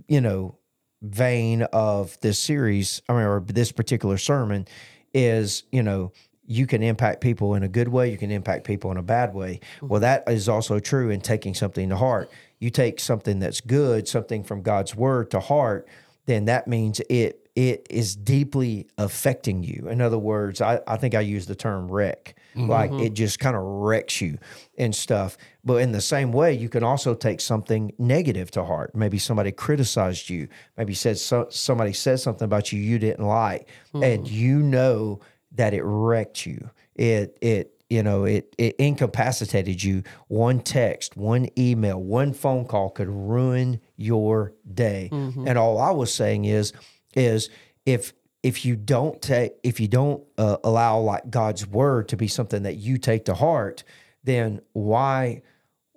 you 0.09 0.20
know, 0.20 0.59
vein 1.02 1.62
of 1.72 2.18
this 2.20 2.38
series, 2.38 3.02
I 3.09 3.12
mean, 3.14 3.22
or 3.22 3.40
this 3.40 3.72
particular 3.72 4.18
sermon, 4.18 4.66
is 5.14 5.64
you 5.72 5.82
know 5.82 6.12
you 6.46 6.66
can 6.66 6.82
impact 6.82 7.20
people 7.20 7.54
in 7.54 7.62
a 7.62 7.68
good 7.68 7.88
way, 7.88 8.11
you 8.11 8.18
can 8.18 8.30
impact 8.30 8.64
people 8.64 8.90
in 8.90 8.96
a 8.96 9.02
bad 9.02 9.35
way. 9.35 9.61
Mm-hmm. 9.76 9.88
Well, 9.88 10.00
that 10.00 10.28
is 10.28 10.48
also 10.48 10.78
true 10.78 11.11
in 11.11 11.20
taking 11.20 11.54
something 11.54 11.88
to 11.88 11.96
heart. 11.96 12.30
You 12.61 12.70
take 12.70 13.00
something 13.00 13.40
that's 13.40 13.61
good, 13.61 14.06
something 14.06 14.44
from 14.44 14.62
God's 14.62 14.94
word 14.94 15.30
to 15.32 15.40
heart, 15.40 15.88
then 16.26 16.44
that 16.46 16.68
means 16.68 17.00
it 17.09 17.48
it 17.56 17.87
is 17.88 18.14
deeply 18.14 18.87
affecting 18.98 19.62
you. 19.62 19.88
In 19.88 20.02
other 20.02 20.18
words, 20.18 20.61
I, 20.61 20.80
I 20.87 20.98
think 20.98 21.14
I 21.14 21.20
use 21.20 21.46
the 21.46 21.54
term 21.54 21.90
wreck. 21.90 22.36
Like 22.57 22.90
mm-hmm. 22.90 23.05
it 23.05 23.14
just 23.14 23.38
kind 23.38 23.57
of 23.57 23.62
wrecks 23.62 24.21
you 24.21 24.38
and 24.79 24.95
stuff. 24.95 25.37
But 25.64 25.77
in 25.77 25.92
the 25.92 26.01
same 26.01 26.33
way, 26.33 26.53
you 26.55 26.69
can 26.69 26.83
also 26.83 27.14
take 27.14 27.40
something 27.40 27.92
negative 27.99 28.51
to 28.53 28.64
heart. 28.64 28.95
Maybe 28.95 29.19
somebody 29.19 29.53
criticized 29.53 30.31
you. 30.31 30.49
Maybe 30.77 30.95
said 30.95 31.19
so, 31.19 31.47
somebody 31.51 31.92
said 31.92 32.21
something 32.21 32.45
about 32.45 32.73
you 32.73 32.81
you 32.81 32.99
didn't 32.99 33.27
like, 33.27 33.69
and 33.92 34.25
mm-hmm. 34.25 34.35
you 34.35 34.62
know 34.62 35.21
that 35.53 35.75
it 35.75 35.83
wrecked 35.83 36.47
you. 36.47 36.71
It 36.95 37.37
it 37.40 37.73
you 37.90 38.03
know 38.03 38.25
it 38.25 38.55
it 38.59 38.77
incapacitated 38.77 39.83
you. 39.83 40.03
One 40.29 40.61
text, 40.61 41.16
one 41.16 41.49
email, 41.59 42.01
one 42.01 42.33
phone 42.33 42.64
call 42.64 42.90
could 42.90 43.09
ruin 43.09 43.81
your 43.97 44.55
day. 44.73 45.11
Mm-hmm. 45.12 45.47
And 45.49 45.59
all 45.59 45.79
I 45.79 45.90
was 45.90 46.12
saying 46.12 46.45
is 46.45 46.73
is 47.14 47.51
if 47.85 48.12
if 48.46 48.64
you 48.64 48.76
don't 48.76 49.20
take 49.20 49.54
if 49.64 49.80
you 49.80 49.88
don't 49.88 50.22
uh, 50.38 50.56
allow 50.62 51.00
like 51.00 51.28
God's 51.30 51.66
word 51.66 52.09
to 52.11 52.16
be 52.16 52.28
something 52.28 52.62
that 52.62 52.76
you 52.76 52.96
take 52.96 53.24
to 53.24 53.35
heart, 53.35 53.82
then 54.22 54.61
why 54.72 55.42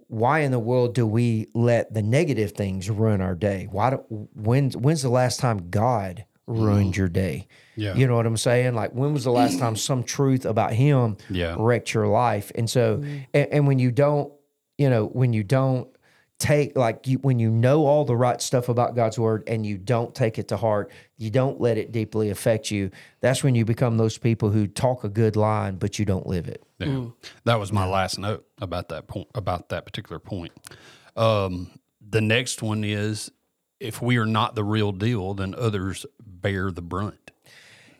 why 0.07 0.39
in 0.39 0.51
the 0.51 0.57
world 0.59 0.95
do 0.95 1.05
we 1.05 1.47
let 1.53 1.93
the 1.93 2.01
negative 2.01 2.53
things 2.53 2.89
ruin 2.89 3.21
our 3.21 3.35
day? 3.35 3.67
Why 3.71 3.91
do, 3.91 3.97
when 4.33 4.71
when's 4.71 5.03
the 5.03 5.09
last 5.09 5.39
time 5.39 5.69
God 5.69 6.25
ruined 6.47 6.97
your 6.97 7.07
day? 7.07 7.47
Yeah. 7.75 7.93
You 7.93 8.07
know 8.07 8.15
what 8.15 8.25
I'm 8.25 8.35
saying? 8.37 8.73
Like 8.73 8.93
when 8.93 9.13
was 9.13 9.25
the 9.25 9.31
last 9.31 9.59
time 9.63 9.75
some 9.75 10.03
truth 10.03 10.43
about 10.45 10.73
him 10.73 11.17
Yeah. 11.29 11.55
wrecked 11.59 11.93
your 11.93 12.07
life? 12.07 12.51
And 12.55 12.67
so 12.67 13.03
and, 13.35 13.47
and 13.53 13.67
when 13.67 13.77
you 13.77 13.91
don't, 13.91 14.33
you 14.79 14.89
know, 14.89 15.05
when 15.05 15.33
you 15.33 15.43
don't 15.43 15.87
take 16.39 16.77
like 16.77 17.05
you 17.05 17.17
when 17.19 17.37
you 17.37 17.51
know 17.51 17.85
all 17.85 18.05
the 18.05 18.15
right 18.15 18.41
stuff 18.41 18.69
about 18.69 18.95
God's 18.95 19.19
word 19.19 19.43
and 19.47 19.65
you 19.65 19.77
don't 19.77 20.15
take 20.15 20.39
it 20.39 20.47
to 20.47 20.57
heart, 20.57 20.91
you 21.17 21.29
don't 21.29 21.59
let 21.59 21.77
it 21.77 21.91
deeply 21.91 22.29
affect 22.29 22.71
you, 22.71 22.89
that's 23.19 23.43
when 23.43 23.55
you 23.55 23.65
become 23.65 23.97
those 23.97 24.17
people 24.17 24.49
who 24.49 24.65
talk 24.65 25.03
a 25.03 25.09
good 25.09 25.35
line 25.35 25.75
but 25.75 25.99
you 25.99 26.05
don't 26.05 26.25
live 26.25 26.47
it. 26.47 26.63
Yeah. 26.79 27.05
That 27.43 27.59
was 27.59 27.71
my 27.71 27.85
last 27.85 28.17
note 28.17 28.45
about 28.61 28.89
that 28.89 29.07
point 29.07 29.27
about 29.35 29.69
that 29.69 29.85
particular 29.85 30.19
point. 30.19 30.53
Um, 31.15 31.69
the 32.01 32.21
next 32.21 32.61
one 32.61 32.83
is 32.83 33.29
if 33.79 34.01
we 34.01 34.17
are 34.17 34.25
not 34.25 34.55
the 34.55 34.63
real 34.63 34.91
deal, 34.91 35.33
then 35.33 35.53
others 35.57 36.05
bear 36.19 36.71
the 36.71 36.81
brunt. 36.81 37.31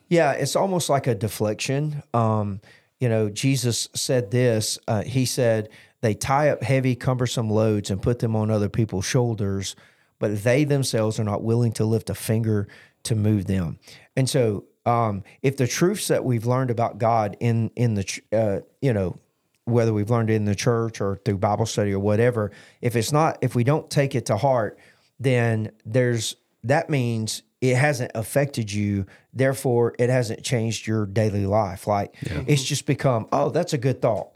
Yeah, 0.07 0.31
it's 0.31 0.55
almost 0.55 0.89
like 0.89 1.07
a 1.07 1.15
deflection. 1.15 2.03
Um, 2.13 2.61
you 2.99 3.07
know, 3.07 3.29
Jesus 3.29 3.87
said 3.93 4.31
this. 4.31 4.79
Uh, 4.87 5.03
he 5.03 5.25
said, 5.25 5.69
They 6.01 6.13
tie 6.13 6.49
up 6.49 6.63
heavy, 6.63 6.95
cumbersome 6.95 7.49
loads 7.49 7.89
and 7.89 8.01
put 8.01 8.19
them 8.19 8.35
on 8.35 8.49
other 8.49 8.69
people's 8.69 9.05
shoulders, 9.05 9.75
but 10.17 10.43
they 10.43 10.63
themselves 10.63 11.19
are 11.19 11.23
not 11.23 11.43
willing 11.43 11.71
to 11.73 11.85
lift 11.85 12.09
a 12.09 12.15
finger 12.15 12.67
to 13.03 13.15
move 13.15 13.45
them. 13.45 13.79
And 14.15 14.29
so, 14.29 14.65
um, 14.85 15.23
if 15.41 15.57
the 15.57 15.67
truths 15.67 16.07
that 16.07 16.23
we've 16.23 16.45
learned 16.45 16.71
about 16.71 16.97
God 16.97 17.37
in 17.39 17.71
in 17.75 17.95
the 17.95 18.21
uh, 18.31 18.65
you 18.81 18.93
know 18.93 19.17
whether 19.65 19.93
we've 19.93 20.09
learned 20.09 20.29
it 20.29 20.35
in 20.35 20.45
the 20.45 20.55
church 20.55 20.99
or 20.99 21.17
through 21.23 21.37
Bible 21.37 21.65
study 21.65 21.93
or 21.93 21.99
whatever, 21.99 22.51
if 22.81 22.95
it's 22.95 23.11
not 23.11 23.37
if 23.41 23.55
we 23.55 23.63
don't 23.63 23.89
take 23.89 24.15
it 24.15 24.25
to 24.27 24.37
heart, 24.37 24.79
then 25.19 25.71
there's 25.85 26.35
that 26.63 26.89
means 26.89 27.43
it 27.61 27.75
hasn't 27.75 28.11
affected 28.15 28.71
you. 28.71 29.05
Therefore, 29.33 29.93
it 29.99 30.09
hasn't 30.09 30.43
changed 30.43 30.87
your 30.87 31.05
daily 31.05 31.45
life. 31.45 31.87
Like 31.87 32.15
it's 32.47 32.63
just 32.63 32.85
become, 32.85 33.27
oh, 33.31 33.49
that's 33.49 33.73
a 33.73 33.77
good 33.77 34.01
thought. 34.01 34.29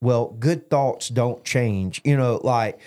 Well, 0.00 0.36
good 0.38 0.70
thoughts 0.70 1.08
don't 1.08 1.44
change, 1.44 2.00
you 2.04 2.16
know, 2.16 2.40
like 2.42 2.80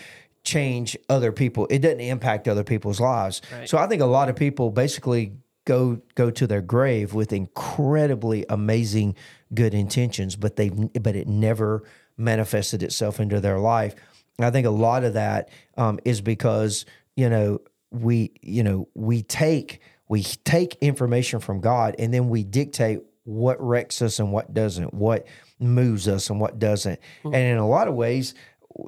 change 0.43 0.97
other 1.09 1.31
people. 1.31 1.67
It 1.69 1.79
doesn't 1.79 1.99
impact 1.99 2.47
other 2.47 2.63
people's 2.63 2.99
lives. 2.99 3.41
So 3.65 3.77
I 3.77 3.87
think 3.87 4.01
a 4.01 4.07
lot 4.07 4.29
of 4.29 4.35
people 4.35 4.71
basically 4.71 5.33
go 5.65 6.01
go 6.15 6.29
to 6.29 6.47
their 6.47 6.61
grave 6.61 7.13
with 7.13 7.31
incredibly 7.31 8.45
amazing 8.49 9.15
good 9.53 9.73
intentions, 9.73 10.35
but 10.35 10.55
they 10.55 10.69
but 10.69 11.15
it 11.15 11.27
never 11.27 11.83
manifested 12.17 12.83
itself 12.83 13.19
into 13.19 13.39
their 13.39 13.59
life. 13.59 13.95
And 14.37 14.45
I 14.45 14.51
think 14.51 14.67
a 14.67 14.71
lot 14.71 15.03
of 15.03 15.13
that 15.13 15.49
um, 15.77 15.99
is 16.05 16.21
because 16.21 16.85
you 17.15 17.29
know 17.29 17.61
we 17.91 18.31
you 18.41 18.63
know 18.63 18.87
we 18.93 19.21
take 19.21 19.81
we 20.09 20.23
take 20.23 20.75
information 20.75 21.39
from 21.39 21.61
God 21.61 21.95
and 21.97 22.13
then 22.13 22.29
we 22.29 22.43
dictate 22.43 22.99
what 23.23 23.61
wrecks 23.61 24.01
us 24.01 24.19
and 24.19 24.31
what 24.31 24.53
doesn't, 24.53 24.93
what 24.93 25.25
moves 25.63 26.07
us 26.07 26.29
and 26.29 26.39
what 26.39 26.59
doesn't. 26.59 26.99
Hmm. 27.23 27.33
And 27.33 27.43
in 27.43 27.57
a 27.57 27.67
lot 27.67 27.87
of 27.87 27.95
ways, 27.95 28.35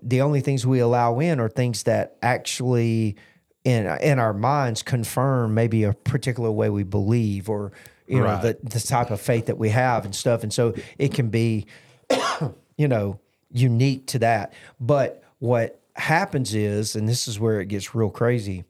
the 0.01 0.21
only 0.21 0.41
things 0.41 0.65
we 0.65 0.79
allow 0.79 1.19
in 1.19 1.39
are 1.39 1.49
things 1.49 1.83
that 1.83 2.17
actually 2.21 3.15
in 3.63 3.87
in 4.01 4.19
our 4.19 4.33
minds 4.33 4.83
confirm 4.83 5.53
maybe 5.53 5.83
a 5.83 5.93
particular 5.93 6.51
way 6.51 6.69
we 6.69 6.83
believe 6.83 7.49
or 7.49 7.71
you 8.07 8.19
know 8.19 8.39
the 8.39 8.57
the 8.61 8.79
type 8.79 9.09
of 9.09 9.19
faith 9.19 9.47
that 9.47 9.57
we 9.57 9.69
have 9.69 10.05
and 10.05 10.15
stuff. 10.15 10.43
And 10.43 10.53
so 10.53 10.73
it 10.97 11.13
can 11.13 11.29
be 11.29 11.65
you 12.77 12.87
know, 12.87 13.19
unique 13.51 14.07
to 14.07 14.19
that. 14.19 14.53
But 14.79 15.23
what 15.39 15.81
happens 15.95 16.53
is, 16.53 16.95
and 16.95 17.07
this 17.07 17.27
is 17.27 17.39
where 17.39 17.61
it 17.61 17.67
gets 17.67 17.95
real 17.95 18.09
crazy, 18.09 18.65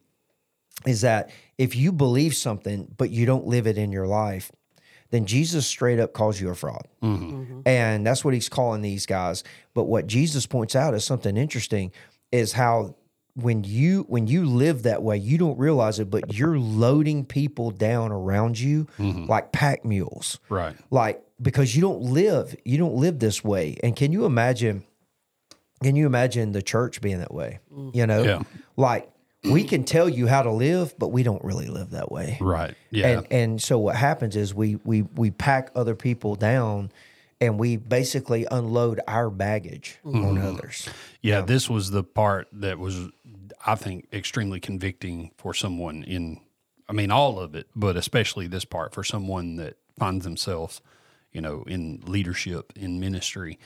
is 0.84 1.00
that 1.00 1.30
if 1.58 1.74
you 1.74 1.92
believe 1.92 2.34
something 2.34 2.92
but 2.96 3.10
you 3.10 3.26
don't 3.26 3.46
live 3.46 3.66
it 3.66 3.78
in 3.78 3.92
your 3.92 4.06
life, 4.06 4.52
then 5.10 5.24
Jesus 5.26 5.66
straight 5.66 6.00
up 6.00 6.12
calls 6.12 6.40
you 6.40 6.48
a 6.50 6.54
fraud. 6.54 6.86
Mm-hmm. 7.02 7.24
Mm-hmm. 7.42 7.60
And 7.66 8.06
that's 8.06 8.24
what 8.24 8.34
he's 8.34 8.48
calling 8.48 8.82
these 8.82 9.06
guys. 9.06 9.44
But 9.74 9.84
what 9.84 10.06
Jesus 10.06 10.46
points 10.46 10.74
out 10.74 10.94
is 10.94 11.04
something 11.04 11.36
interesting 11.36 11.92
is 12.32 12.52
how 12.52 12.96
when 13.34 13.64
you 13.64 14.04
when 14.08 14.26
you 14.26 14.46
live 14.46 14.84
that 14.84 15.02
way, 15.02 15.16
you 15.18 15.36
don't 15.38 15.58
realize 15.58 15.98
it, 16.00 16.10
but 16.10 16.34
you're 16.34 16.58
loading 16.58 17.24
people 17.24 17.70
down 17.70 18.10
around 18.10 18.58
you 18.58 18.86
mm-hmm. 18.98 19.26
like 19.26 19.52
pack 19.52 19.84
mules 19.84 20.40
Right. 20.48 20.74
like 20.90 21.22
because 21.40 21.76
you 21.76 21.82
don't 21.82 22.00
live 22.00 22.56
you 22.64 22.78
don't 22.78 22.94
live 22.94 23.18
this 23.18 23.44
way 23.44 23.76
and 23.82 23.94
can 23.94 24.10
you 24.10 24.24
imagine 24.24 24.84
can 25.82 25.94
you 25.96 26.06
imagine 26.06 26.52
the 26.52 26.62
church 26.62 27.02
being 27.02 27.18
that 27.18 27.34
way 27.34 27.58
mm. 27.70 27.94
you 27.94 28.06
know 28.06 28.22
Yeah. 28.22 28.42
like 28.78 29.10
we 29.50 29.64
can 29.64 29.84
tell 29.84 30.08
you 30.08 30.26
how 30.26 30.42
to 30.42 30.50
live 30.52 30.94
but 30.98 31.08
we 31.08 31.22
don't 31.22 31.42
really 31.44 31.66
live 31.68 31.90
that 31.90 32.10
way 32.10 32.38
Right. 32.40 32.74
Yeah. 32.90 33.06
and 33.08 33.26
and 33.30 33.62
so 33.62 33.78
what 33.78 33.96
happens 33.96 34.36
is 34.36 34.54
we 34.54 34.76
we 34.84 35.02
we 35.02 35.30
pack 35.30 35.70
other 35.74 35.94
people 35.94 36.34
down 36.36 36.90
and 37.40 37.58
we 37.58 37.76
basically 37.76 38.46
unload 38.50 39.00
our 39.06 39.28
baggage 39.30 39.98
on 40.04 40.38
others 40.38 40.88
Yeah, 41.20 41.42
this 41.42 41.68
was 41.68 41.90
the 41.90 42.02
part 42.02 42.48
that 42.52 42.78
was, 42.78 43.08
I 43.66 43.74
think, 43.74 44.08
extremely 44.12 44.58
convicting 44.60 45.32
for 45.36 45.52
someone 45.52 46.02
in, 46.04 46.40
I 46.88 46.92
mean, 46.94 47.10
all 47.10 47.38
of 47.38 47.54
it, 47.54 47.66
but 47.74 47.96
especially 47.96 48.46
this 48.46 48.64
part 48.64 48.94
for 48.94 49.04
someone 49.04 49.56
that 49.56 49.76
finds 49.98 50.24
themselves, 50.24 50.80
you 51.32 51.40
know, 51.42 51.62
in 51.66 52.02
leadership, 52.06 52.72
in 52.74 53.00
ministry, 53.00 53.58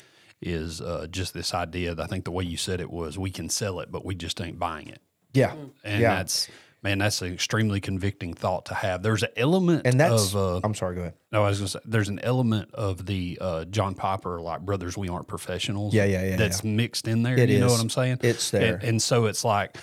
is 0.43 0.81
uh, 0.81 1.07
just 1.09 1.33
this 1.35 1.53
idea 1.55 1.95
that 1.95 2.03
I 2.03 2.07
think 2.07 2.25
the 2.25 2.31
way 2.33 2.43
you 2.45 2.57
said 2.57 2.81
it 2.81 2.91
was 2.91 3.19
we 3.19 3.31
can 3.31 3.49
sell 3.51 3.79
it, 3.79 3.93
but 3.93 4.05
we 4.05 4.15
just 4.17 4.41
ain't 4.41 4.59
buying 4.59 4.89
it. 4.89 5.01
Yeah 5.33 5.55
And 5.85 6.01
yeah 6.01 6.17
that's, 6.17 6.49
man, 6.83 6.99
that's 6.99 7.23
an 7.23 7.33
extremely 7.33 7.81
convicting 7.81 8.35
thought 8.35 8.67
to 8.67 8.75
have. 8.75 9.03
There's 9.03 9.23
an 9.23 9.31
element 9.37 9.87
and 9.87 9.99
that's 10.01 10.35
of, 10.35 10.37
uh, 10.37 10.61
i'm 10.65 10.75
sorry 10.75 10.95
go 10.97 11.03
ahead 11.03 11.15
no, 11.33 11.45
I 11.45 11.49
was 11.49 11.59
going 11.59 11.67
to 11.67 11.73
say 11.73 11.81
there's 11.85 12.09
an 12.09 12.19
element 12.21 12.75
of 12.75 13.07
the 13.07 13.39
uh, 13.41 13.65
John 13.67 13.95
Piper, 13.95 14.41
like 14.41 14.63
brothers, 14.63 14.99
we 14.99 15.09
aren't 15.09 15.29
professionals. 15.29 15.95
Yeah, 15.95 16.05
yeah, 16.05 16.25
yeah, 16.25 16.37
That's 16.37 16.65
mixed 16.65 17.07
in 17.07 17.23
there. 17.23 17.39
It 17.39 17.49
you 17.51 17.61
know 17.61 17.69
what 17.69 17.81
I'm 17.81 17.89
saying? 17.89 18.19
It's 18.23 18.51
there. 18.51 18.75
and, 18.75 18.83
and 18.83 19.03
so 19.03 19.27
it's 19.27 19.45
like 19.45 19.77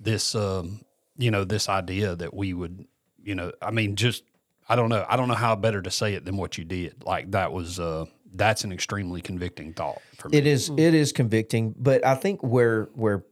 this, 0.00 0.34
um, 0.34 0.80
you 1.16 1.30
know, 1.30 1.44
this 1.44 1.68
idea 1.68 2.16
that 2.16 2.34
we 2.34 2.52
would, 2.52 2.84
you 3.22 3.36
know, 3.36 3.52
I 3.62 3.70
mean, 3.70 3.94
just 3.94 4.24
I 4.68 4.74
don't 4.74 4.88
know, 4.88 5.06
I 5.08 5.16
don't 5.16 5.28
know 5.28 5.34
how 5.34 5.54
better 5.54 5.80
to 5.82 5.90
say 5.90 6.14
it 6.14 6.24
than 6.24 6.36
what 6.36 6.58
you 6.58 6.64
did. 6.64 7.04
Like 7.04 7.30
that 7.30 7.52
was, 7.52 7.78
uh, 7.78 8.06
that's 8.34 8.64
an 8.64 8.72
extremely 8.72 9.20
convicting 9.20 9.72
thought 9.74 10.02
for 10.16 10.28
me. 10.30 10.38
It 10.38 10.48
is 10.48 10.68
it 10.76 10.94
is 10.94 11.12
convicting, 11.12 11.76
but 11.78 12.04
I 12.04 12.16
think 12.16 12.42
where 12.42 12.88
where 12.94 13.24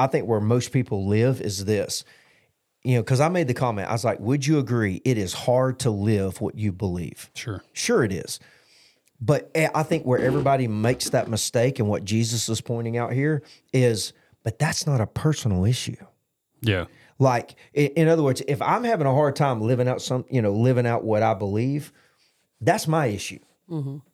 I 0.00 0.06
think 0.06 0.26
where 0.26 0.40
most 0.40 0.72
people 0.72 1.06
live 1.06 1.40
is 1.40 1.64
this. 1.66 2.04
You 2.82 2.94
know, 2.94 3.02
because 3.02 3.20
I 3.20 3.28
made 3.28 3.46
the 3.46 3.54
comment, 3.54 3.88
I 3.88 3.92
was 3.92 4.04
like, 4.04 4.18
"Would 4.20 4.46
you 4.46 4.58
agree? 4.58 5.02
It 5.04 5.18
is 5.18 5.34
hard 5.34 5.78
to 5.80 5.90
live 5.90 6.40
what 6.40 6.54
you 6.56 6.72
believe." 6.72 7.30
Sure. 7.34 7.62
Sure, 7.74 8.02
it 8.02 8.12
is. 8.12 8.40
But 9.20 9.50
eh, 9.54 9.68
I 9.74 9.82
think 9.82 10.06
where 10.06 10.18
everybody 10.18 10.66
makes 10.66 11.10
that 11.10 11.28
mistake, 11.28 11.78
and 11.78 11.88
what 11.88 12.04
Jesus 12.04 12.48
is 12.48 12.62
pointing 12.62 12.96
out 12.96 13.12
here 13.12 13.42
is, 13.74 14.14
but 14.42 14.58
that's 14.58 14.86
not 14.86 15.02
a 15.02 15.06
personal 15.06 15.66
issue. 15.66 15.96
Yeah. 16.62 16.86
Like, 17.18 17.54
in 17.74 18.08
other 18.08 18.22
words, 18.22 18.42
if 18.48 18.62
I'm 18.62 18.84
having 18.84 19.06
a 19.06 19.12
hard 19.12 19.36
time 19.36 19.60
living 19.60 19.86
out 19.86 20.00
some, 20.00 20.24
you 20.30 20.40
know, 20.40 20.54
living 20.54 20.86
out 20.86 21.04
what 21.04 21.22
I 21.22 21.34
believe, 21.34 21.92
that's 22.62 22.88
my 22.88 23.06
issue. 23.06 23.40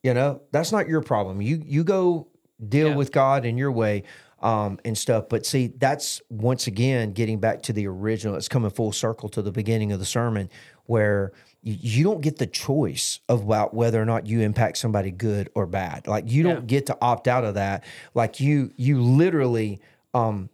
You 0.02 0.12
know, 0.12 0.42
that's 0.50 0.70
not 0.70 0.86
your 0.86 1.00
problem. 1.00 1.40
You 1.40 1.62
you 1.64 1.82
go 1.82 2.28
deal 2.68 2.94
with 2.94 3.10
God 3.10 3.46
in 3.46 3.56
your 3.56 3.72
way 3.72 4.02
um, 4.46 4.78
and 4.84 4.96
stuff. 4.96 5.28
But 5.28 5.44
see, 5.44 5.72
that's 5.76 6.22
once 6.30 6.68
again 6.68 7.12
getting 7.12 7.40
back 7.40 7.62
to 7.62 7.72
the 7.72 7.88
original. 7.88 8.36
It's 8.36 8.46
coming 8.46 8.70
full 8.70 8.92
circle 8.92 9.28
to 9.30 9.42
the 9.42 9.50
beginning 9.50 9.90
of 9.90 9.98
the 9.98 10.06
sermon, 10.06 10.48
where 10.84 11.32
you, 11.64 11.76
you 11.80 12.04
don't 12.04 12.20
get 12.20 12.38
the 12.38 12.46
choice 12.46 13.18
about 13.28 13.74
whether 13.74 14.00
or 14.00 14.04
not 14.04 14.28
you 14.28 14.42
impact 14.42 14.78
somebody 14.78 15.10
good 15.10 15.50
or 15.56 15.66
bad. 15.66 16.06
Like 16.06 16.30
you 16.30 16.44
don't 16.44 16.68
get 16.68 16.86
to 16.86 16.96
opt 17.00 17.26
out 17.26 17.44
of 17.44 17.54
that. 17.54 17.82
Like 18.14 18.40
you 18.40 18.72
you 18.76 19.02
literally. 19.02 19.80
Um, 20.14 20.48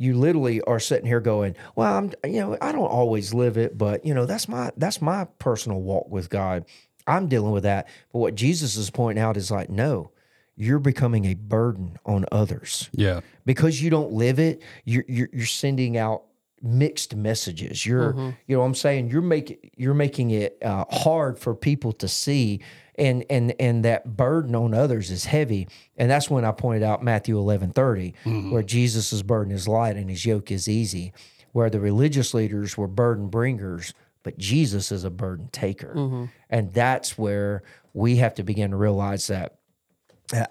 you 0.00 0.16
literally 0.16 0.60
are 0.60 0.78
sitting 0.78 1.06
here 1.06 1.18
going, 1.18 1.56
"Well, 1.74 1.92
I'm, 1.92 2.12
you 2.24 2.38
know, 2.38 2.56
I 2.60 2.70
don't 2.70 2.86
always 2.86 3.34
live 3.34 3.56
it, 3.56 3.76
but 3.76 4.06
you 4.06 4.14
know, 4.14 4.26
that's 4.26 4.46
my 4.46 4.70
that's 4.76 5.02
my 5.02 5.26
personal 5.40 5.80
walk 5.80 6.08
with 6.08 6.30
God. 6.30 6.66
I'm 7.08 7.26
dealing 7.26 7.50
with 7.50 7.64
that." 7.64 7.88
But 8.12 8.20
what 8.20 8.36
Jesus 8.36 8.76
is 8.76 8.90
pointing 8.90 9.20
out 9.20 9.36
is 9.36 9.50
like, 9.50 9.68
no, 9.68 10.12
you're 10.58 10.80
becoming 10.80 11.24
a 11.24 11.34
burden 11.34 11.96
on 12.04 12.26
others 12.32 12.90
Yeah. 12.92 13.20
because 13.46 13.80
you 13.80 13.90
don't 13.90 14.12
live 14.12 14.38
it. 14.38 14.62
You're 14.84 15.04
you're, 15.08 15.28
you're 15.32 15.46
sending 15.46 15.96
out 15.96 16.24
mixed 16.60 17.14
messages. 17.14 17.86
You're 17.86 18.12
mm-hmm. 18.12 18.30
you 18.46 18.56
know 18.56 18.60
what 18.60 18.66
I'm 18.66 18.74
saying 18.74 19.10
you're 19.10 19.22
making 19.22 19.58
you're 19.76 19.94
making 19.94 20.32
it 20.32 20.58
uh, 20.62 20.84
hard 20.90 21.38
for 21.38 21.54
people 21.54 21.92
to 21.92 22.08
see. 22.08 22.60
And, 22.96 23.24
and 23.30 23.54
and 23.60 23.84
that 23.84 24.16
burden 24.16 24.56
on 24.56 24.74
others 24.74 25.12
is 25.12 25.24
heavy, 25.24 25.68
and 25.96 26.10
that's 26.10 26.28
when 26.28 26.44
I 26.44 26.50
pointed 26.50 26.82
out 26.82 27.00
Matthew 27.00 27.38
eleven 27.38 27.72
mm-hmm. 27.72 28.50
where 28.50 28.64
Jesus' 28.64 29.22
burden 29.22 29.52
is 29.52 29.68
light 29.68 29.94
and 29.94 30.10
his 30.10 30.26
yoke 30.26 30.50
is 30.50 30.68
easy, 30.68 31.12
where 31.52 31.70
the 31.70 31.78
religious 31.78 32.34
leaders 32.34 32.76
were 32.76 32.88
burden 32.88 33.28
bringers, 33.28 33.94
but 34.24 34.36
Jesus 34.36 34.90
is 34.90 35.04
a 35.04 35.10
burden 35.10 35.48
taker, 35.52 35.94
mm-hmm. 35.94 36.24
and 36.50 36.72
that's 36.72 37.16
where 37.16 37.62
we 37.94 38.16
have 38.16 38.34
to 38.34 38.42
begin 38.42 38.72
to 38.72 38.76
realize 38.76 39.28
that 39.28 39.57
that 39.57 39.57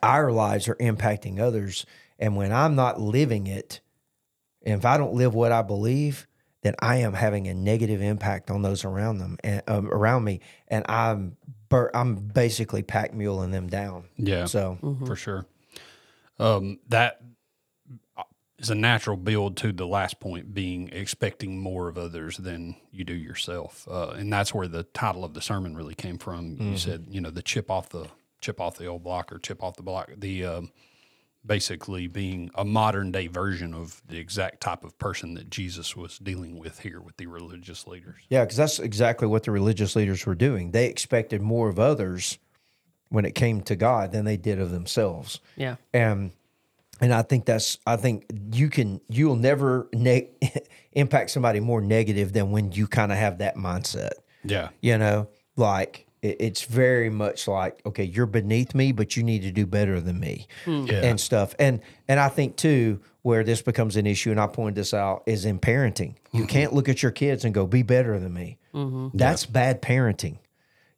our 0.01 0.31
lives 0.31 0.67
are 0.67 0.75
impacting 0.75 1.39
others. 1.39 1.85
And 2.19 2.35
when 2.35 2.51
I'm 2.51 2.75
not 2.75 2.99
living 2.99 3.47
it, 3.47 3.81
and 4.65 4.79
if 4.79 4.85
I 4.85 4.97
don't 4.97 5.13
live 5.13 5.33
what 5.33 5.51
I 5.51 5.61
believe, 5.61 6.27
then 6.61 6.75
I 6.79 6.97
am 6.97 7.13
having 7.13 7.47
a 7.47 7.53
negative 7.53 8.01
impact 8.01 8.49
on 8.49 8.61
those 8.61 8.83
around 8.83 9.19
them 9.19 9.37
and 9.43 9.61
um, 9.67 9.87
around 9.87 10.23
me, 10.23 10.41
and 10.67 10.83
I'm 10.89 11.37
bur- 11.69 11.91
I'm 11.93 12.15
basically 12.15 12.81
pack 12.81 13.13
muling 13.13 13.51
them 13.51 13.67
down. 13.67 14.05
Yeah. 14.17 14.45
So 14.45 14.77
for 15.05 15.15
sure. 15.15 15.45
Um, 16.39 16.79
that 16.89 17.21
is 18.59 18.69
a 18.69 18.75
natural 18.75 19.17
build 19.17 19.57
to 19.57 19.71
the 19.71 19.87
last 19.87 20.19
point 20.19 20.53
being 20.53 20.89
expecting 20.91 21.59
more 21.59 21.87
of 21.87 21.97
others 21.97 22.37
than 22.37 22.75
you 22.91 23.03
do 23.03 23.13
yourself, 23.13 23.87
uh, 23.89 24.09
and 24.09 24.33
that's 24.33 24.53
where 24.53 24.67
the 24.67 24.83
title 24.83 25.23
of 25.23 25.35
the 25.35 25.41
sermon 25.41 25.77
really 25.77 25.95
came 25.95 26.17
from. 26.17 26.57
You 26.59 26.77
said, 26.77 27.05
you 27.09 27.21
know, 27.21 27.29
the 27.29 27.43
chip 27.43 27.69
off 27.69 27.89
the 27.89 28.07
chip 28.41 28.59
off 28.59 28.77
the 28.77 28.85
old 28.85 29.03
block 29.03 29.31
or 29.31 29.39
chip 29.39 29.63
off 29.63 29.75
the 29.75 29.83
block. 29.83 30.11
The 30.17 30.45
um, 30.45 30.71
basically 31.45 32.07
being 32.07 32.51
a 32.55 32.65
modern 32.65 33.11
day 33.11 33.27
version 33.27 33.73
of 33.73 34.01
the 34.07 34.17
exact 34.17 34.61
type 34.61 34.83
of 34.83 34.97
person 34.99 35.33
that 35.35 35.49
Jesus 35.49 35.95
was 35.95 36.19
dealing 36.19 36.59
with 36.59 36.79
here 36.79 36.99
with 37.01 37.17
the 37.17 37.27
religious 37.27 37.87
leaders. 37.87 38.15
yeah, 38.29 38.43
because 38.43 38.57
that's 38.57 38.79
exactly 38.79 39.27
what 39.27 39.43
the 39.43 39.51
religious 39.51 39.95
leaders 39.95 40.25
were 40.25 40.35
doing. 40.35 40.71
They 40.71 40.87
expected 40.87 41.41
more 41.41 41.69
of 41.69 41.79
others 41.79 42.37
when 43.09 43.25
it 43.25 43.35
came 43.35 43.61
to 43.61 43.75
God 43.75 44.11
than 44.11 44.25
they 44.25 44.37
did 44.37 44.59
of 44.59 44.71
themselves. 44.71 45.39
Yeah. 45.55 45.75
and 45.93 46.31
and 46.99 47.13
I 47.13 47.21
think 47.21 47.45
that's 47.45 47.77
I 47.85 47.95
think 47.95 48.25
you 48.51 48.69
can 48.69 48.99
you'll 49.07 49.35
never 49.35 49.87
ne- 49.93 50.29
impact 50.93 51.29
somebody 51.29 51.59
more 51.59 51.79
negative 51.79 52.33
than 52.33 52.51
when 52.51 52.71
you 52.71 52.87
kind 52.87 53.11
of 53.11 53.17
have 53.17 53.37
that 53.37 53.55
mindset. 53.55 54.13
Yeah. 54.43 54.69
You 54.81 54.97
know, 54.97 55.27
like 55.55 56.06
it, 56.21 56.37
it's 56.39 56.63
very 56.63 57.09
much 57.09 57.47
like 57.47 57.81
okay, 57.85 58.03
you're 58.03 58.25
beneath 58.25 58.75
me, 58.75 58.91
but 58.91 59.15
you 59.15 59.23
need 59.23 59.41
to 59.43 59.51
do 59.51 59.65
better 59.65 59.99
than 59.99 60.19
me 60.19 60.47
hmm. 60.65 60.85
Yeah. 60.85 61.01
and 61.03 61.19
stuff. 61.19 61.55
And 61.59 61.81
and 62.07 62.19
I 62.19 62.29
think 62.29 62.55
too 62.55 62.99
where 63.21 63.43
this 63.43 63.61
becomes 63.61 63.95
an 63.95 64.07
issue, 64.07 64.31
and 64.31 64.39
I 64.39 64.47
point 64.47 64.75
this 64.75 64.93
out, 64.93 65.23
is 65.25 65.45
in 65.45 65.59
parenting. 65.59 66.15
You 66.31 66.43
hmm. 66.43 66.47
can't 66.47 66.73
look 66.73 66.89
at 66.89 67.03
your 67.03 67.11
kids 67.11 67.45
and 67.45 67.53
go, 67.53 67.65
"Be 67.65 67.83
better 67.83 68.19
than 68.19 68.33
me." 68.33 68.57
Mm-hmm. 68.73 69.17
That's 69.17 69.45
bad 69.45 69.81
parenting. 69.81 70.37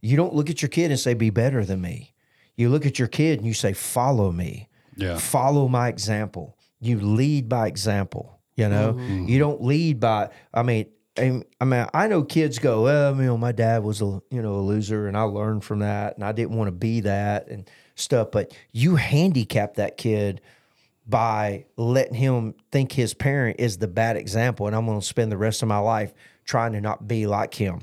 You 0.02 0.16
don't 0.16 0.34
look 0.34 0.50
at 0.50 0.62
your 0.62 0.70
kid 0.70 0.92
and 0.92 1.00
say, 1.00 1.14
"Be 1.14 1.30
better 1.30 1.66
than 1.66 1.82
me." 1.82 2.14
You 2.56 2.70
look 2.70 2.86
at 2.86 3.00
your 3.00 3.08
kid 3.08 3.40
and 3.40 3.48
you 3.48 3.54
say, 3.54 3.74
"Follow 3.74 4.32
me." 4.32 4.68
Yeah. 4.96 5.18
Follow 5.18 5.68
my 5.68 5.88
example. 5.88 6.58
You 6.82 7.00
lead 7.00 7.48
by 7.48 7.68
example. 7.68 8.40
You 8.56 8.68
know, 8.68 8.94
mm-hmm. 8.94 9.28
you 9.30 9.40
don't 9.40 9.64
lead 9.64 10.02
by. 10.02 10.30
I 10.54 10.64
mean, 10.64 10.88
I 11.20 11.66
mean, 11.66 11.86
I 11.94 12.08
know 12.08 12.24
kids 12.24 12.60
go, 12.60 12.84
well, 12.84 13.16
you 13.16 13.24
know, 13.24 13.38
my 13.38 13.52
dad 13.52 13.84
was 13.84 14.02
a 14.02 14.22
you 14.30 14.42
know 14.42 14.56
a 14.56 14.62
loser, 14.62 15.08
and 15.08 15.18
I 15.18 15.24
learned 15.24 15.64
from 15.64 15.80
that, 15.80 16.16
and 16.16 16.24
I 16.24 16.32
didn't 16.32 16.58
want 16.58 16.68
to 16.68 16.72
be 16.72 17.02
that 17.02 17.48
and 17.50 17.70
stuff. 17.96 18.32
But 18.32 18.56
you 18.72 18.96
handicap 18.96 19.76
that 19.76 19.98
kid 19.98 20.42
by 21.08 21.66
letting 21.76 22.14
him 22.14 22.54
think 22.72 22.92
his 22.92 23.14
parent 23.14 23.60
is 23.60 23.78
the 23.78 23.88
bad 23.88 24.16
example, 24.16 24.68
and 24.68 24.76
I'm 24.76 24.86
going 24.86 25.00
to 25.00 25.06
spend 25.06 25.32
the 25.32 25.38
rest 25.38 25.62
of 25.62 25.68
my 25.68 25.80
life 25.80 26.14
trying 26.46 26.74
to 26.74 26.82
not 26.82 27.08
be 27.08 27.28
like 27.28 27.54
him. 27.54 27.82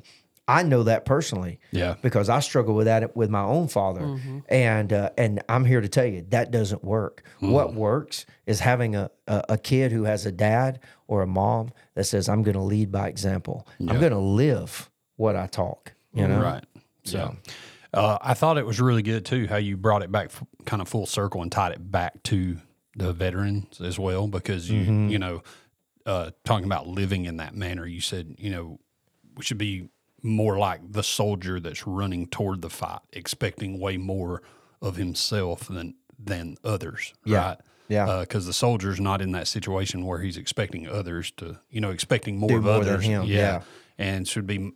I 0.49 0.63
know 0.63 0.85
that 0.85 1.05
personally, 1.05 1.59
Yeah. 1.73 1.97
because 2.03 2.29
I 2.29 2.39
struggle 2.41 2.75
with 2.75 2.87
that 2.87 3.17
with 3.17 3.31
my 3.31 3.43
own 3.43 3.67
father, 3.69 4.19
and 4.49 4.93
uh, 4.93 5.11
and 5.19 5.43
I'm 5.49 5.65
here 5.65 5.81
to 5.81 5.89
tell 5.89 6.07
you 6.07 6.25
that 6.29 6.51
doesn't 6.53 6.85
work. 6.85 7.25
What 7.41 7.75
works 7.75 8.27
is 8.47 8.61
having 8.61 8.95
a, 8.95 9.11
a 9.27 9.43
a 9.51 9.59
kid 9.59 9.91
who 9.93 10.05
has 10.05 10.25
a 10.25 10.31
dad 10.33 10.79
or 11.09 11.23
a 11.23 11.27
mom 11.27 11.71
that 11.95 12.05
says, 12.05 12.29
"I'm 12.29 12.43
going 12.43 12.55
to 12.57 12.63
lead 12.63 12.93
by 12.93 13.09
example. 13.09 13.67
I'm 13.81 13.99
going 13.99 14.13
to 14.13 14.19
live 14.19 14.89
what 15.17 15.35
I 15.35 15.47
talk." 15.49 15.93
You 16.15 16.29
know, 16.29 16.41
Right. 16.41 16.65
So, 17.05 17.37
uh, 17.93 18.19
I 18.23 18.35
thought 18.35 18.57
it 18.57 18.67
was 18.67 18.81
really 18.81 19.03
good 19.03 19.25
too 19.25 19.47
how 19.49 19.57
you 19.57 19.77
brought 19.77 20.03
it 20.03 20.11
back 20.13 20.27
f- 20.27 20.43
kind 20.65 20.81
of 20.81 20.89
full 20.89 21.07
circle 21.07 21.43
and 21.43 21.51
tied 21.53 21.73
it 21.73 21.91
back 21.91 22.23
to 22.25 22.59
the 22.97 23.13
veterans 23.13 23.81
as 23.81 23.99
well 23.99 24.27
because 24.29 24.71
you 24.71 24.83
Mm-hmm. 24.83 25.09
you 25.09 25.19
know 25.19 25.43
uh, 26.07 26.31
talking 26.45 26.65
about 26.67 26.87
living 26.87 27.25
in 27.27 27.37
that 27.39 27.55
manner. 27.57 27.85
You 27.85 28.01
said 28.01 28.37
you 28.39 28.51
know 28.51 28.79
we 29.37 29.43
should 29.45 29.59
be 29.59 29.89
more 30.27 30.59
like 30.59 30.81
the 30.93 31.03
soldier 31.03 31.61
that's 31.61 31.87
running 31.87 32.27
toward 32.27 32.61
the 32.63 32.71
fight, 32.71 33.01
expecting 33.13 33.79
way 33.81 33.97
more 33.97 34.43
of 34.83 34.97
himself 34.97 35.69
than 35.69 35.95
than 36.19 36.57
others. 36.65 37.15
Yeah. 37.25 37.49
Right. 37.49 37.59
Yeah. 37.89 38.09
Uh, 38.09 38.21
because 38.23 38.47
the 38.47 38.53
soldier's 38.53 38.99
not 39.01 39.21
in 39.23 39.33
that 39.33 39.47
situation 39.47 40.05
where 40.05 40.19
he's 40.19 40.37
expecting 40.37 40.89
others 40.89 41.31
to, 41.33 41.59
you 41.71 41.81
know, 41.81 41.91
expecting 41.91 42.37
more 42.39 42.49
Do 42.49 42.57
of 42.57 42.65
more 42.65 42.81
than 42.85 42.95
others. 42.95 43.05
him, 43.05 43.25
yeah. 43.25 43.63
And 43.99 44.27
should 44.27 44.47
be, 44.47 44.73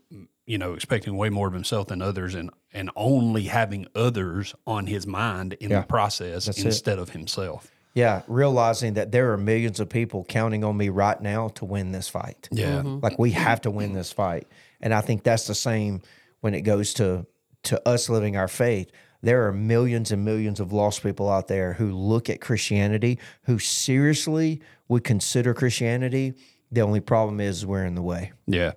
you 0.46 0.58
know, 0.58 0.74
expecting 0.74 1.16
way 1.16 1.28
more 1.28 1.48
of 1.48 1.52
himself 1.52 1.88
than 1.88 2.02
others 2.02 2.34
and, 2.36 2.50
and 2.72 2.90
only 2.94 3.44
having 3.44 3.86
others 3.96 4.54
on 4.66 4.86
his 4.86 5.06
mind 5.06 5.54
in 5.54 5.70
Yeah. 5.70 5.80
the 5.80 5.86
process 5.86 6.46
it. 6.46 6.64
instead 6.64 6.98
of 7.00 7.10
himself. 7.10 7.70
Yeah, 7.94 8.22
realizing 8.28 8.94
that 8.94 9.10
there 9.10 9.32
are 9.32 9.36
millions 9.36 9.80
of 9.80 9.88
people 9.88 10.24
counting 10.24 10.62
on 10.62 10.76
me 10.76 10.88
right 10.90 11.20
now 11.20 11.48
to 11.56 11.64
win 11.64 11.90
this 11.90 12.08
fight. 12.08 12.48
Yeah. 12.52 12.82
Mm-hmm. 12.82 13.00
Like 13.02 13.18
we 13.18 13.32
have 13.32 13.60
to 13.62 13.70
win 13.72 13.92
this 13.94 14.12
fight. 14.12 14.46
And 14.80 14.92
I 14.94 15.00
think 15.00 15.22
that's 15.22 15.46
the 15.46 15.54
same 15.54 16.02
when 16.40 16.54
it 16.54 16.62
goes 16.62 16.94
to 16.94 17.26
to 17.64 17.88
us 17.88 18.08
living 18.08 18.36
our 18.36 18.48
faith. 18.48 18.90
There 19.22 19.46
are 19.46 19.52
millions 19.52 20.12
and 20.12 20.24
millions 20.24 20.60
of 20.60 20.72
lost 20.72 21.02
people 21.02 21.28
out 21.28 21.46
there 21.48 21.74
who 21.74 21.92
look 21.92 22.30
at 22.30 22.40
Christianity, 22.40 23.18
who 23.42 23.58
seriously 23.58 24.62
would 24.88 25.04
consider 25.04 25.52
Christianity. 25.52 26.32
The 26.72 26.80
only 26.82 27.00
problem 27.00 27.40
is 27.40 27.66
we're 27.66 27.84
in 27.84 27.96
the 27.96 28.02
way. 28.02 28.30
Yeah, 28.46 28.72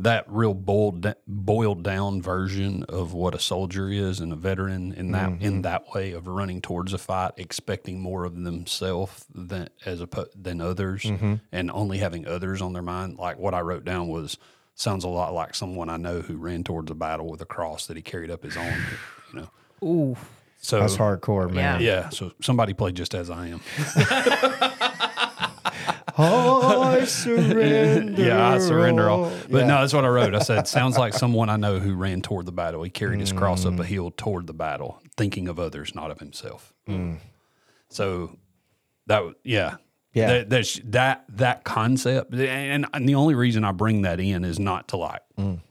that 0.00 0.24
real 0.28 0.52
boiled 0.52 1.14
boiled 1.28 1.84
down 1.84 2.20
version 2.20 2.82
of 2.88 3.12
what 3.14 3.36
a 3.36 3.38
soldier 3.38 3.88
is 3.88 4.18
and 4.18 4.32
a 4.32 4.36
veteran 4.36 4.92
in 4.92 5.12
that 5.12 5.30
Mm-hmm. 5.30 5.44
in 5.44 5.62
that 5.62 5.84
way 5.94 6.10
of 6.12 6.26
running 6.26 6.60
towards 6.60 6.92
a 6.92 6.98
fight, 6.98 7.32
expecting 7.36 8.00
more 8.00 8.24
of 8.24 8.34
themselves 8.42 9.24
than 9.32 9.68
as 9.86 10.00
oppo- 10.02 10.26
than 10.34 10.60
others, 10.60 11.02
Mm-hmm. 11.04 11.34
and 11.52 11.70
only 11.70 11.98
having 11.98 12.26
others 12.26 12.60
on 12.60 12.72
their 12.72 12.82
mind. 12.82 13.16
Like 13.16 13.38
what 13.38 13.54
I 13.54 13.60
wrote 13.60 13.84
down 13.84 14.08
was 14.08 14.36
sounds 14.76 15.02
a 15.04 15.08
lot 15.08 15.34
like 15.34 15.54
someone 15.56 15.88
I 15.90 15.96
know 15.96 16.20
who 16.20 16.36
ran 16.36 16.62
towards 16.62 16.90
a 16.90 16.94
battle 16.94 17.28
with 17.28 17.40
a 17.40 17.46
cross 17.46 17.86
that 17.88 17.96
he 17.96 18.02
carried 18.02 18.30
up 18.30 18.44
his 18.44 18.56
own. 18.56 18.72
You 19.32 19.40
know, 19.40 19.50
Ooh, 19.86 20.16
so 20.58 20.78
That's 20.80 20.96
hardcore, 20.96 21.50
man. 21.52 21.80
Yeah, 21.82 22.08
so 22.10 22.30
somebody 22.40 22.72
played 22.74 22.94
just 22.94 23.14
as 23.14 23.28
I 23.30 23.48
am. 23.48 23.60
I 26.18 27.04
surrender. 27.06 28.22
Yeah, 28.22 28.48
I 28.48 28.58
surrender 28.58 29.10
all. 29.10 29.24
all. 29.24 29.32
But 29.50 29.58
Yeah. 29.60 29.66
no, 29.66 29.80
that's 29.80 29.92
what 29.92 30.04
I 30.04 30.08
wrote. 30.08 30.34
I 30.34 30.38
said, 30.38 30.66
sounds 30.66 30.96
like 30.96 31.12
someone 31.12 31.50
I 31.50 31.56
know 31.56 31.78
who 31.78 31.94
ran 31.94 32.22
toward 32.22 32.46
the 32.46 32.52
battle. 32.52 32.82
He 32.82 32.90
carried 32.90 33.20
his 33.20 33.32
cross 33.32 33.66
up 33.66 33.74
a 33.74 33.82
Mm. 33.82 33.84
hill 33.84 34.10
toward 34.16 34.46
the 34.46 34.54
battle, 34.54 35.00
thinking 35.16 35.48
of 35.48 35.58
others, 35.58 35.94
not 35.94 36.10
of 36.10 36.18
himself. 36.20 36.72
Mm. 36.88 37.18
So 37.90 38.36
that, 39.08 39.16
w- 39.18 39.34
yeah. 39.44 39.76
Yeah. 40.16 40.26
That, 40.28 40.50
there's 40.50 40.80
that 40.84 41.24
that 41.36 41.64
concept, 41.64 42.34
and, 42.34 42.86
and 42.92 43.08
the 43.08 43.14
only 43.16 43.34
reason 43.34 43.64
I 43.64 43.72
bring 43.72 44.02
that 44.02 44.18
in 44.18 44.44
is 44.44 44.58
not 44.58 44.88
to 44.88 44.96
like, 44.96 45.20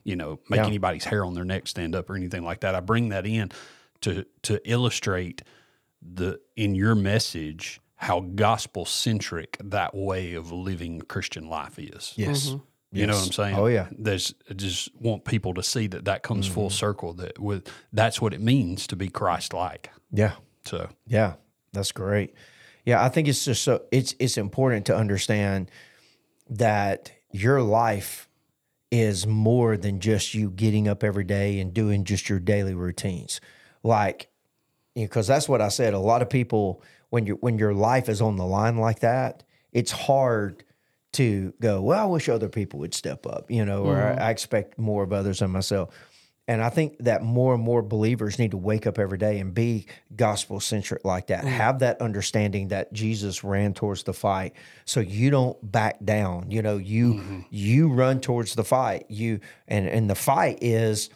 you 0.04 0.16
know, 0.16 0.40
make 0.50 0.60
Mm. 0.60 0.64
Yeah. 0.64 0.68
anybody's 0.68 1.04
hair 1.06 1.26
on 1.26 1.34
their 1.34 1.44
neck 1.46 1.68
stand 1.68 1.96
up 1.96 2.10
or 2.10 2.16
anything 2.16 2.44
like 2.44 2.60
that. 2.62 2.76
I 2.76 2.80
bring 2.80 3.10
that 3.10 3.26
in 3.26 3.52
to 4.02 4.26
to 4.44 4.62
illustrate 4.70 5.42
the 6.02 6.40
in 6.56 6.76
your 6.76 6.94
message 6.96 7.82
how 7.96 8.20
gospel 8.20 8.86
centric 8.86 9.58
that 9.64 9.96
way 9.96 10.34
of 10.36 10.52
living 10.52 11.02
Christian 11.02 11.50
life 11.50 11.80
is. 11.80 12.14
Yes. 12.16 12.54
You 12.92 13.08
know 13.08 13.14
what 13.16 13.26
I'm 13.26 13.32
saying? 13.32 13.56
Oh, 13.58 13.66
yeah. 13.66 13.88
There's 13.92 14.36
I 14.50 14.54
just 14.54 14.96
want 15.02 15.26
people 15.26 15.54
to 15.56 15.64
see 15.64 15.88
that 15.88 16.06
that 16.06 16.22
comes 16.24 16.48
full 16.48 16.70
circle. 16.70 17.14
That 17.14 17.40
with 17.40 17.68
that's 17.92 18.22
what 18.22 18.34
it 18.34 18.42
means 18.42 18.86
to 18.88 18.96
be 18.96 19.10
Christ-like. 19.10 19.90
Yeah. 20.12 20.34
So 20.66 20.90
Yeah, 21.08 21.34
that's 21.74 21.92
great. 21.92 22.34
Yeah, 22.86 23.04
I 23.04 23.10
think 23.10 23.28
it's 23.28 23.44
just 23.46 23.64
so 23.64 23.84
it's 23.92 24.16
it's 24.20 24.38
important 24.38 24.86
to 24.88 24.96
understand 24.96 25.72
that 26.50 27.12
your 27.32 27.62
life 27.62 28.30
is 28.92 29.26
more 29.26 29.76
than 29.76 30.00
just 30.00 30.34
you 30.34 30.52
getting 30.52 30.88
up 30.88 31.04
every 31.04 31.24
day 31.24 31.60
and 31.60 31.74
doing 31.74 32.04
just 32.04 32.30
your 32.30 32.40
daily 32.40 32.76
routines. 32.76 33.42
Like 33.84 34.30
because 34.94 35.28
that's 35.28 35.50
what 35.50 35.62
I 35.62 35.68
said. 35.68 35.94
A 35.94 36.00
lot 36.00 36.22
of 36.22 36.30
people 36.30 36.82
when 37.10 37.26
you 37.26 37.36
when 37.36 37.58
your 37.58 37.74
life 37.74 38.08
is 38.08 38.22
on 38.22 38.38
the 38.38 38.46
line 38.46 38.78
like 38.78 39.00
that, 39.00 39.44
it's 39.74 39.92
hard 39.92 40.64
to 41.14 41.54
go, 41.62 41.82
well, 41.82 42.04
I 42.04 42.06
wish 42.06 42.28
other 42.28 42.50
people 42.50 42.80
would 42.80 42.94
step 42.94 43.26
up, 43.26 43.50
you 43.50 43.64
know, 43.64 43.84
or 43.84 43.96
I, 43.96 44.28
I 44.28 44.30
expect 44.32 44.78
more 44.78 45.02
of 45.02 45.14
others 45.14 45.40
than 45.40 45.50
myself. 45.52 45.94
And 46.48 46.62
I 46.62 46.70
think 46.70 46.98
that 47.00 47.24
more 47.24 47.56
and 47.56 47.64
more 47.64 47.82
believers 47.82 48.38
need 48.38 48.52
to 48.52 48.58
wake 48.58 48.86
up 48.86 49.00
every 49.00 49.18
day 49.18 49.40
and 49.40 49.54
be 49.54 49.88
gospel 50.16 50.60
centric 50.60 51.04
like 51.04 51.28
that. 51.28 51.44
Mm. 51.44 51.48
Have 51.48 51.80
that 51.80 52.02
understanding 52.02 52.68
that 52.68 52.94
Jesus 52.94 53.44
ran 53.44 53.74
towards 53.74 54.04
the 54.04 54.14
fight, 54.14 54.54
so 54.86 55.00
you 55.00 55.32
don't 55.32 55.72
back 55.72 56.04
down. 56.06 56.52
You 56.52 56.62
know, 56.62 56.78
you 56.78 57.16
mm-hmm. 57.16 57.40
you 57.50 57.92
run 57.92 58.22
towards 58.22 58.54
the 58.54 58.64
fight. 58.64 59.06
You 59.10 59.40
and 59.68 59.88
and 59.88 60.08
the 60.08 60.16
fight 60.16 60.60
is 60.62 61.10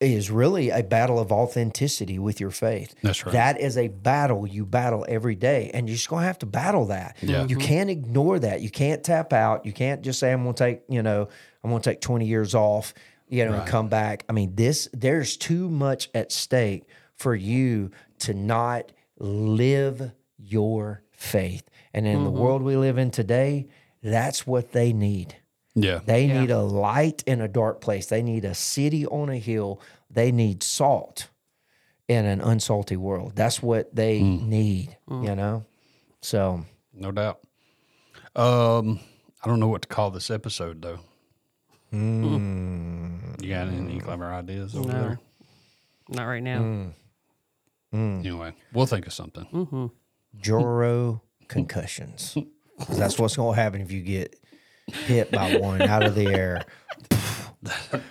is 0.00 0.30
really 0.30 0.70
a 0.70 0.82
battle 0.82 1.18
of 1.18 1.30
authenticity 1.30 2.18
with 2.18 2.40
your 2.40 2.50
faith. 2.50 2.94
That's 3.02 3.24
right. 3.26 3.32
That 3.32 3.60
is 3.60 3.76
a 3.76 3.88
battle 3.88 4.46
you 4.46 4.64
battle 4.64 5.04
every 5.06 5.34
day, 5.34 5.70
and 5.74 5.88
you're 5.88 5.96
just 5.96 6.08
going 6.08 6.22
to 6.22 6.26
have 6.26 6.38
to 6.38 6.46
battle 6.46 6.86
that. 6.86 7.16
Yeah. 7.20 7.42
You 7.42 7.56
mm-hmm. 7.56 7.66
can't 7.66 7.90
ignore 7.90 8.38
that. 8.38 8.62
You 8.62 8.70
can't 8.70 9.04
tap 9.04 9.32
out. 9.32 9.66
You 9.66 9.72
can't 9.72 10.00
just 10.02 10.18
say, 10.18 10.32
"I'm 10.32 10.42
going 10.42 10.54
to 10.54 10.64
take," 10.64 10.82
you 10.88 11.02
know, 11.02 11.28
"I'm 11.62 11.70
going 11.70 11.82
to 11.82 11.90
take 11.90 12.00
20 12.00 12.24
years 12.24 12.54
off," 12.54 12.94
you 13.30 13.44
know, 13.44 13.54
and 13.54 13.66
come 13.66 13.88
back. 13.88 14.24
I 14.28 14.32
mean, 14.32 14.54
this 14.54 14.88
there's 14.92 15.36
too 15.36 15.68
much 15.68 16.10
at 16.14 16.32
stake 16.32 16.84
for 17.14 17.34
you 17.34 17.90
to 18.20 18.34
not 18.34 18.92
live 19.18 20.12
your 20.38 21.02
faith. 21.12 21.68
And 21.94 22.06
in 22.06 22.24
the 22.24 22.30
mm-hmm. 22.30 22.38
world 22.38 22.62
we 22.62 22.76
live 22.76 22.98
in 22.98 23.10
today, 23.10 23.68
that's 24.02 24.46
what 24.46 24.72
they 24.72 24.92
need. 24.92 25.36
yeah, 25.74 26.00
They 26.04 26.26
need 26.26 26.50
a 26.50 26.60
light 26.60 27.22
in 27.26 27.40
a 27.40 27.48
dark 27.48 27.80
place. 27.80 28.06
They 28.06 28.22
need 28.22 28.44
a 28.44 28.54
city 28.54 29.06
on 29.06 29.28
a 29.28 29.36
hill. 29.36 29.80
They 30.10 30.32
need 30.32 30.62
salt 30.62 31.28
in 32.08 32.24
an 32.24 32.40
unsalty 32.40 32.96
world. 32.96 33.32
That's 33.36 33.62
what 33.62 33.94
they 33.94 34.20
mm. 34.20 34.46
need, 34.46 34.96
mm. 35.08 35.24
you 35.24 35.34
know? 35.34 35.64
So, 36.22 36.64
no 36.92 37.12
doubt. 37.12 37.40
Um, 38.34 39.00
I 39.44 39.48
don't 39.48 39.60
know 39.60 39.68
what 39.68 39.82
to 39.82 39.88
call 39.88 40.10
this 40.10 40.30
episode 40.30 40.82
though. 40.82 41.00
Hmm. 41.90 43.09
You 43.42 43.48
got 43.50 43.68
any 43.68 43.98
mm. 43.98 44.02
clever 44.02 44.26
ideas 44.26 44.74
over 44.74 44.88
no, 44.88 45.00
there? 45.00 45.20
not 46.08 46.24
right 46.24 46.42
now. 46.42 46.60
Mm. 46.60 46.92
Mm. 47.94 48.20
Anyway, 48.20 48.52
we'll 48.72 48.86
think 48.86 49.06
of 49.06 49.12
something. 49.12 49.46
Mm-hmm. 49.52 49.86
Joro 50.40 51.22
concussions. 51.48 52.36
'Cause 52.78 52.98
that's 52.98 53.18
what's 53.18 53.36
going 53.36 53.54
to 53.54 53.60
happen 53.60 53.80
if 53.80 53.92
you 53.92 54.02
get 54.02 54.36
hit 54.86 55.30
by 55.30 55.56
one 55.56 55.82
out 55.82 56.04
of 56.04 56.14
the 56.14 56.26
air. 56.26 56.64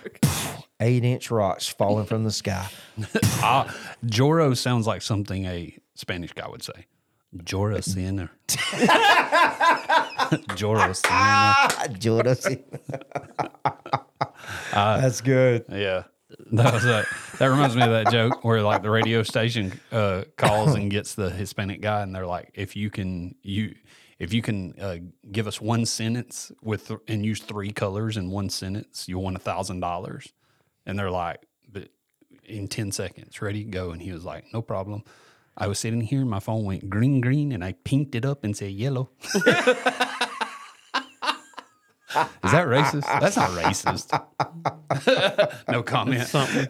Eight 0.80 1.04
inch 1.04 1.30
rocks 1.30 1.68
falling 1.68 2.06
from 2.06 2.24
the 2.24 2.30
sky. 2.30 2.68
Ah, 3.42 3.74
Joro 4.04 4.52
sounds 4.52 4.86
like 4.86 5.00
something 5.00 5.46
a 5.46 5.74
Spanish 5.94 6.32
guy 6.34 6.46
would 6.48 6.62
say. 6.62 6.86
Joro 7.44 7.80
sinner. 7.80 8.30
Joro 10.56 10.92
sinner. 10.92 11.54
Joro. 11.98 12.34
That's 14.72 15.20
good. 15.20 15.64
Yeah. 15.68 16.04
That 16.52 16.72
was 16.72 16.84
a, 16.84 17.04
that 17.38 17.46
reminds 17.46 17.74
me 17.74 17.82
of 17.82 17.90
that 17.90 18.12
joke 18.12 18.44
where 18.44 18.62
like 18.62 18.82
the 18.82 18.90
radio 18.90 19.22
station 19.22 19.78
uh, 19.90 20.22
calls 20.36 20.74
and 20.74 20.90
gets 20.90 21.14
the 21.14 21.28
Hispanic 21.28 21.80
guy 21.80 22.02
and 22.02 22.14
they're 22.14 22.26
like, 22.26 22.50
if 22.54 22.76
you 22.76 22.88
can 22.88 23.34
you 23.42 23.74
if 24.20 24.32
you 24.32 24.42
can 24.42 24.74
uh, 24.80 24.98
give 25.32 25.46
us 25.46 25.60
one 25.60 25.86
sentence 25.86 26.52
with 26.62 26.92
and 27.08 27.24
use 27.24 27.40
three 27.40 27.72
colors 27.72 28.16
in 28.16 28.30
one 28.30 28.50
sentence, 28.50 29.08
you'll 29.08 29.24
win 29.24 29.34
a 29.34 29.40
thousand 29.40 29.80
dollars. 29.80 30.32
And 30.86 30.98
they're 30.98 31.10
like, 31.10 31.40
but 31.70 31.88
in 32.44 32.68
ten 32.68 32.92
seconds, 32.92 33.40
ready, 33.42 33.64
go. 33.64 33.90
And 33.90 34.00
he 34.00 34.12
was 34.12 34.24
like, 34.24 34.44
no 34.52 34.62
problem. 34.62 35.04
I 35.56 35.66
was 35.66 35.78
sitting 35.78 36.00
here, 36.00 36.24
my 36.24 36.40
phone 36.40 36.64
went 36.64 36.88
green, 36.88 37.20
green, 37.20 37.52
and 37.52 37.64
I 37.64 37.72
pinked 37.72 38.14
it 38.14 38.24
up 38.24 38.44
and 38.44 38.56
said 38.56 38.72
yellow. 38.72 39.10
Is 42.44 42.52
that 42.52 42.66
racist? 42.66 43.20
That's 43.20 43.36
not 43.36 43.50
racist. 43.50 44.10
no 45.68 45.82
comment. 45.82 46.26
Something. 46.26 46.66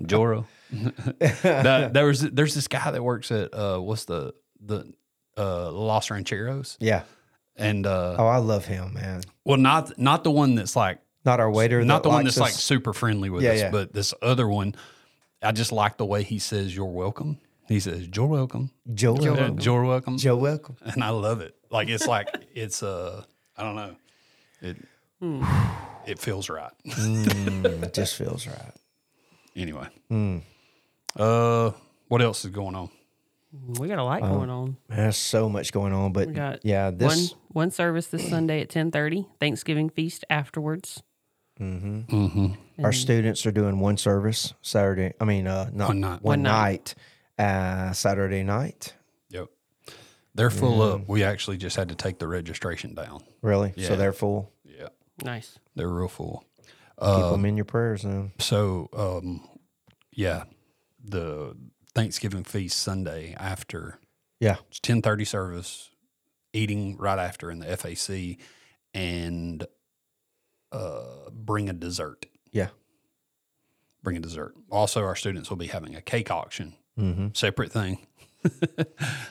Joro. 0.06 0.46
The- 0.70 1.90
there 1.92 2.06
was 2.06 2.20
there's 2.20 2.54
this 2.54 2.68
guy 2.68 2.90
that 2.90 3.02
works 3.02 3.30
at 3.30 3.52
uh 3.54 3.78
what's 3.78 4.04
the 4.04 4.34
the 4.60 4.92
uh 5.38 5.70
Los 5.70 6.10
Rancheros 6.10 6.76
Yeah. 6.80 7.02
and 7.56 7.86
uh 7.86 8.16
Oh, 8.18 8.26
I 8.26 8.38
love 8.38 8.64
him, 8.66 8.94
man. 8.94 9.22
well 9.44 9.58
not 9.58 9.98
not 9.98 10.24
the 10.24 10.30
one 10.30 10.54
that's 10.54 10.76
like 10.76 10.98
Not 11.24 11.40
our 11.40 11.50
waiter. 11.50 11.84
not 11.84 12.02
the 12.02 12.08
one 12.08 12.24
likes 12.24 12.36
that's 12.36 12.40
like 12.40 12.52
super 12.52 12.92
friendly 12.92 13.30
with 13.30 13.42
Yeah, 13.42 13.50
us, 13.52 13.60
yeah. 13.60 13.70
but 13.70 13.92
this 13.92 14.14
other 14.22 14.48
one, 14.48 14.74
I 15.42 15.52
just 15.52 15.72
like 15.72 15.96
the 15.98 16.06
way 16.06 16.22
he 16.22 16.38
says 16.38 16.74
"you're 16.74 16.86
welcome." 16.86 17.38
He 17.68 17.80
says 17.80 18.08
"you're 18.14 18.26
welcome," 18.26 18.70
Joe. 18.94 19.16
Yeah, 19.20 19.30
Welcome. 19.32 19.58
"you're 19.60 19.84
welcome," 19.84 20.18
Joe, 20.18 20.36
welcome. 20.36 20.76
and 20.84 21.02
I 21.02 21.08
love 21.10 21.40
it. 21.40 21.55
Like 21.70 21.88
it's 21.88 22.06
like 22.06 22.28
it's 22.54 22.82
uh 22.82 23.24
I 23.56 23.62
don't 23.62 23.76
know, 23.76 23.96
it 24.62 24.76
it 26.06 26.18
feels 26.18 26.48
right. 26.48 26.72
It 26.84 27.94
just 27.94 28.16
feels 28.16 28.46
right. 28.46 28.72
anyway, 29.54 29.88
Hmm. 30.08 30.38
uh, 31.16 31.72
what 32.08 32.22
else 32.22 32.44
is 32.44 32.50
going 32.50 32.74
on? 32.74 32.90
We 33.78 33.88
got 33.88 33.98
a 33.98 34.04
lot 34.04 34.20
going 34.20 34.50
on. 34.50 34.76
Man, 34.88 34.98
There's 34.98 35.16
so 35.16 35.48
much 35.48 35.72
going 35.72 35.92
on, 35.94 36.12
but 36.12 36.28
We 36.28 36.34
got 36.34 36.64
yeah, 36.64 36.90
this 36.90 37.32
one 37.32 37.40
one 37.52 37.70
service 37.70 38.08
this 38.08 38.28
Sunday 38.28 38.60
at 38.60 38.68
ten 38.68 38.90
thirty. 38.90 39.26
Thanksgiving 39.40 39.88
feast 39.88 40.24
afterwards. 40.28 41.02
Mm-hmm. 41.58 42.00
Mm-hmm. 42.14 42.84
our 42.84 42.92
students 42.92 43.46
are 43.46 43.50
doing 43.52 43.80
one 43.80 43.96
service 43.96 44.52
Saturday. 44.60 45.14
I 45.18 45.24
mean, 45.24 45.46
uh, 45.46 45.70
not 45.72 45.88
One 45.88 46.00
night. 46.00 46.10
one 46.22 46.22
One 46.22 46.42
night. 46.42 46.94
night, 47.38 47.88
uh, 47.88 47.92
Saturday 47.94 48.42
night. 48.42 48.92
Yep, 50.36 50.50
they're 50.50 50.50
full 50.50 50.82
up. 50.82 51.08
We 51.08 51.22
actually 51.24 51.56
just 51.56 51.76
had 51.76 51.88
to 51.88 51.94
take 51.94 52.18
the 52.18 52.28
registration 52.28 52.94
down. 52.94 53.22
Really? 53.42 53.72
Yeah. 53.76 53.88
So 53.88 53.96
they're 53.96 54.12
full. 54.12 54.52
Yeah, 54.64 54.88
Nice. 55.24 55.58
they're 55.74 55.88
real 55.88 56.08
full. 56.08 56.44
Keep 57.00 57.30
them 57.32 57.44
in 57.44 57.56
your 57.56 57.64
prayers, 57.66 58.02
then. 58.02 58.32
So, 58.38 58.88
um, 58.94 59.46
yeah, 60.12 60.44
the 61.04 61.54
Thanksgiving 61.94 62.44
feast 62.44 62.78
Sunday 62.78 63.34
after 63.38 63.98
Yeah. 64.40 64.56
it's 64.68 64.80
ten 64.80 65.02
thirty 65.02 65.24
service, 65.26 65.90
eating 66.52 66.96
right 66.96 67.18
after 67.18 67.50
in 67.50 67.58
the 67.58 67.66
FAC, 67.76 68.38
and 68.94 69.66
uh, 70.72 71.30
bring 71.30 71.68
a 71.68 71.72
dessert. 71.74 72.26
Yeah. 72.50 72.68
Bring 74.02 74.16
a 74.16 74.20
dessert. 74.20 74.54
Also, 74.70 75.02
our 75.04 75.16
students 75.16 75.50
will 75.50 75.56
be 75.58 75.66
having 75.68 75.94
a 75.94 76.00
cake 76.00 76.30
auction. 76.30 76.74
Mm-hmm. 76.98 77.28
Separate 77.34 77.72
thing. 77.72 78.06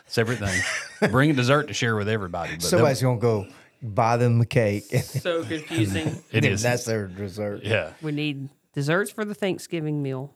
Separate 0.08 0.40
thing. 0.40 1.10
bring 1.12 1.30
a 1.32 1.34
dessert 1.34 1.68
to 1.68 1.74
share 1.74 1.96
with 1.96 2.08
everybody. 2.10 2.52
But 2.54 2.62
they'll- 2.62 2.70
Somebody's 2.70 3.02
gonna 3.02 3.20
go 3.20 3.48
buy 3.82 4.18
them 4.18 4.40
a 4.42 4.46
cake. 4.46 4.86
So 5.04 5.44
confusing. 5.44 6.22
It 6.32 6.46
is. 6.46 6.62
That's 6.62 6.86
their 6.86 7.08
dessert. 7.08 7.64
yeah, 7.64 7.94
we 8.02 8.12
need 8.12 8.50
desserts 8.74 9.12
for 9.12 9.26
the 9.26 9.34
Thanksgiving 9.36 10.02
meal 10.02 10.34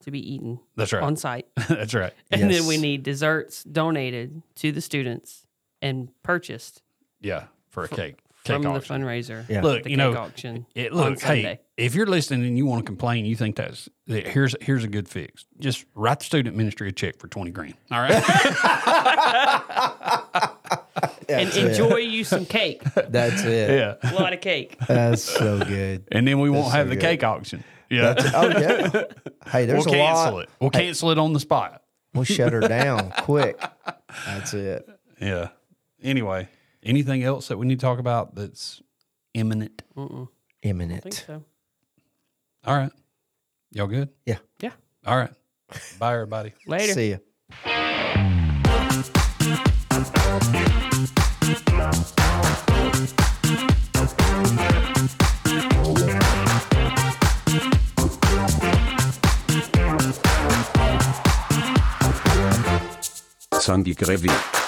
to 0.00 0.10
be 0.10 0.34
eaten 0.34 0.60
that's 0.76 0.92
right. 0.92 1.02
on 1.02 1.16
site. 1.16 1.46
that's 1.68 1.94
right. 1.94 2.12
And 2.30 2.50
then 2.50 2.66
we 2.66 2.76
need 2.76 3.02
desserts 3.02 3.64
donated 3.64 4.42
to 4.56 4.70
the 4.72 4.80
students 4.80 5.46
and 5.80 6.10
purchased 6.22 6.82
Yeah, 7.20 7.44
for 7.68 7.84
a 7.84 7.88
cake. 7.88 7.96
Cake 7.98 8.23
from 8.44 8.66
auction. 8.66 9.00
the 9.00 9.06
fundraiser. 9.06 9.48
Yeah. 9.48 9.62
Look, 9.62 9.84
the 9.84 9.90
you 9.90 9.96
know, 9.96 10.14
auction. 10.16 10.66
It, 10.74 10.92
on 10.92 11.12
look, 11.12 11.22
hey, 11.22 11.60
if 11.76 11.94
you're 11.94 12.06
listening 12.06 12.44
and 12.46 12.56
you 12.58 12.66
want 12.66 12.82
to 12.82 12.86
complain, 12.86 13.24
you 13.24 13.36
think 13.36 13.56
that's 13.56 13.88
that 14.06 14.26
here's 14.26 14.54
here's 14.60 14.84
a 14.84 14.88
good 14.88 15.08
fix. 15.08 15.44
Just 15.58 15.84
write 15.94 16.20
the 16.20 16.24
student 16.24 16.56
ministry 16.56 16.88
a 16.88 16.92
check 16.92 17.18
for 17.18 17.28
twenty 17.28 17.50
grand. 17.50 17.74
All 17.90 18.00
right, 18.00 18.12
and 21.28 21.48
it. 21.48 21.56
enjoy 21.56 21.96
you 21.96 22.24
some 22.24 22.46
cake. 22.46 22.82
That's 22.94 23.42
it. 23.44 23.70
yeah, 23.70 24.10
A 24.10 24.14
lot 24.14 24.32
of 24.32 24.40
cake. 24.40 24.76
That's 24.86 25.22
so 25.22 25.58
good. 25.64 26.04
and 26.12 26.26
then 26.26 26.40
we 26.40 26.50
won't 26.50 26.72
have 26.72 26.86
so 26.86 26.90
the 26.94 27.00
cake 27.00 27.24
auction. 27.24 27.64
Yeah, 27.90 28.14
Oh 28.34 28.48
yeah. 28.48 29.02
Hey, 29.46 29.66
we'll 29.66 29.74
there's 29.74 29.86
a 29.86 29.90
cancel 29.90 30.32
lot. 30.34 30.42
it. 30.44 30.48
We'll 30.60 30.70
cancel 30.70 31.10
it 31.10 31.18
on 31.18 31.32
the 31.34 31.40
spot. 31.40 31.82
We'll 32.14 32.24
shut 32.24 32.52
her 32.52 32.60
down 32.60 33.10
quick. 33.18 33.60
That's 34.26 34.54
it. 34.54 34.88
Yeah. 35.20 35.48
Anyway, 36.02 36.48
anything 36.84 37.22
else 37.22 37.48
that 37.48 37.58
we 37.58 37.66
need 37.66 37.80
to 37.80 37.86
talk 37.86 37.98
about 37.98 38.34
that's 38.34 38.82
imminent? 39.34 39.82
I 39.96 40.26
Imminent. 40.62 41.02
think 41.02 41.14
so. 41.14 41.42
All 42.64 42.76
right, 42.76 42.92
y'all 43.72 43.86
good? 43.86 44.08
Yeah. 44.24 44.38
Yeah. 44.60 44.70
All 45.06 45.16
right, 45.16 45.32
bye 45.98 46.14
everybody. 46.14 46.52
Later. 46.66 46.92
See 46.94 47.10
ya. 47.10 47.16
Sandy 63.60 63.94
Grevi. 63.94 64.63